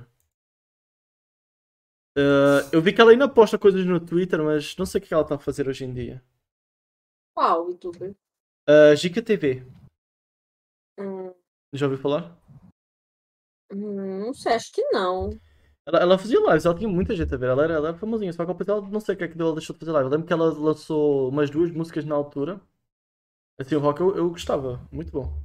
[2.16, 5.12] Eh, eu vi que ela ainda posta coisas no Twitter, mas não sei o que
[5.14, 6.22] ela está a fazer hoje em dia.
[7.34, 8.14] Qual youtuber?
[8.68, 9.62] Uh, Gica TV,
[10.98, 11.34] Hum,
[11.72, 12.36] já ouviu falar?
[13.72, 15.30] hum, não sei, acho que não.
[15.86, 18.32] Ela, ela fazia lives, ela tinha muita gente a ver, ela era, ela era famosinha,
[18.32, 19.92] só que depois ela não sei o que é que deu, ela deixou de fazer
[19.92, 20.06] live.
[20.06, 22.60] Eu lembro que ela lançou umas duas músicas na altura.
[23.58, 25.42] Assim, o rock eu, eu gostava, muito bom.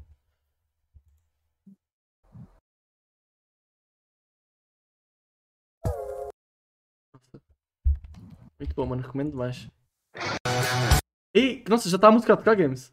[8.59, 9.69] Muito bom, mano, recomendo demais.
[11.34, 12.91] Ei, nossa, já está a música a tocar games.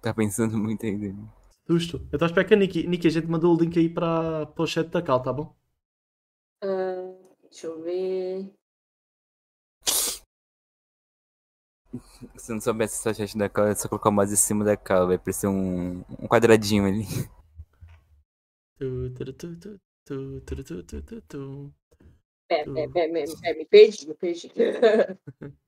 [0.00, 1.16] Tá pensando muito dele.
[1.66, 1.96] Susto.
[1.96, 4.46] Eu estou a esperar que a Nikki, Nikki, a gente mandou o link aí para,
[4.46, 5.52] para o chat da Cal, tá bom?
[6.62, 7.12] Ah,
[7.42, 8.54] deixa eu ver.
[12.36, 14.76] Se não soubesse essa chat da cal, é só colocar o mouse em cima da
[14.76, 15.06] cal.
[15.08, 17.04] Vai parecer um, um quadradinho ali.
[18.78, 21.74] Tu, tu, tu, tu, tu, tu, tu, tu, tu, tu.
[22.48, 24.50] É, é, é, é, é, me perdi, me perdi.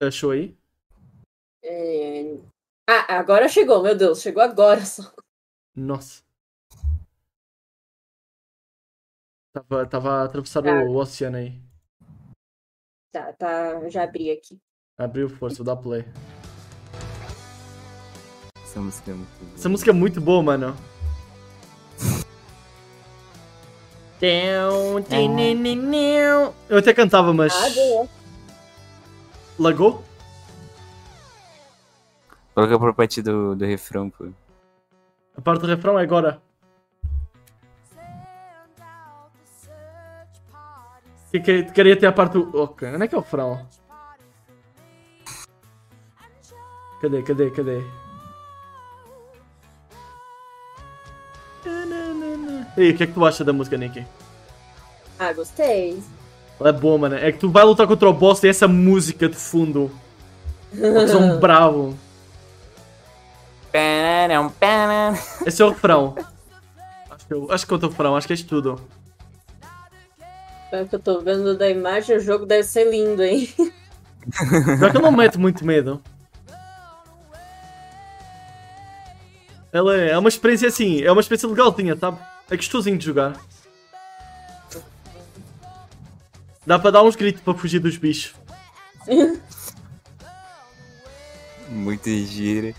[0.00, 0.56] Achou aí?
[1.64, 2.36] É,
[2.88, 5.02] Ah, agora chegou, meu Deus, chegou agora só.
[5.74, 6.22] Nossa.
[9.52, 10.84] Tava, tava a atravessar Ah.
[10.84, 11.60] o oceano aí.
[13.12, 14.60] Tá, tá, já abri aqui.
[14.98, 16.04] Abriu força, vou dar play.
[18.62, 19.54] Essa música é muito boa.
[19.54, 20.74] Essa música é muito boa, mano.
[26.68, 27.52] Eu até cantava, mas.
[27.54, 28.06] Ah.
[29.58, 30.02] Lagou?
[32.54, 34.28] Coloca por parte do, do refrão, pô.
[35.36, 36.40] A parte do refrão é agora.
[41.30, 42.62] Que, que, queria ter a parte do.
[42.62, 43.66] Ok, onde é que é o refrão?
[47.00, 48.05] Cadê, cadê, cadê?
[52.76, 54.06] E aí, o que é que tu acha da música, Nicky?
[55.18, 55.98] Ah, gostei.
[56.60, 57.16] Ela é boa, mano.
[57.16, 59.90] É que tu vai lutar contra o boss e essa música de fundo.
[60.72, 61.96] Eles são bravo.
[65.44, 66.14] Esse é o refrão.
[67.10, 68.80] Acho que, eu, acho que conta o refrão, acho que é isso tudo.
[70.70, 73.48] Pelo que eu tô vendo da imagem, o jogo deve ser lindo, hein?
[73.58, 76.02] Pior que ele não mete muito medo.
[79.72, 82.18] Ela é, é uma experiência assim, é uma experiência legalzinha, sabe?
[82.50, 83.34] É gostosinho de jogar.
[86.66, 88.34] Dá para dar uns gritos para fugir dos bichos.
[91.68, 92.74] Muito gira.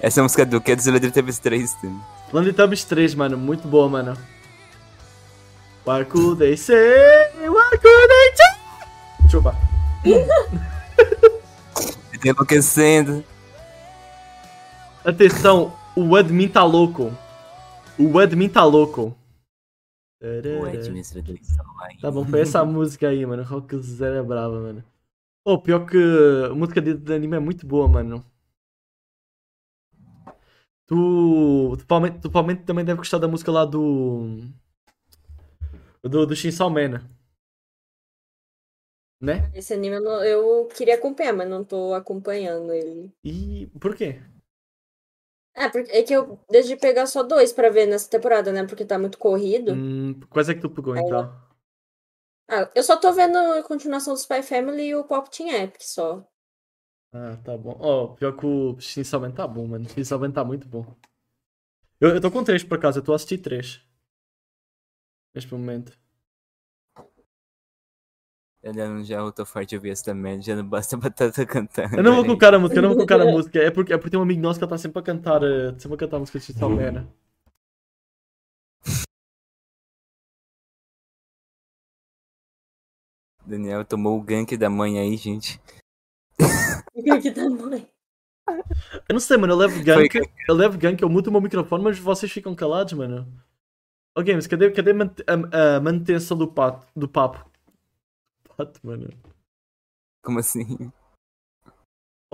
[0.00, 2.00] Essa é a música do que é do Zelda Teve 3 também.
[2.32, 4.18] Landitubbies 3, mano, muito boa, mano.
[5.86, 7.30] What could they say?
[7.46, 9.28] What could they say?
[9.30, 9.56] Chupa.
[12.24, 13.24] Enlouquecendo.
[15.04, 17.16] Atenção, o admin tá louco.
[17.98, 19.16] O admin tá louco.
[20.20, 21.88] O administrador está lá.
[22.00, 23.42] Tá bom, foi essa música aí, mano.
[23.42, 24.84] Rock Zero é brava, mano.
[25.44, 25.96] Pô, pior que
[26.50, 28.24] a música de, anime é muito boa, mano.
[30.86, 34.40] Tu, tu, provavelmente, tu provavelmente também deve gostar da música lá do.
[36.02, 37.00] Do, do Chainsaw Man.
[39.20, 39.50] Né?
[39.54, 43.10] Esse anime eu, não- eu queria acompanhar, mas não tô acompanhando ele.
[43.24, 44.20] E por quê?
[45.56, 48.66] É, porque é que eu decidi pegar só dois pra ver nessa temporada, né?
[48.66, 49.72] Porque tá muito corrido.
[49.72, 51.32] Hum, quais é que tu pegou então?
[52.48, 55.82] Ah, eu só tô vendo a continuação do Spy Family e o Pop Team Epic
[55.82, 56.26] só.
[57.12, 57.76] Ah, tá bom.
[57.78, 59.88] Ó, pior que o Chainsaw Man tá bom, mano.
[59.94, 60.84] Chainsaw Man tá muito bom.
[62.00, 63.80] Eu, eu tô com três por acaso, eu tô a assistir três.
[65.34, 65.96] Neste momento.
[68.64, 70.40] Eu já, já eu tô forte ouvir essa também.
[70.40, 71.98] Já não basta batata cantando.
[71.98, 72.38] Eu não vou Peraí.
[72.38, 73.58] colocar a música, eu não vou colocar a música.
[73.58, 75.74] É porque, é porque tem um amigo nosso que ele tá sempre a cantar, eh,
[75.78, 76.90] sempre a cantar a música de Man.
[76.92, 77.06] né?
[83.46, 85.60] Daniel tomou o gank da mãe aí, gente.
[87.20, 87.86] que tamanho.
[89.06, 90.14] Eu não sei, mano, eu levo Foi gank,
[90.48, 93.30] eu levo gank, eu muto o meu microfone, mas vocês ficam calados, mano.
[94.16, 97.53] Ô Games, cadê, cadê a, a- a manutenção do, pato, do papo?
[98.56, 99.08] Pato, mano.
[100.22, 100.62] Como assim?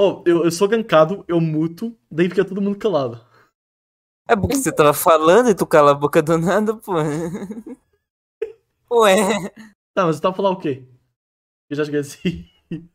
[0.03, 3.21] Oh, eu, eu sou gankado, eu muto, daí fica todo mundo calado.
[4.27, 6.95] É porque você tava falando e tu cala a boca do nada, pô.
[8.91, 9.51] Ué.
[9.93, 10.89] Tá, mas você tava a falar o quê?
[11.69, 12.51] Eu já esqueci.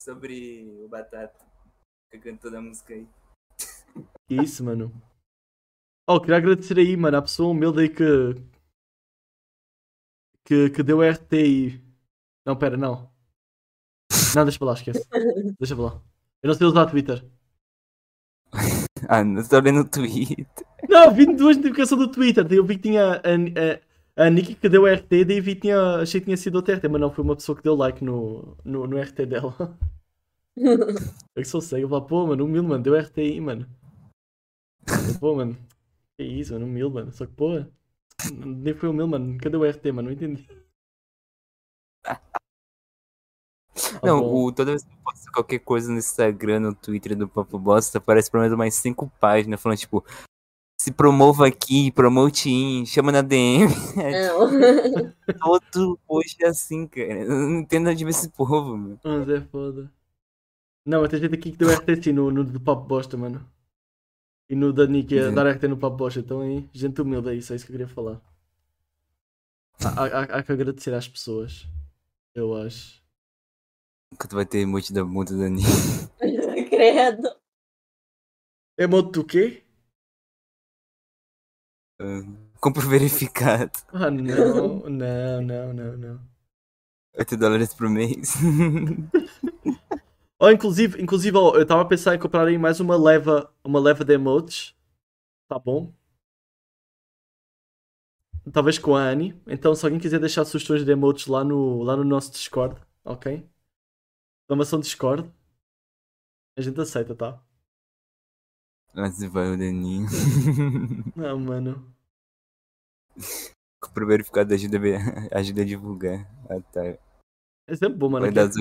[0.00, 1.44] Sobre o Batata.
[2.12, 3.08] Que cantou da música aí.
[4.28, 4.92] Que isso, mano.
[6.08, 8.04] Oh, queria agradecer aí, mano, a pessoa humilde aí que.
[10.50, 11.80] Que, que deu RT e.
[12.44, 13.08] Não, pera, não.
[14.34, 15.06] Não, deixa pra lá, esquece.
[15.60, 16.02] Deixa pra lá.
[16.42, 17.24] Eu não sei usar Twitter.
[19.08, 20.46] Ah, não tô lendo o Twitter.
[20.88, 22.46] Não, vi duas notificações do Twitter.
[22.52, 25.96] Eu vi que tinha a, a, a Nikki que deu RT, daí vi que tinha,
[25.96, 28.56] achei que tinha sido outra RT, mas não, foi uma pessoa que deu like no,
[28.62, 29.56] no, no RT dela.
[31.34, 33.66] Eu que sou cego, eu falo, pô, mano, humilde, mano, deu RT aí, mano.
[35.18, 35.56] Pô, mano,
[36.16, 37.12] que isso, mano, humilde, mano.
[37.12, 37.64] Só que, pô,
[38.32, 40.08] nem foi humilde, mano, cadê o RT, mano?
[40.08, 40.48] Não entendi.
[43.72, 47.28] Tá Não, o, toda vez que eu posto qualquer coisa no Instagram, no Twitter do
[47.28, 50.04] Papo Bosta, aparece pelo menos mais cinco páginas falando, tipo,
[50.80, 53.68] se promova aqui, promote in, chama na DM.
[53.96, 54.50] Não.
[55.72, 57.20] Todo hoje é assim, cara.
[57.20, 58.98] Eu não entendo onde vem esse povo, meu.
[59.04, 59.90] Mas é foda.
[60.86, 63.46] Não, mas tem gente aqui que deu RT sim no, no do Papo Bosta, mano.
[64.50, 65.34] E no da Nick a Gente.
[65.36, 66.18] dar RT no Papo Bosta.
[66.18, 68.20] Então aí, gente humilde, é isso, é isso que eu queria falar.
[69.84, 71.68] Há, há, há que agradecer às pessoas.
[72.34, 73.00] Eu acho.
[74.10, 75.62] Nunca tu vai ter emote da muda da Nini.
[76.68, 77.30] Credo.
[78.76, 79.62] Emote do quê?
[82.60, 83.70] Compro verificado.
[83.92, 86.20] Ah, não, não, não, não, não.
[87.16, 88.34] 8 dólares por mês.
[90.40, 93.78] Oh, inclusive, inclusive ó, eu estava a pensar em comprar aí mais uma leva, uma
[93.78, 94.74] leva de emotes.
[95.48, 95.92] Tá bom?
[98.52, 99.40] Talvez com a Annie.
[99.46, 103.46] Então, se alguém quiser deixar sugestões de emotes lá no, lá no nosso Discord, ok?
[104.42, 105.30] Exclamação Discord.
[106.56, 107.40] A gente aceita, tá?
[108.94, 110.06] Mas vai o Daninho.
[111.14, 111.94] Não, mano.
[113.80, 116.28] Compro verificado ajuda, a- ajuda a divulgar.
[116.48, 116.84] Ah, tá.
[117.66, 118.26] É sempre bom, mano.
[118.26, 118.56] Vai dar os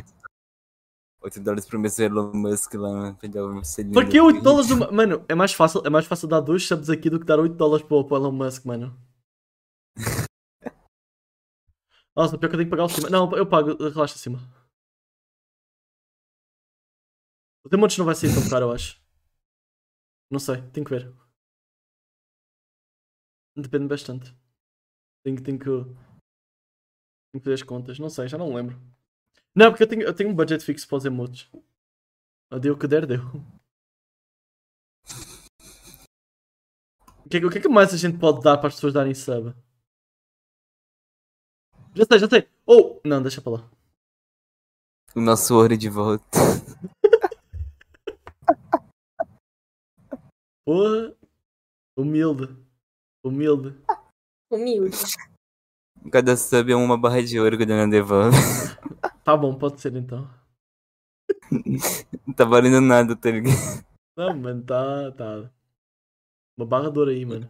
[1.22, 4.20] 8, 8 dólares pro meu Elon Musk lá pra dar um selinho Por do que
[4.22, 4.44] 8 Twitch.
[4.44, 4.72] dólares?
[4.72, 4.92] Uma...
[4.92, 7.56] Mano, é mais fácil, é mais fácil dar dois subs aqui do que dar 8
[7.56, 8.96] dólares para o Elon Musk, mano.
[12.16, 13.10] Nossa, pior que eu tenho que pagar o cima.
[13.10, 14.40] Não, eu pago, relaxa acima.
[17.66, 19.00] O Demontes não vai sair tão caro, eu acho.
[20.32, 21.14] Não sei, tenho que ver.
[23.56, 24.34] Depende bastante.
[25.24, 25.66] Tenho, que- tenho que.
[25.66, 25.96] Tenho
[27.34, 28.00] que fazer as contas.
[28.00, 28.80] Não sei, já não lembro.
[29.60, 31.50] Não, porque eu tenho, eu tenho um budget fixo para os emotes.
[32.50, 33.20] Eu dei o que der, deu.
[37.26, 38.76] O que, é que- o que é que mais a gente pode dar para as
[38.76, 39.54] pessoas darem sub?
[41.94, 42.48] Já sei, já sei.
[42.66, 43.02] Oh!
[43.04, 43.70] Não, deixa para lá.
[45.14, 46.24] O nosso ouro de volta.
[50.66, 51.14] Porra!
[51.98, 52.48] Humilde.
[53.26, 53.76] Humilde.
[54.50, 54.96] Humilde.
[56.12, 58.36] Cada sub é uma barra de ouro que o Daniel devolve.
[59.24, 60.28] Tá bom, pode ser então.
[62.26, 63.56] Não tá valendo nada, tá ligado?
[64.18, 65.12] Não, mano, tá.
[65.12, 65.52] tá.
[66.58, 67.48] Uma barra de ouro aí, mano.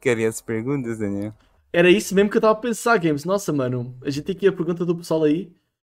[0.00, 1.34] Querem as perguntas, Daniel?
[1.72, 3.24] Era isso mesmo que eu tava a pensar, Games.
[3.24, 3.98] Nossa, mano.
[4.02, 5.52] A gente tem aqui a pergunta do pessoal aí.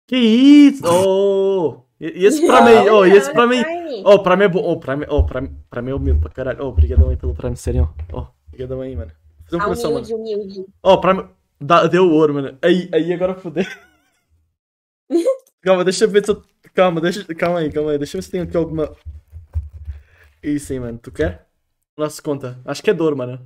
[0.08, 0.82] Que isso?
[0.84, 1.82] Oh!
[2.00, 3.62] E esse pra mim, oh, esse pra mim.
[4.04, 4.64] Oh, pra mim é bom.
[4.64, 6.64] Oh, pra mim, oh, pra, mim- pra mim é humilde pra caralho.
[6.64, 7.94] Oh, obrigadão aí pelo Prime, sério.
[8.12, 9.12] Oh, obrigadão aí, mano.
[9.50, 10.06] Fazer um coração, mano.
[10.06, 10.66] Humilde, humilde.
[10.82, 11.28] Oh, pra.
[11.60, 12.58] Dá, deu ouro, mano.
[12.62, 13.64] Aí, aí agora fodeu.
[15.60, 16.42] calma, deixa eu ver se eu.
[16.72, 17.98] Calma, deixa, calma aí, calma aí.
[17.98, 18.96] Deixa eu ver se tem aqui alguma.
[20.42, 20.98] Isso aí, mano.
[20.98, 21.46] Tu quer?
[21.96, 22.60] Nossa, conta.
[22.64, 23.38] Acho que é dor, mano.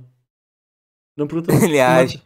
[1.17, 1.51] Não pergunta.
[1.65, 2.21] Ele acha.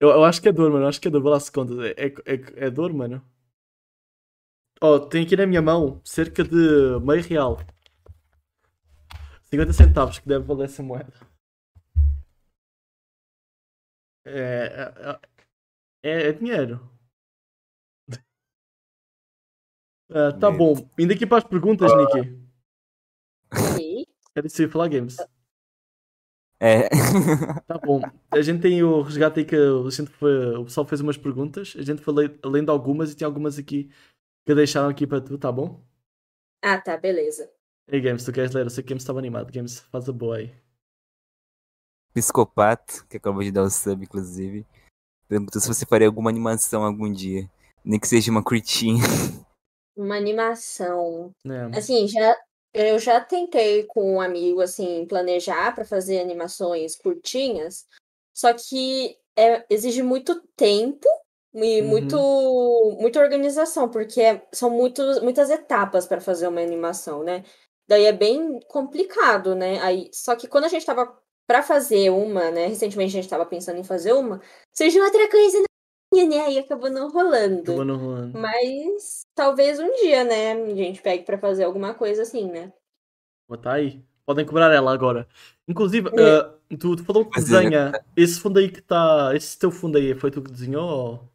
[0.00, 0.84] Eu, eu acho que é dor, mano.
[0.84, 1.22] Eu acho que é dor.
[1.22, 1.74] Vou lá se conta.
[1.88, 3.22] É, é, é dor, mano.
[4.80, 7.60] Ó, tem aqui na minha mão cerca de meio real.
[9.44, 11.31] 50 centavos que deve valer essa moeda.
[14.24, 15.20] É.
[16.02, 16.88] É, é, é dinheiro.
[20.14, 20.74] Ah, tá bom.
[20.98, 22.38] Indo aqui para as perguntas, Nicky.
[23.50, 24.06] Ok.
[24.34, 25.16] Quero isso aí, falar games.
[26.60, 26.88] É.
[27.66, 28.00] Tá bom.
[28.30, 31.74] A gente tem o resgate aí que a gente foi, o pessoal fez umas perguntas.
[31.78, 33.90] A gente foi le- lendo algumas e tem algumas aqui
[34.44, 35.82] que deixaram aqui para tu, tá bom?
[36.62, 37.50] Ah, tá, beleza.
[37.88, 38.66] Ei, Games, tu queres ler?
[38.66, 39.50] Eu sei que Games estava animado.
[39.50, 40.54] Games, faz a boa aí.
[42.12, 44.66] Psicopata, que acabou de dar o sub, inclusive.
[45.28, 47.48] Perguntou se você faria alguma animação algum dia.
[47.84, 49.02] Nem que seja uma curtinha.
[49.94, 51.34] Uma animação.
[51.44, 51.78] É.
[51.78, 52.34] Assim, já
[52.72, 57.84] eu já tentei com um amigo assim planejar para fazer animações curtinhas,
[58.34, 61.06] só que é- exige muito tempo
[61.52, 61.88] e Uhum.
[61.88, 67.44] muito muita organização, porque é- são muitos, muitas etapas para fazer uma animação, né?
[67.86, 69.78] Daí é bem complicado, né?
[69.82, 71.14] Aí, só que quando a gente tava
[71.52, 72.66] para fazer uma, né?
[72.66, 74.40] Recentemente a gente tava pensando em fazer uma,
[74.72, 75.64] surgiu outra coisa na
[76.10, 76.40] minha, né?
[76.46, 77.60] Aí acabou não rolando.
[77.60, 78.38] Acabou não rolando.
[78.38, 82.72] Mas talvez um dia, né, a gente pegue pra fazer alguma coisa assim, né?
[83.46, 84.02] Botar aí.
[84.24, 85.28] Podem cobrar ela agora.
[85.68, 86.36] Inclusive, É.
[86.38, 87.92] ah, tu, tu falou que é- desenha.
[88.16, 89.32] Esse fundo aí que tá.
[89.36, 90.88] Esse teu fundo aí foi tu que desenhou?
[90.88, 91.28] ou-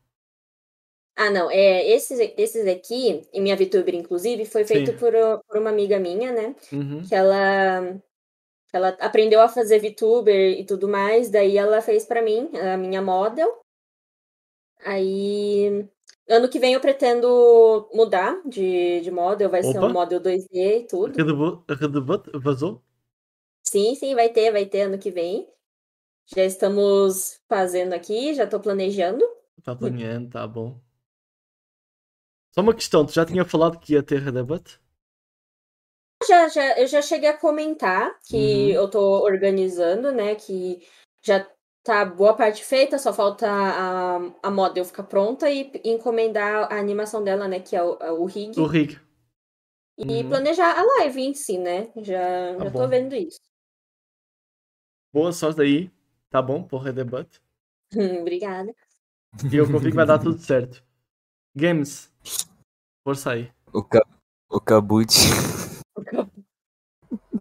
[1.15, 5.11] Ah, não, é, esses, esses aqui, e minha VTuber, inclusive, foi feito por,
[5.47, 6.55] por uma amiga minha, né?
[6.73, 7.03] Uhum.
[7.07, 7.99] Que ela,
[8.73, 13.01] ela aprendeu a fazer VTuber e tudo mais, daí ela fez pra mim, a minha
[13.01, 13.61] model.
[14.85, 15.87] Aí,
[16.27, 19.87] ano que vem eu pretendo mudar de, de model, vai ser Opa.
[19.87, 21.17] um model 2D e tudo.
[21.67, 22.83] Redebut, vazou?
[23.63, 25.47] Sim, sim, vai ter, vai ter ano que vem.
[26.25, 29.25] Já estamos fazendo aqui, já tô planejando.
[29.63, 30.79] Tá planeando, tá bom.
[32.51, 34.79] Só uma questão, tu já tinha falado que ia ter Redebut?
[36.25, 38.69] Já, já, eu já cheguei a comentar que Uhum.
[38.83, 40.35] eu tô organizando, né?
[40.35, 40.79] Que
[41.21, 41.47] já
[41.83, 47.23] tá boa parte feita, só falta a, a model ficar pronta e encomendar a animação
[47.23, 47.59] dela, né?
[47.59, 48.59] Que é o, é o rig.
[48.59, 48.99] O Rig.
[49.99, 50.29] E Uhum.
[50.29, 51.91] planejar a live em si, né?
[51.97, 52.81] Já, Tá já bom.
[52.83, 53.39] tô vendo isso.
[55.13, 55.91] Boa sorte aí.
[56.29, 57.41] Tá bom, por Redebut.
[58.21, 58.73] Obrigada.
[59.51, 60.83] E eu confio que vai dar tudo certo.
[61.55, 62.11] Games.
[63.03, 63.51] Força aí.
[63.73, 64.05] O, ca...
[64.49, 65.07] o Kabut.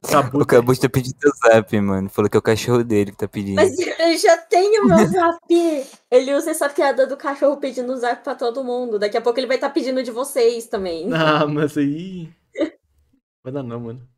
[0.06, 0.42] Cabut.
[0.42, 2.08] O Kabut tá pedindo teu zap, mano.
[2.08, 3.56] Falou que é o cachorro dele que tá pedindo.
[3.56, 5.86] Mas eu já tenho meu zap.
[6.10, 8.98] Ele usa essa piada do cachorro pedindo zap pra todo mundo.
[8.98, 11.12] Daqui a pouco ele vai estar pedindo de vocês também.
[11.12, 12.28] Ah, mas aí.
[13.42, 14.08] Vai dar não, mano.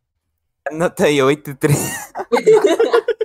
[0.66, 2.12] Anota aí, 8 3.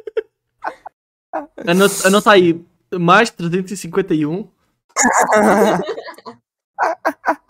[1.65, 2.61] Anota, anota aí.
[2.93, 4.49] Mais 351.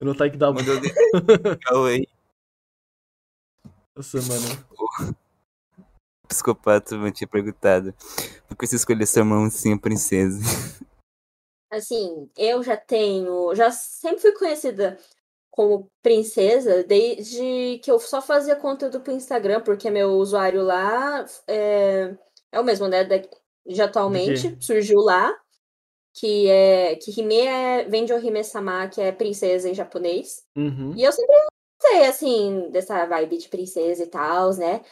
[0.00, 0.62] Anota aí que dá uma.
[0.62, 2.08] Mandou legal aí.
[3.96, 5.16] Nossa, mano.
[6.28, 7.94] Psicopata, eu tinha perguntado.
[8.48, 10.40] Por que você escolheu sua mãozinha princesa?
[11.70, 13.54] Assim, eu já tenho.
[13.54, 14.98] Já sempre fui conhecida
[15.50, 22.14] como princesa desde que eu só fazia conteúdo pro Instagram, porque meu usuário lá é,
[22.50, 23.04] é o mesmo, né?
[23.04, 23.22] da-
[23.66, 25.34] de atualmente, surgiu lá.
[26.14, 26.96] Que é.
[26.96, 30.44] Que Hime é, vem de Ohime-sama, que é princesa em japonês.
[30.56, 30.94] Uhum.
[30.94, 31.34] E eu sempre
[31.82, 34.82] gostei, assim, dessa vibe de princesa e tal, né?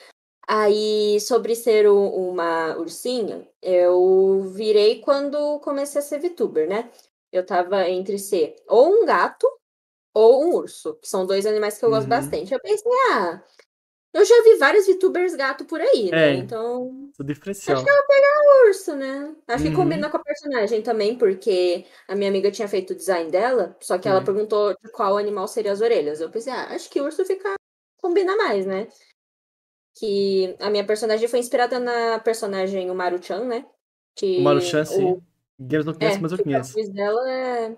[0.48, 6.90] Aí, sobre ser uma ursinha, eu virei quando comecei a ser VTuber, né?
[7.32, 9.46] Eu tava entre ser ou um gato
[10.14, 12.08] ou um urso, que são dois animais que eu gosto Uhum.
[12.10, 12.54] bastante.
[12.54, 13.42] Eu pensei, ah,
[14.12, 16.30] eu já vi vários VTubers gato por aí, né?
[16.30, 16.34] É.
[16.36, 17.76] Então, Esse é o diferencial.
[17.76, 19.36] Acho que eu vou pegar o urso, né?
[19.48, 19.70] Acho Uhum.
[19.70, 23.76] que combina com a personagem também, porque a minha amiga tinha feito o design dela,
[23.80, 24.26] só que ela Sim.
[24.26, 26.20] perguntou de qual animal seria as orelhas.
[26.20, 27.54] Eu pensei, ah, acho que urso fica
[27.98, 28.88] combina mais, né?
[29.94, 33.66] Que a minha personagem foi inspirada na personagem o Maru-chan, né?
[34.14, 35.04] Que O Maruchan, sim.
[35.04, 35.22] o-
[35.58, 36.70] Games não conhece, é, mas eu o conheço.
[36.70, 37.76] capuz dela é.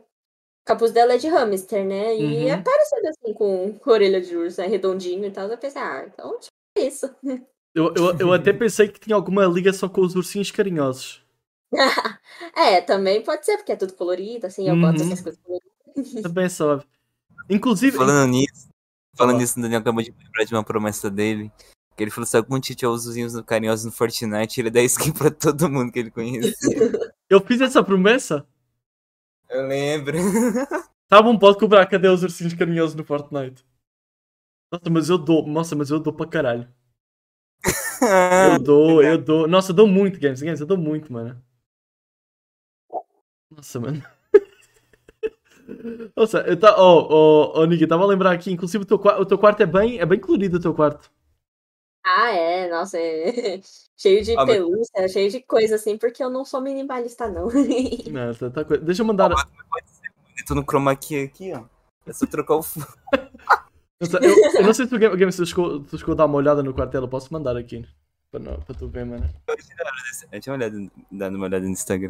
[0.64, 2.16] Capuz dela é de hamster, né?
[2.16, 2.62] E é Uhum.
[2.62, 5.48] parecido assim com, com orelha de urso, é redondinho e tal.
[5.48, 6.48] Eu pensei, ah, então que
[6.82, 7.10] é isso.
[7.74, 11.24] Eu, eu, eu até pensei que tinha alguma ligação com os ursinhos carinhosos.
[12.55, 14.82] é, também pode ser, porque é tudo colorido, assim, eu Uhum.
[14.82, 16.22] gosto dessas coisas coloridas.
[16.22, 16.84] Também sabe.
[17.48, 18.68] Inclusive, Falando nisso,
[19.16, 19.40] falando Fala.
[19.40, 21.51] nisso, o Daniel acabou de lembrar de uma promessa dele.
[21.97, 25.10] Que ele falou: se algum tio tinha os ursinhos carinhosos no Fortnite, ele dá skin
[25.12, 26.93] pra todo mundo que ele conhecia.
[27.30, 28.47] eu fiz essa promessa.
[29.52, 30.16] Eu lembro.
[31.08, 31.84] Tá bom, pode cobrar.
[31.86, 33.62] Cadê os ursinhos carinhosos no Fortnite?
[34.72, 35.46] Nossa, mas eu dou.
[35.46, 36.68] Nossa, mas eu dou para caralho.
[38.40, 39.48] Eu dou, eu dou.
[39.48, 40.42] Nossa, eu dou muito, Games.
[40.42, 41.40] Games, eu dou muito, mano.
[43.50, 44.02] Nossa, mano.
[46.16, 46.74] Nossa, eu tá.
[46.78, 48.50] Oh, oh, oh, Niki, tava a lembrar aqui.
[48.52, 51.10] Inclusive, o teu, o teu quarto é bem, é bem colorido, o teu quarto.
[52.04, 53.60] Ah, é, nossa, é
[53.96, 57.48] cheio de Ah, mas- pelúcia, cheio de coisa assim, porque eu não sou minimalista, não.
[58.10, 59.30] Não, tá, tá co- Deixa eu mandar.
[59.30, 61.64] Pode ser bonito no chroma key aqui, ó.
[62.06, 62.86] É só trocar o fundo.
[64.00, 66.26] Nossa, eu, eu não sei se o Game, Game se tu chegou, tu a dar
[66.26, 67.06] uma olhada no quarto dela.
[67.06, 67.86] Posso mandar aqui.
[68.32, 69.28] Para, não, para tu ver, mano.
[70.32, 72.08] Eu tinha uma olhada, dado uma olhada no Instagram.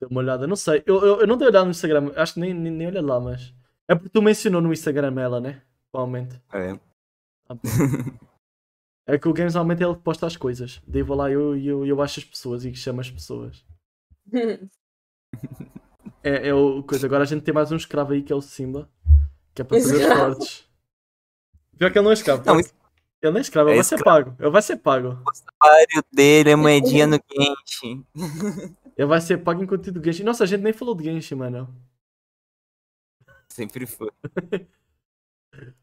[0.00, 0.82] Dê uma olhada, não sei.
[0.86, 3.20] Eu, eu, eu não dei olhada no Instagram, acho que nem, nem, nem olhei lá,
[3.20, 3.52] mas.
[3.86, 5.60] É porque tu mencionou no Instagram ela, né?
[5.92, 6.40] Provavelmente.
[6.52, 6.78] É.
[7.48, 7.60] Ah, bom.
[9.10, 10.82] É que o Games normalmente ele posta as coisas.
[10.86, 13.64] Daí vou lá e eu, eu, eu acho as pessoas e chamo as pessoas.
[16.22, 17.06] É, é o coisa.
[17.06, 18.90] Agora a gente tem mais um escravo aí que é o Simba.
[19.54, 20.68] Que é para fazer os fortes.
[21.78, 22.42] Pior que ele não é escravo.
[22.44, 22.70] Não, que-
[23.22, 24.24] Ele não é escravo, é ele vai ser escravo.
[24.24, 24.36] pago.
[24.42, 25.08] Ele vai ser pago.
[25.26, 28.04] O salário dele é moedinha no quente.
[28.96, 30.24] Ele vai ser pago em conteúdo de Genshin.
[30.24, 31.72] Nossa, a gente nem falou de Genshin, mano.
[33.48, 34.10] Sempre foi.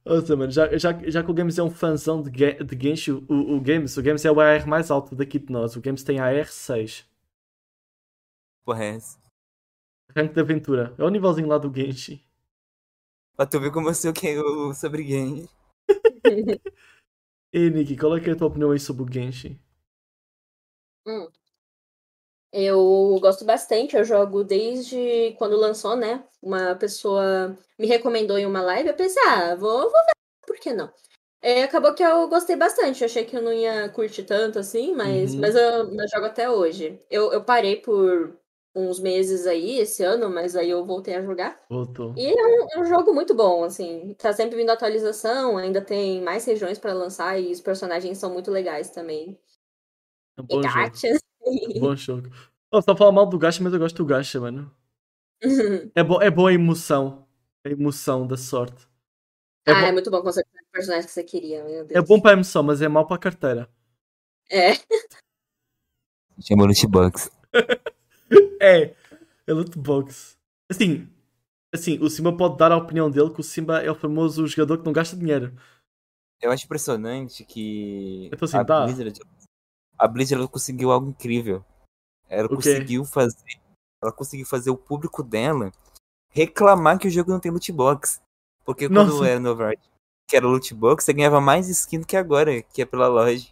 [0.05, 3.55] Nossa, mano, já, já, já que o Games é um fãzão de, de Genshin, o,
[3.55, 5.75] o Games, o Games é o AR mais alto daqui de nós.
[5.75, 7.05] O Games tem AR6.
[8.65, 9.19] Porra, é essa.
[10.15, 10.95] Rank de aventura.
[10.97, 12.21] É o nívelzinho lá do Genshin.
[13.35, 15.49] Pra tu ver como eu sei o que é o sobre game.
[17.53, 19.57] E Nicky, qual é, que é a tua opinião aí sobre o Genshin?
[22.57, 26.23] Eu gosto bastante, eu jogo desde quando lançou, né?
[26.41, 30.13] Uma pessoa me recomendou em uma live, eu pensei, ah, vou, vou ver,
[30.47, 30.89] por que não?
[31.41, 34.93] É, acabou que eu gostei bastante, eu achei que eu não ia curtir tanto assim,
[34.95, 35.41] mas, Uhum.
[35.41, 35.63] mas eu,
[35.93, 36.99] eu jogo até hoje.
[37.09, 38.37] Eu, eu parei por
[38.73, 41.61] uns meses aí, esse ano, mas aí eu voltei a jogar.
[41.69, 42.13] Voltou.
[42.17, 46.21] E é um, é um jogo muito bom, assim, tá sempre vindo atualização, ainda tem
[46.21, 49.37] mais regiões pra lançar e os personagens são muito legais também.
[50.37, 51.19] É um E gachas.
[51.79, 52.29] Bom jogo.
[52.71, 54.71] Oh, só falar mal do Gacha, mas eu gosto do Gacha, mano.
[55.95, 57.27] É, bo é boa a emoção.
[57.65, 58.87] A emoção da sorte.
[59.65, 62.07] É, ah, bo- é muito bom conseguir o personagem que você queria, meu é Deus.
[62.07, 63.69] bom para a emoção, mas é mau para a carteira.
[64.49, 64.73] É.
[66.41, 67.29] Chama loot box.
[68.61, 68.93] É,
[69.47, 70.37] é loot box.
[70.69, 71.07] Assim,
[71.73, 74.79] assim, o Simba pode dar a opinião dele que o Simba é o famoso jogador
[74.79, 75.53] que não gasta dinheiro.
[76.41, 78.85] Eu acho impressionante que Eu tô assim, a tá.
[78.85, 79.19] Blizzard,
[79.97, 81.63] a Blizzard ela conseguiu algo incrível.
[82.29, 82.55] Ela O quê?
[82.55, 83.43] conseguiu fazer,
[84.01, 85.71] ela conseguiu fazer o público dela
[86.29, 88.21] reclamar que o jogo não tem loot box.
[88.65, 89.27] Porque quando Nossa.
[89.27, 89.89] era no Overwatch,
[90.27, 93.47] que era loot box, você ganhava mais skin do que agora, que é pela loja.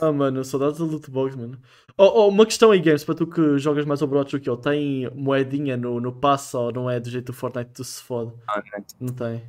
[0.00, 1.60] Ah, mano, saudades do loot box, mano.
[1.96, 4.56] Oh, oh, uma questão aí, Games, para tu que jogas mais Overwatch do que eu.
[4.56, 8.32] Tem moedinha no, no passo ou não é do jeito do Fortnite tu se fode?
[8.48, 8.84] Ah, né?
[8.98, 9.44] Não tem.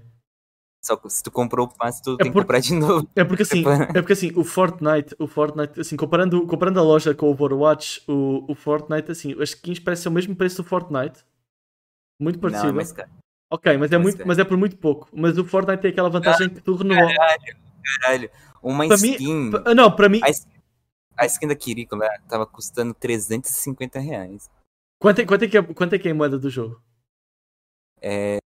[0.85, 3.09] Só que se tu comprou o passe, tu tem que porque- comprar de novo.
[3.15, 3.85] É porque assim, Separa.
[3.85, 8.03] é porque assim, o Fortnite, o Fortnite, assim, comparando, comparando a loja com o Overwatch,
[8.07, 11.25] o, o Fortnite, assim, as skins parecem o mesmo preço do Fortnite.
[12.21, 12.67] Muito parecido.
[12.67, 13.09] Não, mas cara,
[13.51, 14.27] Ok, mas é, mas muito, cara.
[14.27, 15.09] mas é por muito pouco.
[15.11, 17.11] Mas o Fortnite tem aquela vantagem que tu renova.
[18.01, 18.29] caralho,
[18.61, 20.51] uma Para mim, skin, pa- não, para mim, a skin,
[21.17, 24.49] a skin da Kiriko lá tava custando 350 reais.
[24.99, 26.79] quanto é, quanto, é que é, quanto é que é a moeda do jogo?
[28.01, 28.37] É,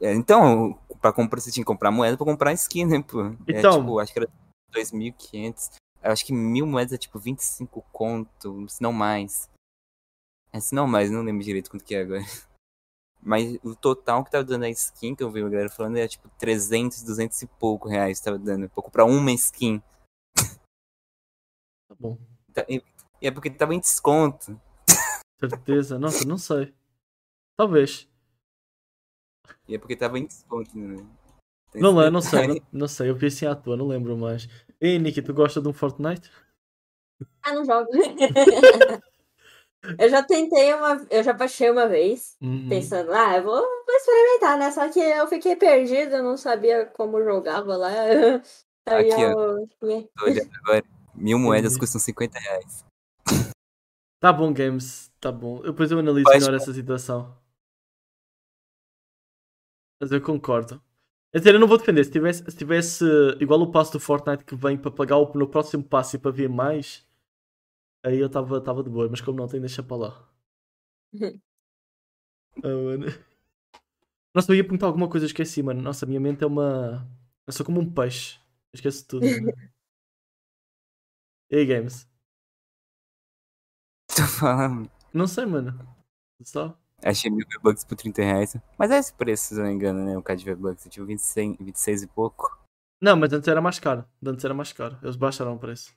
[0.00, 3.26] é, então, pra comprar, você tinha que comprar moeda pra comprar skin, né, pô?
[3.46, 3.74] Então.
[3.74, 4.28] É, tipo, acho que era
[4.72, 5.72] 2.500.
[6.02, 9.50] Eu acho que mil moedas é tipo 25 conto, se não mais.
[10.50, 12.20] É, se não mais, não lembro direito quanto que é agora.
[13.20, 16.08] Mas o total que tava dando a skin, que eu vi a galera falando, era
[16.08, 18.68] tipo 300, 200 e pouco reais tava dando.
[18.70, 19.82] Pra comprar uma skin.
[21.88, 22.16] Tá bom.
[22.54, 22.82] Tá- E
[23.20, 24.58] e é porque tava em desconto.
[25.40, 25.98] Certeza.
[25.98, 26.74] Nossa, não sei.
[27.58, 28.08] Talvez.
[29.68, 31.04] E é porque tava em desconto, né?
[31.72, 33.10] Tem Não, é, não sei, não, não sei.
[33.10, 34.46] Eu vi assim à toa, não lembro mais.
[34.80, 36.30] Ei, Niki, tu gosta de um Fortnite?
[37.42, 37.88] Ah, não jogo.
[39.98, 41.06] eu já tentei uma.
[41.10, 42.68] Eu já baixei uma vez, Uhum.
[42.68, 44.70] pensando, ah, eu vou, vou experimentar, né?
[44.70, 47.90] Só que eu fiquei perdida, eu não sabia como jogava lá.
[48.86, 49.68] Aí Aqui, eu.
[50.16, 50.84] Tô olhando agora.
[51.14, 51.80] Mil moedas Entendi.
[51.80, 52.84] custam 50 reais.
[54.20, 55.10] Tá bom, Games.
[55.20, 55.62] Tá bom.
[55.62, 57.36] Depois eu analiso Faz melhor essa situação.
[60.00, 60.82] Mas eu concordo.
[61.32, 62.04] É dizer, eu não vou defender.
[62.04, 63.04] Se tivesse, se tivesse
[63.40, 66.30] igual o passo do Fortnite que vem para pagar o, no próximo passo e para
[66.30, 67.06] ver mais,
[68.04, 69.08] aí eu estava de boa.
[69.08, 70.28] Mas como não tem, deixa para lá.
[72.62, 73.06] Ah, mano.
[74.34, 75.80] Nossa, eu ia perguntar alguma coisa, esqueci, mano.
[75.80, 77.06] Nossa, a minha mente é uma.
[77.46, 78.38] Eu sou como um peixe.
[78.72, 79.24] Eu esqueço tudo.
[81.50, 82.06] E aí, games?
[84.08, 84.90] Tô falando.
[85.12, 85.78] Não sei, mano.
[86.42, 86.78] Só.
[87.04, 88.56] Achei mil V-Bucks por 30 reais.
[88.78, 90.16] Mas é esse preço, se eu não me engano, né?
[90.16, 90.86] O K de V-Bucks.
[90.88, 92.58] Tipo 26, 26 e pouco.
[93.00, 94.06] Não, mas antes era mais caro.
[94.24, 94.98] Antes era mais caro.
[95.02, 95.94] Eles baixaram o preço.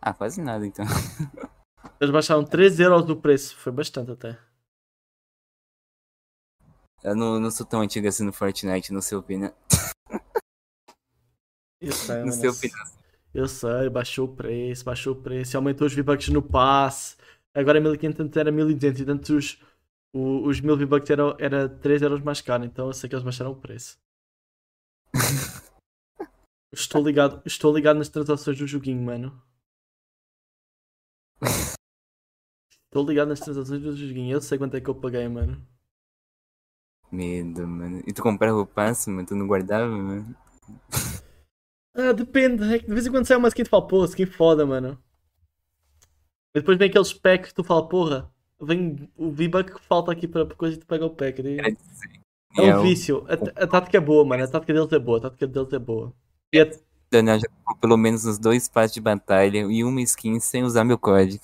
[0.00, 0.84] Ah, quase nada então.
[1.98, 3.56] Eles baixaram 3 euros do preço.
[3.56, 4.38] Foi bastante até.
[7.02, 9.54] Eu não, não sou tão antigo assim no Fortnite, não sei opinar.
[11.80, 12.92] Eu sei, Não sei opinar.
[13.32, 17.16] Eu sei, baixou o preço, baixou o preço, aumentou os V-Bucks no passe.
[17.54, 19.62] Agora é 1500, antes era 1200 e antes os,
[20.12, 23.24] o- os 1000 V-Bucks eram era 3 euros mais caro, então eu sei que eles
[23.24, 23.98] baixaram o preço.
[26.72, 29.42] Estou ligado, estou ligado nas transações do joguinho, mano.
[32.84, 35.66] Estou ligado nas transações do joguinho, eu sei quanto é que eu paguei, mano.
[37.10, 38.02] Medo, mano.
[38.06, 40.36] E tu comprava o passo, mas tu não guardava, mano?
[41.94, 44.66] Ah, depende, é de vez em quando sai uma skin tu fala, porra, skin foda,
[44.66, 45.02] mano.
[46.54, 50.26] E depois vem aqueles packs que tu fala, porra, vem o V-Buck que falta aqui
[50.26, 51.40] para coisa e tu pega o pack.
[51.40, 51.76] E- dizer,
[52.56, 53.24] É um vício.
[53.28, 54.44] A, a tática é boa, mano.
[54.44, 55.18] A tática deles é boa.
[55.18, 56.12] A tática deles é boa.
[56.52, 56.70] E a-
[57.10, 60.84] Daniel já comprou pelo menos uns dois passos de batalha e uma skin sem usar
[60.84, 61.42] meu código.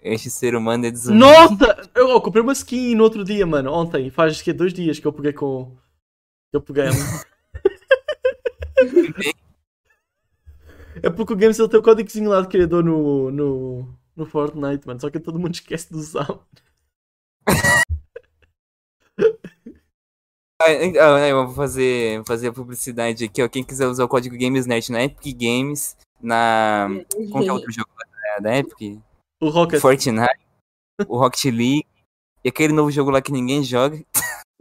[0.00, 1.20] Este ser humano é desumano.
[1.20, 1.90] Nossa!
[1.94, 3.72] Eu, eu comprei uma skin no outro dia, mano.
[3.72, 4.10] Ontem.
[4.10, 5.76] Faz que dois dias que eu peguei com.
[6.52, 6.84] Eu peguei.
[11.02, 14.86] é porque o Games ele tem o códigozinho lá de criador no, no, no Fortnite,
[14.86, 15.00] mano.
[15.00, 15.88] Só que todo mundo esquece.
[20.60, 23.48] Ah, ah, eu vou fazer, fazer a publicidade aqui, ó.
[23.48, 26.88] Quem quiser usar o código GamesNet na Epic Games, na.
[27.30, 27.88] Como que é outro jogo
[28.42, 29.00] da, Epic?
[29.40, 29.80] O Rocket.
[29.80, 30.40] Fortnite,
[31.06, 31.86] o Rocket League.
[32.44, 33.96] E aquele novo jogo lá que ninguém joga.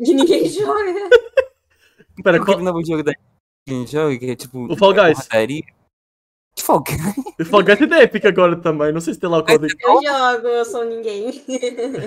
[0.04, 0.92] Que ninguém joga.
[2.18, 2.60] Espera, Aquele qual...
[2.60, 3.24] novo jogo da Epic
[3.66, 4.72] que ninguém joga, que é tipo.
[4.72, 5.28] O Fall Guys.
[6.68, 7.00] Fall Guys?
[7.40, 8.92] o Fall Guys é da Epic agora também.
[8.92, 9.66] Não sei se tem lá o código.
[9.66, 11.32] Eu jogo, eu sou ninguém.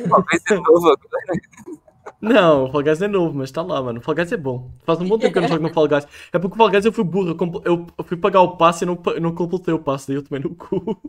[0.09, 1.81] Fall Guys é novo agora.
[2.21, 4.01] Não, o Fall Guys é novo, mas está lá, mano.
[4.01, 4.71] O Fall Guys é bom.
[4.85, 6.07] Faz um bom tempo que eu não jogo no Fall Guys.
[6.31, 7.63] É porque o Fall Guys eu fui burro.
[7.65, 10.09] Eu, fui pagar o passe e não, não completei o passe.
[10.09, 11.01] Daí eu tomei no cu.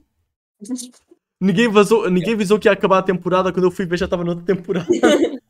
[1.41, 3.51] Ninguém, vazou, ninguém avisou que ia acabar a temporada.
[3.51, 4.87] Quando eu fui ver já estava noutra temporada.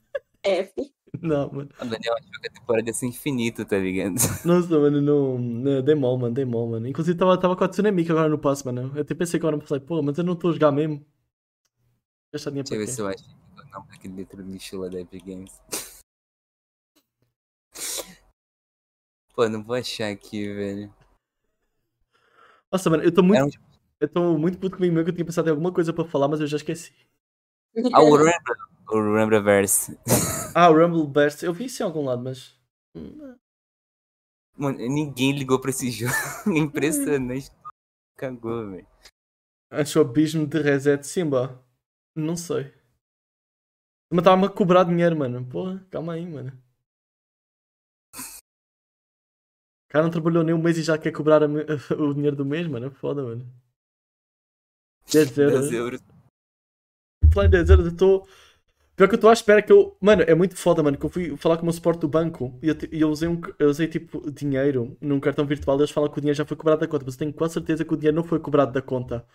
[0.44, 0.92] F.
[1.20, 1.70] Não, mano.
[1.80, 4.16] O Daniel achou que a temporada ia ser infinita, tá ligado?
[4.46, 5.38] Nossa, mano, não.
[5.38, 6.34] não dei mal, mano.
[6.34, 6.88] Dei mal, mano.
[6.88, 8.92] Inclusive estava tava com a Tsunami agora no passe, mano.
[8.96, 11.06] Eu até pensei que agora me falei, pô, mas eu não estou a jogar mesmo.
[12.34, 15.26] Dinheiro Deixa eu ver se eu acho o nome daquele letra lixo lá da Epic
[15.26, 15.52] Games.
[19.36, 20.94] Pô, não vou achar aqui, velho.
[22.72, 23.40] Nossa, mano, eu estou muito.
[23.40, 23.50] É um-
[24.00, 26.28] Eu estou muito puto comigo mesmo que eu tinha pensado em alguma coisa para falar,
[26.28, 26.92] mas eu já esqueci.
[27.94, 28.02] Ah,
[28.92, 29.12] o Rumble.
[29.12, 29.98] O Rumbleverse.
[30.54, 31.44] Ah, o Rumble Burst.
[31.44, 32.60] Eu vi isso em algum lado, mas.
[32.96, 33.36] hum,
[34.58, 36.14] Mano, ninguém ligou pra esse jogo.
[36.48, 37.50] Impressionante.
[38.18, 38.88] Cagou, velho.
[39.72, 41.64] Acho o abismo de reset Simba.
[42.16, 42.74] Não sei.
[44.12, 45.46] Mas estava-me a cobrar dinheiro, mano.
[45.46, 46.52] Porra, calma aí, mano.
[49.88, 51.48] O cara não trabalhou nem um mês e já quer cobrar a
[51.98, 52.88] o dinheiro do mês, mano.
[52.88, 53.46] É Foda, mano.
[55.12, 55.60] 10 euros.
[55.62, 56.02] 10 euros.
[57.34, 58.28] Falar em 10 euros, eu estou.
[58.96, 59.98] Pior que eu estou à espera que eu.
[60.00, 60.98] Mano, é muito foda, mano.
[60.98, 63.42] Que eu fui falar com o meu suporte do banco e eu, eu usei, um,
[63.58, 66.58] eu usei tipo dinheiro num cartão virtual e eles falam que o dinheiro já foi
[66.58, 67.06] cobrado da conta.
[67.06, 69.26] Mas eu tenho quase certeza que o dinheiro não foi cobrado da conta.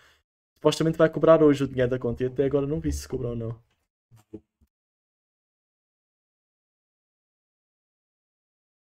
[0.56, 3.30] Supostamente vai cobrar hoje o dinheiro da conta e até agora não vi se cobrou
[3.32, 3.58] ou não.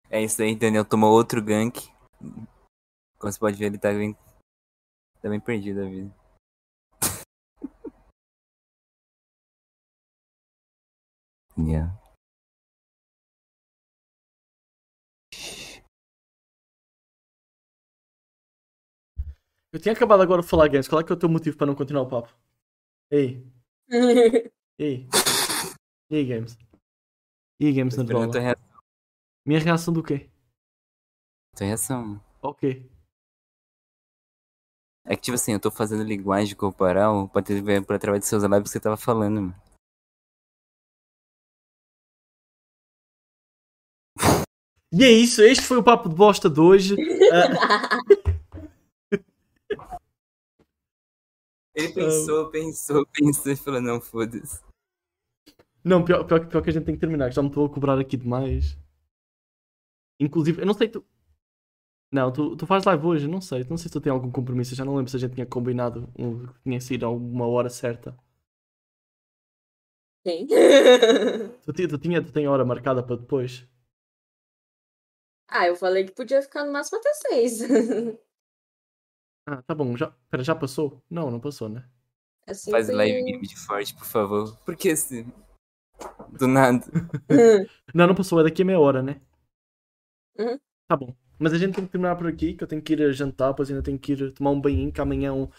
[0.09, 1.89] É isso aí, Daniel tomou outro gank.
[3.17, 4.15] Como você pode ver, ele tá bem.
[5.21, 6.22] Tá bem perdido a vida.
[11.57, 11.91] Yeah.
[19.71, 20.88] Eu tinha acabado agora de falar games.
[20.88, 22.30] Qual é que é o teu motivo para não continuar o papo?
[23.11, 23.43] Ei,
[24.77, 25.07] ei.
[26.09, 26.57] E aí, games?
[27.59, 28.55] E aí, games na reação.
[29.45, 30.30] Minha reação do quê?
[31.55, 32.21] Tua reação.
[32.41, 32.89] Ok.
[35.05, 38.43] É que, tipo assim, eu tô fazendo linguagem corporal pra, ter, pra através dos seus
[38.43, 39.62] lábios que você tava falando, mano.
[44.93, 45.41] E é isso.
[45.41, 46.95] Este foi o papo de bosta de hoje.
[51.75, 54.61] Ele pensou, pensou, pensou e falou, não, foda-se.
[55.83, 57.29] não, pior, pior, que- pior que a gente tem que terminar.
[57.29, 58.77] que Já me estou a cobrar aqui demais.
[60.19, 61.03] Inclusive, eu não sei tu.
[62.11, 63.63] Não, tu, tu faz live hoje, não sei.
[63.67, 64.73] Não sei se tu tens algum compromisso.
[64.73, 66.07] Eu já não lembro se a gente tinha combinado.
[66.17, 68.15] Um, tinha sido a uma hora certa.
[70.23, 70.45] Tem.
[71.65, 73.67] Tu, tu, tinha, tu tem hora marcada para depois.
[75.53, 77.59] Ah, eu falei que podia ficar no máximo até seis.
[79.45, 79.97] Ah, tá bom.
[79.97, 81.03] Já, pera, já passou?
[81.09, 81.84] Não, não passou, né?
[82.47, 84.57] Assim Faz foi- live game de forte, por favor.
[84.65, 85.25] Por que esse.
[86.39, 86.85] Do nada.
[87.93, 88.39] Não, não passou.
[88.39, 89.19] É daqui a meia hora, né?
[90.38, 90.57] Uhum.
[90.88, 91.13] Tá bom.
[91.38, 93.69] Mas a gente tem que terminar por aqui, que eu tenho que ir jantar, depois
[93.69, 95.49] ainda tenho que ir tomar um banho, que amanhã é um,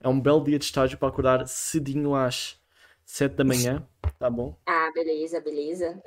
[0.00, 2.58] é um belo dia de estágio para acordar cedinho às
[3.04, 3.86] 7 da manhã.
[4.18, 4.56] Tá bom?
[4.66, 6.00] Ah, beleza, beleza.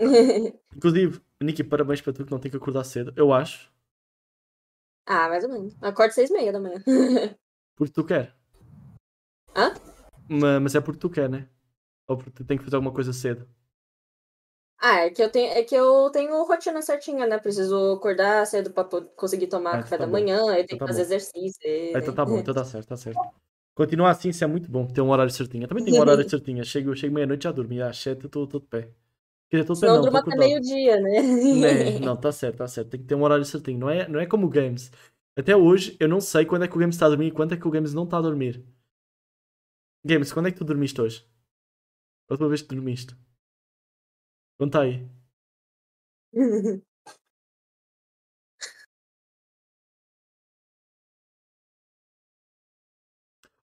[0.76, 3.12] Inclusive, Niki, parabéns para tu que não tem que acordar cedo.
[3.16, 3.72] Eu acho.
[5.06, 5.74] ah, mais ou menos.
[5.82, 6.82] Acordo seis e meia da manhã.
[7.76, 8.36] Porque tu quer.
[9.56, 9.74] Hã?
[10.30, 11.50] Ma- Mas é porque tu quer, né?
[12.08, 13.48] Ou porque tu tem que fazer alguma coisa cedo.
[14.80, 17.38] ah, é que eu tenho, é que eu tenho rotina certinha, né?
[17.40, 18.84] Preciso acordar cedo pra
[19.16, 20.12] conseguir tomar Ah, café então tá da bom.
[20.12, 21.04] manhã, eu tenho Então que tá fazer bom.
[21.04, 21.60] exercício.
[21.94, 23.30] Ah, então tá bom, então tá certo, tá certo.
[23.76, 25.64] Continuar assim, isso é muito bom, ter um horário certinho.
[25.66, 26.64] Eu também tenho um horário certinho.
[26.66, 27.82] Chego, chego meia-noite já dormi.
[27.82, 28.94] Às 7 eu tô, tô de pé.
[29.50, 31.22] Quer dizer, tô Senão até meio-dia, né?
[31.22, 32.90] Né, não, tá certo, tá certo.
[32.90, 33.80] Tem que ter um horário certinho.
[33.80, 34.92] Não é, não é como o Games.
[35.38, 37.54] Até hoje, eu não sei quando é que o Games está a dormir e quando
[37.54, 38.66] é que o Games não está a dormir.
[40.04, 41.26] Games, quando é que tu dormiste hoje?
[42.30, 43.16] A última vez que dormiste?
[44.58, 45.08] Conta aí.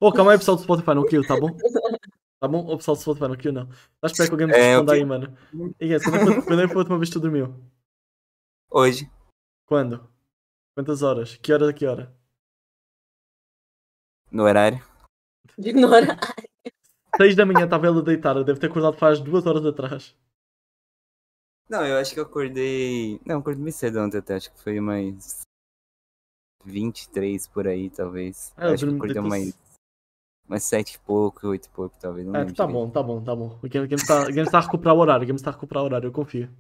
[0.01, 1.49] Oh, calma aí, pessoal do Spotify, não kill, tá bom?
[2.45, 2.59] Tá bom?
[2.71, 3.67] O pessoal do Spotify, não kill, não.
[3.67, 5.01] Tá espera que Games É, responda ok.
[5.01, 5.39] aí, mano.
[5.81, 7.55] E Games, quando é quando é a última vez que tu dormiu?
[8.71, 9.11] Hoje.
[9.65, 10.07] Quando?
[10.77, 11.37] Quantas horas?
[11.37, 12.15] Que hora a que hora?
[14.31, 14.85] No horário.
[15.57, 16.19] Ignora.
[17.17, 20.15] 6 da manhã estava ela deitada, deve ter acordado faz duas horas atrás.
[21.67, 23.19] Não, eu acho que eu acordei.
[23.25, 24.35] Não, acordei meio cedo ontem até.
[24.35, 25.41] Acho que foi mais.
[26.63, 28.53] 23 por aí, talvez.
[28.55, 29.74] Ah, eu acho que acordei mais.
[30.47, 32.27] Mais 7 e pouco, 8 e pouco, talvez.
[32.27, 33.59] Não lembro tá bom, tá bom, tá bom.
[33.63, 36.09] O Games está tá a recuperar o horário, o Games está a recuperar o horário,
[36.09, 36.51] eu confio.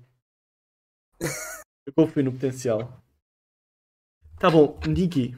[1.86, 3.02] Eu confio no potencial.
[4.38, 5.36] Tá bom, Niki,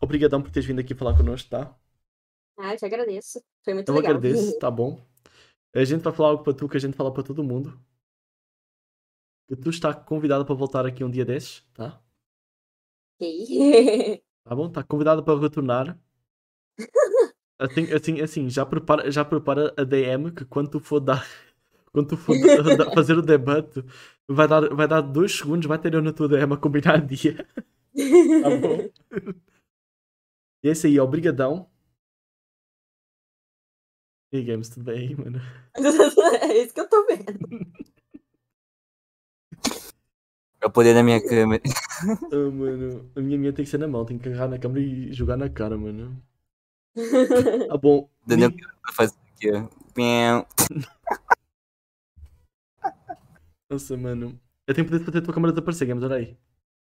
[0.00, 1.74] obrigadão por teres vindo aqui falar connosco, tá?
[2.58, 3.42] Ah, eu te agradeço.
[3.64, 4.10] Foi muito Eu legal.
[4.10, 5.02] agradeço, tá bom?
[5.74, 7.80] A gente vai falar algo para tu que a gente fala para todo mundo.
[9.48, 12.00] Que tu está convidada para voltar aqui um dia desses, tá?
[13.16, 14.22] Ok.
[14.42, 14.66] Tá bom?
[14.66, 16.00] Está convidada para retornar.
[17.60, 21.26] Assim, assim, assim, já prepara, já prepara a DM que quando tu for dar.
[21.92, 23.84] Quando tu for da- da- fazer o debate,
[24.28, 27.44] vai dar, vai dar dois segundos, vai ter eu na tua DM a combinar dia.
[28.40, 28.78] Tá bom?
[30.62, 31.68] E é isso aí, obrigadão.
[34.32, 35.40] E aí, Games, tudo bem aí, mano?
[36.42, 37.40] é isso que eu tô vendo.
[40.62, 41.62] É o poder da minha câmera.
[42.32, 44.80] Ah, mano, a minha minha tem que ser na mão, tem que agarrar na câmera
[44.86, 46.22] e jogar na cara, mano.
[47.68, 48.08] Tá bom.
[48.26, 49.68] Daniel Ni- vai fazer aqui, ó.
[53.68, 54.40] Nossa, mano.
[54.66, 56.36] Eu tenho poder de fazer a tua câmera desaparecer, Games, olha aí.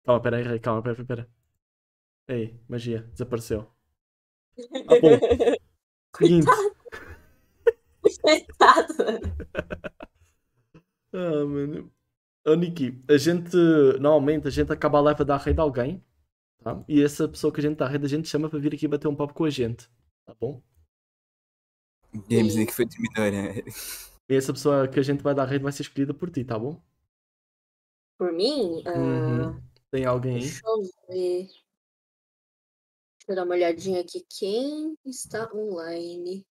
[0.04, 1.28] Calma, pera aí, calma, pera, pera, pera.
[2.28, 3.62] Ei, magia, desapareceu.
[4.56, 5.18] Tá bom.
[6.16, 6.46] Seguinte.
[8.22, 8.94] Coitado.
[11.16, 11.92] Ah, mano.
[12.44, 13.56] Ô, Niki, a gente,
[14.00, 16.02] normalmente, a gente acaba a live a dar a alguém,
[16.64, 16.82] tá?
[16.88, 19.06] E essa pessoa que a gente dá raid, a gente chama para vir aqui bater
[19.06, 19.88] um papo com a gente,
[20.24, 20.62] tá bom?
[22.28, 23.62] Games Nick foi terminador, né?
[24.28, 26.58] E essa pessoa que a gente vai dar raid vai ser escolhida por ti, tá
[26.58, 26.82] bom?
[28.16, 29.62] Por mim, Uhum.
[29.90, 30.40] Tem alguém aí?
[30.40, 31.46] deixa eu ver.
[31.46, 31.62] Deixa
[33.28, 34.24] eu dar uma olhadinha aqui.
[34.28, 36.46] Quem está online?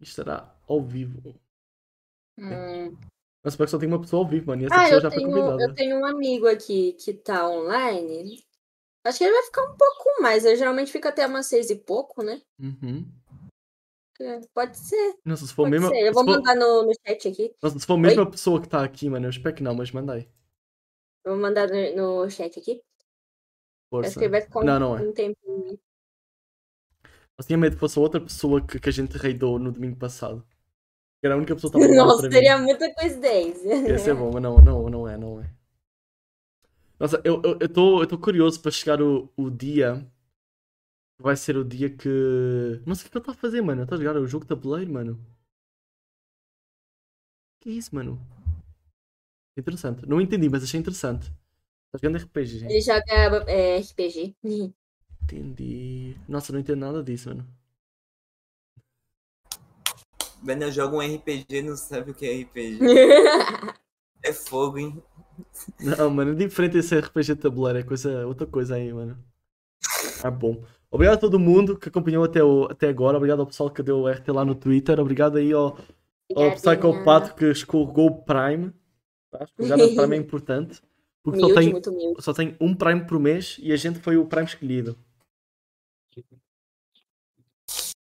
[0.00, 1.38] Estará ao vivo.
[2.38, 2.96] Hum.
[3.42, 4.62] Mas parece que só tem uma pessoa ao vivo, mano.
[4.62, 5.62] E essa Ah, pessoa eu já foi tenho, convidada.
[5.62, 8.44] eu tenho um amigo aqui que tá online.
[9.04, 10.44] Acho que ele vai ficar um pouco mais.
[10.44, 12.42] Ele geralmente fica até umas seis e pouco, né?
[12.58, 13.06] Uhum.
[14.20, 15.88] É, Pode ser, Nossa, se for pode mesmo.
[15.88, 16.02] ser.
[16.06, 17.54] Eu vou for- mandar no, no chat aqui.
[17.62, 20.12] Nossa, se for a pessoa que tá aqui, mano, eu espero que não, mas manda
[20.12, 20.28] aí.
[21.24, 22.72] Eu vou mandar no, no chat aqui.
[22.72, 22.82] Acho
[23.90, 24.18] Força.
[24.18, 25.02] que ele vai ficar um, Não, não é.
[25.02, 25.80] um tempinho.
[27.38, 30.46] Eu tinha medo que fosse outra pessoa que, que a gente raidou no domingo passado.
[31.22, 32.64] Era a única pessoa que estava Nossa, seria mim.
[32.64, 33.88] muita coincidência.
[33.88, 35.50] Ia ser bom, mas não, não, não é, não é.
[36.98, 40.06] Nossa, eu estou eu, tô, eu tô curioso para chegar o, o dia.
[41.18, 42.08] Vai ser o dia que.
[42.86, 43.82] Não sei o que ele está a fazer, mano.
[43.82, 45.18] Está a jogar o jogo de tabuleiro, mano.
[47.60, 48.18] Que é isso, mano?
[49.56, 50.06] Interessante.
[50.06, 51.30] Não entendi, mas achei interessante.
[51.92, 52.70] Está jogando RPG, gente.
[52.70, 53.04] Ele joga
[53.50, 54.36] é, RPG.
[55.24, 56.16] Entendi.
[56.28, 57.59] Nossa, não entendo nada disso, mano.
[60.42, 62.78] Daniel joga um RPG e não sabe o que é RPG.
[64.22, 65.02] É fogo, hein?
[65.80, 69.16] Não, mano, é diferente esse RPG tabuleiro, é coisa, outra coisa aí, mano.
[70.22, 70.62] Ah, bom.
[70.90, 73.16] Obrigado a todo mundo que acompanhou até, o, até agora.
[73.16, 75.00] Obrigado ao pessoal que deu o RT lá no Twitter.
[75.00, 75.78] Obrigado aí ao,
[76.36, 76.52] ao.
[76.52, 78.72] Psychopath que escorregou o Prime.
[79.30, 79.44] Tá?
[79.44, 80.82] Escorregar o Prime é importante.
[81.22, 82.22] Porque só Humilde, tem, muito humilde.
[82.22, 84.98] só tem um Prime por mês e a gente foi o Prime escolhido.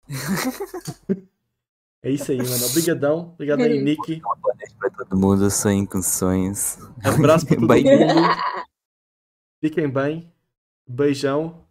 [2.08, 2.66] É isso aí, mano.
[2.70, 3.32] Obrigadão.
[3.34, 4.18] Obrigado aí, Nick.
[4.20, 6.78] Boa noite pra todo mundo, sonhem com sonhos.
[7.04, 8.28] Abraço para todo mundo.
[9.60, 10.32] Fiquem bem.
[10.88, 11.66] Beijão.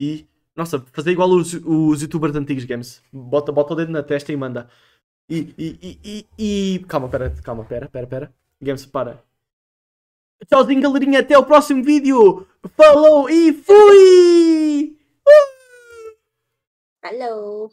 [0.00, 0.26] E.
[0.56, 3.00] Nossa, fazer igual os, os youtubers antigos games.
[3.12, 4.68] Bota, bota o dedo na testa e manda.
[5.28, 5.54] E.
[5.56, 6.84] e, e, e, e...
[6.88, 8.34] Calma, pera, calma, pera, pera, pera.
[8.60, 9.22] Games, para.
[10.44, 11.20] Tchauzinho, galerinha.
[11.20, 12.48] Até o próximo vídeo.
[12.76, 14.98] Falou e fui!
[17.00, 17.70] Falou.